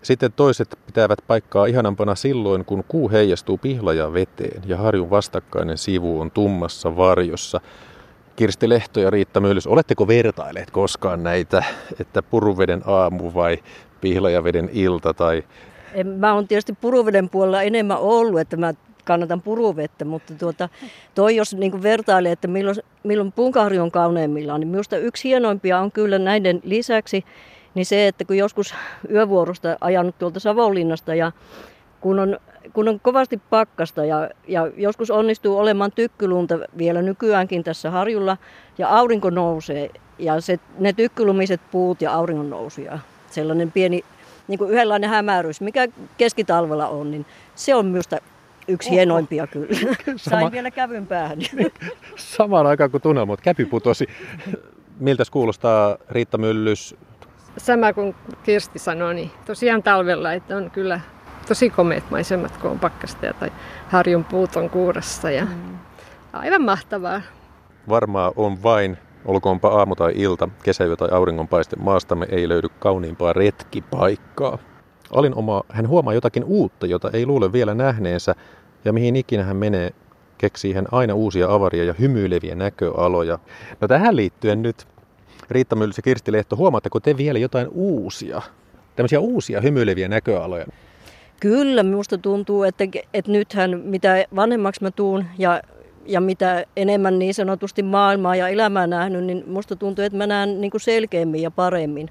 Sitten 0.02 0.32
toiset 0.32 0.78
pitävät 0.86 1.18
paikkaa 1.26 1.66
ihanampana 1.66 2.14
silloin, 2.14 2.64
kun 2.64 2.84
kuu 2.88 3.10
heijastuu 3.10 3.58
pihlaja 3.58 4.12
veteen 4.12 4.62
ja 4.66 4.76
harjun 4.76 5.10
vastakkainen 5.10 5.78
sivu 5.78 6.20
on 6.20 6.30
tummassa 6.30 6.96
varjossa. 6.96 7.60
Kirsti 8.36 8.68
Lehto 8.68 9.00
ja 9.00 9.10
Riitta 9.10 9.40
Myllys, 9.40 9.66
oletteko 9.66 10.08
vertailleet 10.08 10.70
koskaan 10.70 11.22
näitä, 11.22 11.64
että 12.00 12.22
puruveden 12.22 12.82
aamu 12.86 13.34
vai 13.34 13.58
pihlajaveden 14.00 14.70
ilta? 14.72 15.14
Tai... 15.14 15.42
En, 15.94 16.06
mä 16.06 16.34
oon 16.34 16.48
tietysti 16.48 16.76
puruveden 16.80 17.28
puolella 17.28 17.62
enemmän 17.62 17.98
ollut, 17.98 18.40
että 18.40 18.56
mä 18.56 18.74
kannatan 19.04 19.42
puruvettä, 19.42 20.04
mutta 20.04 20.34
tuota, 20.34 20.68
toi 21.14 21.36
jos 21.36 21.54
niin 21.54 21.82
vertailee, 21.82 22.32
että 22.32 22.48
milloin, 22.48 22.76
milloin 23.02 23.32
punkaharju 23.32 23.82
on 23.82 23.90
kauneimmillaan, 23.90 24.60
niin 24.60 24.68
minusta 24.68 24.96
yksi 24.96 25.28
hienoimpia 25.28 25.78
on 25.78 25.92
kyllä 25.92 26.18
näiden 26.18 26.60
lisäksi 26.64 27.24
niin 27.74 27.86
se, 27.86 28.08
että 28.08 28.24
kun 28.24 28.36
joskus 28.36 28.74
yövuorosta 29.10 29.76
ajanut 29.80 30.18
tuolta 30.18 30.40
Savonlinnasta 30.40 31.14
ja 31.14 31.32
kun 32.00 32.18
on, 32.18 32.38
kun 32.72 32.88
on 32.88 33.00
kovasti 33.00 33.40
pakkasta 33.50 34.04
ja, 34.04 34.30
ja 34.48 34.70
joskus 34.76 35.10
onnistuu 35.10 35.58
olemaan 35.58 35.92
tykkylunta 35.92 36.58
vielä 36.78 37.02
nykyäänkin 37.02 37.64
tässä 37.64 37.90
harjulla 37.90 38.36
ja 38.78 38.88
aurinko 38.88 39.30
nousee 39.30 39.90
ja 40.18 40.40
se, 40.40 40.58
ne 40.78 40.92
tykkylumiset 40.92 41.60
puut 41.70 42.02
ja 42.02 42.14
auringon 42.14 42.50
nousu 42.50 42.80
ja 42.80 42.98
sellainen 43.30 43.72
pieni 43.72 44.04
niin 44.52 44.58
kuin 44.58 44.70
yhdenlainen 44.70 45.10
hämärys, 45.10 45.60
mikä 45.60 45.88
keskitalvella 46.18 46.88
on, 46.88 47.10
niin 47.10 47.26
se 47.54 47.74
on 47.74 47.86
minusta 47.86 48.18
yksi 48.68 48.88
Oho. 48.88 48.94
hienoimpia 48.94 49.46
kyllä. 49.46 49.68
Sama. 50.16 50.40
Sain 50.40 50.52
vielä 50.52 50.70
kävyn 50.70 51.06
päähän. 51.06 51.38
Samaan 52.16 52.66
aikaan 52.66 52.90
kun 52.90 53.00
tunnelmat 53.00 53.40
käpy 53.40 53.66
putosi. 53.66 54.06
Miltä 54.98 55.24
kuulostaa 55.30 55.96
Riitta 56.10 56.38
Myllys 56.38 56.96
sama 57.56 57.92
kuin 57.92 58.14
Kirsti 58.42 58.78
sanoi, 58.78 59.14
niin 59.14 59.30
tosiaan 59.46 59.82
talvella, 59.82 60.32
että 60.32 60.56
on 60.56 60.70
kyllä 60.70 61.00
tosi 61.48 61.70
komeet 61.70 62.10
maisemat, 62.10 62.56
kun 62.56 62.70
on 62.70 62.78
pakkasta 62.78 63.26
ja 63.26 63.32
tai 63.32 63.52
harjun 63.88 64.24
puut 64.24 64.56
on 64.56 64.70
kuurassa 64.70 65.30
ja 65.30 65.44
mm. 65.44 65.78
aivan 66.32 66.62
mahtavaa. 66.62 67.22
Varmaa 67.88 68.32
on 68.36 68.62
vain, 68.62 68.98
olkoonpa 69.24 69.68
aamu 69.68 69.94
tai 69.94 70.12
ilta, 70.14 70.48
kesäyö 70.62 70.96
tai 70.96 71.08
auringonpaiste, 71.12 71.76
maastamme 71.76 72.26
ei 72.30 72.48
löydy 72.48 72.68
kauniimpaa 72.78 73.32
retkipaikkaa. 73.32 74.58
Alin 75.12 75.34
oma, 75.34 75.62
hän 75.68 75.88
huomaa 75.88 76.14
jotakin 76.14 76.44
uutta, 76.44 76.86
jota 76.86 77.10
ei 77.12 77.26
luule 77.26 77.52
vielä 77.52 77.74
nähneensä, 77.74 78.34
ja 78.84 78.92
mihin 78.92 79.16
ikinä 79.16 79.44
hän 79.44 79.56
menee, 79.56 79.90
keksii 80.38 80.72
hän 80.72 80.86
aina 80.92 81.14
uusia 81.14 81.54
avaria 81.54 81.84
ja 81.84 81.94
hymyileviä 82.00 82.54
näköaloja. 82.54 83.38
No 83.80 83.88
tähän 83.88 84.16
liittyen 84.16 84.62
nyt 84.62 84.86
Riitta 85.50 85.76
Myllys 85.76 85.96
ja 85.96 86.02
Kirsti 86.02 86.32
Lehto, 86.32 86.56
huomaatteko 86.56 87.00
te 87.00 87.16
vielä 87.16 87.38
jotain 87.38 87.68
uusia, 87.70 88.42
tämmöisiä 88.96 89.20
uusia 89.20 89.60
hymyileviä 89.60 90.08
näköaloja? 90.08 90.66
Kyllä, 91.40 91.82
minusta 91.82 92.18
tuntuu, 92.18 92.62
että, 92.62 92.84
että 93.14 93.30
nythän 93.32 93.80
mitä 93.84 94.24
vanhemmaksi 94.36 94.82
mä 94.82 94.90
tuun 94.90 95.24
ja, 95.38 95.62
ja 96.06 96.20
mitä 96.20 96.64
enemmän 96.76 97.18
niin 97.18 97.34
sanotusti 97.34 97.82
maailmaa 97.82 98.36
ja 98.36 98.48
elämää 98.48 98.86
nähnyt, 98.86 99.24
niin 99.24 99.42
minusta 99.46 99.76
tuntuu, 99.76 100.04
että 100.04 100.18
mä 100.18 100.26
näen 100.26 100.60
niin 100.60 100.70
kuin 100.70 100.80
selkeämmin 100.80 101.42
ja 101.42 101.50
paremmin 101.50 102.08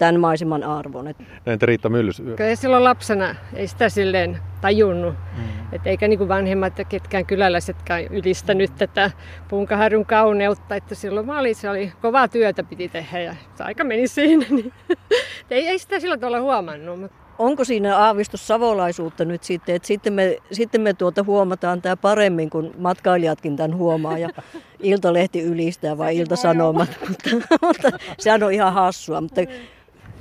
tämän 0.00 0.20
maiseman 0.20 0.64
arvon. 0.64 1.14
Näin 1.46 1.58
te 1.58 1.66
Riitta 1.66 1.88
Myllys. 1.88 2.22
Kyllä 2.36 2.54
silloin 2.54 2.84
lapsena 2.84 3.34
ei 3.54 3.68
sitä 3.68 3.88
silleen 3.88 4.38
tajunnut. 4.60 5.14
Mm. 5.36 5.42
Et 5.72 5.86
eikä 5.86 6.08
niin 6.08 6.18
kuin 6.18 6.28
vanhemmat 6.28 6.78
ja 6.78 6.84
ketkään 6.84 7.26
kyläläisetkään 7.26 8.04
ylistänyt 8.04 8.76
tätä 8.78 9.10
punkaharjun 9.48 10.06
kauneutta. 10.06 10.74
Että 10.74 10.94
silloin 10.94 11.26
mä 11.26 11.38
olin, 11.38 11.54
se 11.54 11.70
oli 11.70 11.92
kovaa 12.02 12.28
työtä 12.28 12.62
piti 12.62 12.88
tehdä 12.88 13.20
ja 13.20 13.34
se 13.54 13.64
aika 13.64 13.84
meni 13.84 14.08
siinä. 14.08 14.46
Niin 14.50 14.72
ei, 15.50 15.68
ei 15.68 15.78
sitä 15.78 16.00
sillä 16.00 16.18
tavalla 16.18 16.40
huomannut. 16.40 17.00
Mutta 17.00 17.16
onko 17.40 17.64
siinä 17.64 17.96
aavistus 17.96 18.46
savolaisuutta 18.46 19.24
nyt 19.24 19.44
sitten, 19.44 19.74
että 19.74 19.88
sitten 19.88 20.12
me, 20.12 20.36
sitten 20.52 20.80
me 20.80 20.94
tuota 20.94 21.22
huomataan 21.22 21.82
tämä 21.82 21.96
paremmin, 21.96 22.50
kun 22.50 22.74
matkailijatkin 22.78 23.56
tämän 23.56 23.76
huomaa 23.76 24.18
ja 24.18 24.28
Iltalehti 24.82 25.42
ylistää 25.42 25.98
vai 25.98 26.16
Iltasanomat, 26.16 26.98
mutta, 27.08 27.30
mutta 27.62 27.88
sehän 28.18 28.42
on 28.42 28.52
ihan 28.52 28.72
hassua. 28.72 29.20
Mutta 29.20 29.40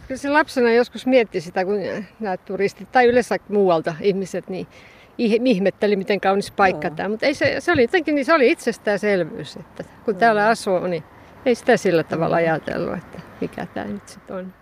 Kyllä 0.08 0.22
se 0.22 0.30
lapsena 0.30 0.72
joskus 0.72 1.06
mietti 1.06 1.42
sitä, 1.42 1.66
kun 1.66 1.80
nämä 2.20 2.38
turistit 2.38 2.92
tai 2.92 3.06
yleensä 3.06 3.38
muualta 3.50 3.96
ihmiset 4.02 4.50
niin 4.50 4.68
ihmetteli, 5.18 5.96
miten 5.96 6.20
kaunis 6.20 6.52
paikka 6.52 6.88
Joo. 6.88 6.96
tämä. 6.96 7.10
Mutta 7.10 7.26
ei 7.26 7.34
se, 7.34 7.56
se 7.60 7.72
oli 7.72 7.82
jotenkin 7.82 8.16
niin 8.16 8.26
se 8.26 8.34
oli 8.34 8.52
itsestäänselvyys, 8.52 9.56
että 9.56 9.84
kun 10.06 10.14
Joo. 10.14 10.20
täällä 10.20 10.48
asuu, 10.48 10.80
niin 10.80 11.04
ei 11.46 11.56
sitä 11.56 11.78
sillä 11.78 12.04
tavalla 12.04 12.36
ajatellut, 12.36 12.98
että 12.98 13.20
mikä 13.42 13.68
tämä 13.74 13.86
nyt 13.86 14.08
sitten 14.08 14.36
on. 14.36 14.54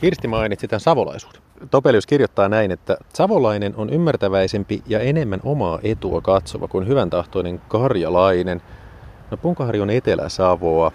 Kirsti 0.00 0.28
mainitsi 0.28 0.68
tämän 0.68 0.80
savolaisuuden. 0.80 1.43
Topelius 1.70 2.06
kirjoittaa 2.06 2.48
näin, 2.48 2.70
että 2.70 2.96
savolainen 3.14 3.76
on 3.76 3.90
ymmärtäväisempi 3.90 4.82
ja 4.86 5.00
enemmän 5.00 5.40
omaa 5.44 5.78
etua 5.82 6.20
katsova 6.20 6.68
kuin 6.68 6.88
hyvän 6.88 7.10
tahtoinen 7.10 7.60
karjalainen. 7.68 8.62
No 9.30 9.36
Punkaharju 9.36 9.82
on 9.82 9.90
Etelä-Savoa. 9.90 10.92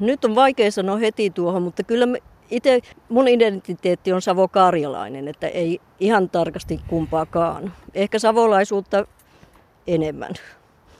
Nyt 0.00 0.24
on 0.24 0.34
vaikea 0.34 0.70
sanoa 0.70 0.96
heti 0.96 1.30
tuohon, 1.30 1.62
mutta 1.62 1.82
kyllä 1.82 2.06
me 2.06 2.22
itse 2.50 2.80
mun 3.08 3.28
identiteetti 3.28 4.12
on 4.12 4.22
savo-karjalainen, 4.22 5.28
että 5.28 5.48
ei 5.48 5.80
ihan 6.00 6.30
tarkasti 6.30 6.80
kumpaakaan. 6.88 7.72
Ehkä 7.94 8.18
savolaisuutta 8.18 9.06
enemmän. 9.86 10.32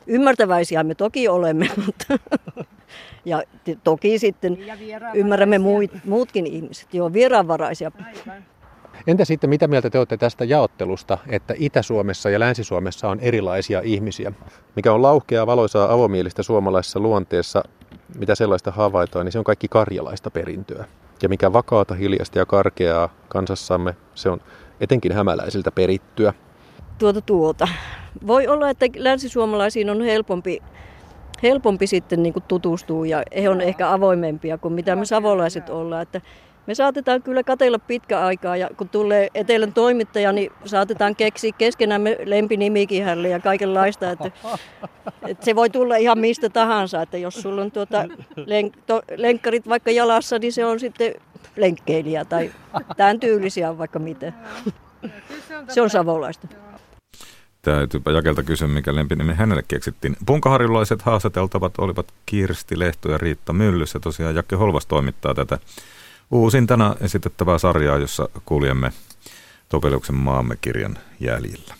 Ymmärtäväisiä 0.06 0.84
me 0.84 0.94
toki 0.94 1.28
olemme, 1.28 1.68
mutta 1.86 2.18
ja 3.24 3.42
toki 3.84 4.18
sitten 4.18 4.58
ymmärrämme 5.14 5.58
muut, 5.58 5.90
muutkin 6.04 6.46
ihmiset. 6.46 6.94
Joo, 6.94 7.12
vieraanvaraisia. 7.12 7.92
Entä 9.06 9.24
sitten, 9.24 9.50
mitä 9.50 9.68
mieltä 9.68 9.90
te 9.90 9.98
olette 9.98 10.16
tästä 10.16 10.44
jaottelusta, 10.44 11.18
että 11.28 11.54
Itä-Suomessa 11.56 12.30
ja 12.30 12.40
Länsi-Suomessa 12.40 13.08
on 13.08 13.20
erilaisia 13.20 13.80
ihmisiä? 13.84 14.32
Mikä 14.76 14.92
on 14.92 15.02
lauhkeaa, 15.02 15.46
valoisaa, 15.46 15.92
avomielistä 15.92 16.42
suomalaisessa 16.42 17.00
luonteessa, 17.00 17.62
mitä 18.18 18.34
sellaista 18.34 18.70
havaitaan, 18.70 19.26
niin 19.26 19.32
se 19.32 19.38
on 19.38 19.44
kaikki 19.44 19.68
karjalaista 19.68 20.30
perintöä. 20.30 20.84
Ja 21.22 21.28
mikä 21.28 21.52
vakaata, 21.52 21.94
hiljasta 21.94 22.38
ja 22.38 22.46
karkeaa 22.46 23.08
kansassamme, 23.28 23.96
se 24.14 24.30
on 24.30 24.40
etenkin 24.80 25.12
hämäläisiltä 25.12 25.70
perittyä. 25.70 26.34
Tuota 26.98 27.20
tuota. 27.20 27.68
Voi 28.26 28.46
olla, 28.46 28.70
että 28.70 28.86
länsisuomalaisiin 28.96 29.90
on 29.90 30.02
helpompi, 30.02 30.62
helpompi 31.42 31.86
sitten 31.86 32.22
niin 32.22 32.34
tutustua 32.48 33.06
ja 33.06 33.22
he 33.36 33.48
on 33.48 33.60
ehkä 33.60 33.92
avoimempia 33.92 34.58
kuin 34.58 34.74
mitä 34.74 34.96
me 34.96 35.04
savolaiset 35.04 35.68
ollaan. 35.68 36.02
Että 36.02 36.20
me 36.66 36.74
saatetaan 36.74 37.22
kyllä 37.22 37.42
katella 37.42 37.78
pitkä 37.78 38.20
aikaa 38.20 38.56
ja 38.56 38.70
kun 38.76 38.88
tulee 38.88 39.28
etelän 39.34 39.72
toimittaja, 39.72 40.32
niin 40.32 40.52
saatetaan 40.64 41.16
keksiä 41.16 41.52
keskenämme 41.58 42.16
lempinimikin 42.24 43.04
hälle 43.04 43.28
ja 43.28 43.40
kaikenlaista. 43.40 44.10
Että, 44.10 44.30
että 45.28 45.44
se 45.44 45.56
voi 45.56 45.70
tulla 45.70 45.96
ihan 45.96 46.18
mistä 46.18 46.48
tahansa, 46.48 47.02
että 47.02 47.18
jos 47.18 47.34
sulla 47.34 47.62
on 47.62 47.70
tuota 47.70 48.04
len, 48.46 48.72
to, 48.86 49.02
lenkkarit 49.16 49.68
vaikka 49.68 49.90
jalassa, 49.90 50.38
niin 50.38 50.52
se 50.52 50.64
on 50.64 50.80
sitten 50.80 51.14
lenkkeilijä 51.56 52.24
tai 52.24 52.52
tämän 52.96 53.20
tyylisiä 53.20 53.78
vaikka 53.78 53.98
miten. 53.98 54.34
Se 55.68 55.82
on 55.82 55.90
savolaista. 55.90 56.48
Täytyypä 57.66 58.10
Jakelta 58.10 58.42
kysyä, 58.42 58.68
mikä 58.68 58.94
lempinimi 58.94 59.34
hänelle 59.34 59.64
keksittiin. 59.68 60.16
Punkaharjulaiset 60.26 61.02
haastateltavat 61.02 61.78
olivat 61.78 62.06
Kirsti 62.26 62.78
Lehto 62.78 63.10
ja 63.10 63.18
Riitta 63.18 63.52
Myllys 63.52 63.94
ja 63.94 64.00
tosiaan 64.00 64.34
Jakke 64.34 64.56
Holvas 64.56 64.86
toimittaa 64.86 65.34
tätä 65.34 65.58
uusintana 66.30 66.94
esitettävää 67.00 67.58
sarjaa, 67.58 67.98
jossa 67.98 68.28
kuljemme 68.44 68.92
Topeliuksen 69.68 70.14
maamme 70.14 70.56
kirjan 70.60 70.98
jäljillä. 71.20 71.74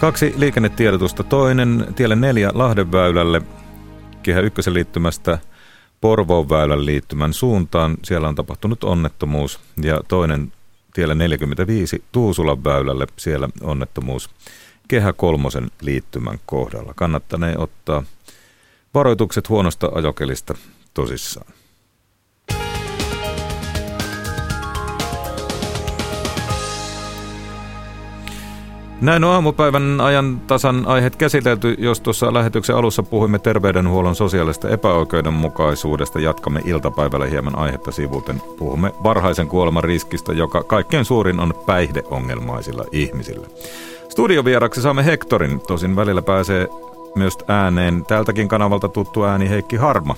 Kaksi 0.00 0.34
liikennetiedotusta. 0.36 1.22
Toinen 1.22 1.86
tielle 1.94 2.16
neljä 2.16 2.50
Lahdenväylälle 2.54 3.42
Kehä 4.22 4.40
ykkösen 4.40 4.74
liittymästä 4.74 5.38
Porvoon 6.00 6.48
väylän 6.48 6.86
liittymän 6.86 7.32
suuntaan. 7.32 7.96
Siellä 8.04 8.28
on 8.28 8.34
tapahtunut 8.34 8.84
onnettomuus. 8.84 9.60
Ja 9.82 10.00
toinen 10.08 10.52
tielle 10.94 11.14
45 11.14 12.04
Tuusulan 12.12 12.64
väylälle. 12.64 13.06
Siellä 13.16 13.48
onnettomuus 13.62 14.30
Kehä 14.88 15.12
kolmosen 15.12 15.70
liittymän 15.80 16.38
kohdalla. 16.46 16.92
Kannattanee 16.96 17.58
ottaa 17.58 18.02
Varoitukset 18.94 19.48
huonosta 19.48 19.90
ajokelista 19.94 20.54
tosissaan. 20.94 21.55
Näin 29.00 29.24
on 29.24 29.30
aamupäivän 29.30 30.00
ajan 30.00 30.40
tasan 30.46 30.86
aiheet 30.86 31.16
käsitelty. 31.16 31.74
Jos 31.78 32.00
tuossa 32.00 32.34
lähetyksen 32.34 32.76
alussa 32.76 33.02
puhuimme 33.02 33.38
terveydenhuollon 33.38 34.14
sosiaalista 34.14 34.68
epäoikeudenmukaisuudesta, 34.68 36.20
jatkamme 36.20 36.60
iltapäivällä 36.64 37.26
hieman 37.26 37.58
aihetta 37.58 37.92
sivuten. 37.92 38.42
Puhumme 38.58 38.92
varhaisen 39.02 39.48
kuoleman 39.48 39.84
riskistä, 39.84 40.32
joka 40.32 40.62
kaikkein 40.62 41.04
suurin 41.04 41.40
on 41.40 41.54
päihdeongelmaisilla 41.66 42.84
ihmisillä. 42.92 43.46
Studiovieraksi 44.08 44.82
saamme 44.82 45.04
Hektorin, 45.04 45.60
tosin 45.60 45.96
välillä 45.96 46.22
pääsee 46.22 46.68
myös 47.14 47.38
ääneen 47.48 48.04
tältäkin 48.06 48.48
kanavalta 48.48 48.88
tuttu 48.88 49.24
ääni 49.24 49.48
Heikki 49.48 49.76
Harma. 49.76 50.16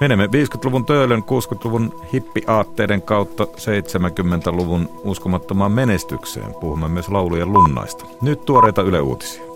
Menemme 0.00 0.26
50-luvun 0.26 0.86
töölön, 0.86 1.22
60-luvun 1.22 2.00
hippiaatteiden 2.12 3.02
kautta 3.02 3.44
70-luvun 3.44 4.88
uskomattomaan 5.04 5.72
menestykseen. 5.72 6.54
Puhumme 6.60 6.88
myös 6.88 7.08
laulujen 7.08 7.52
lunnaista. 7.52 8.06
Nyt 8.22 8.44
tuoreita 8.44 8.82
Yle 8.82 9.00
Uutisia. 9.00 9.49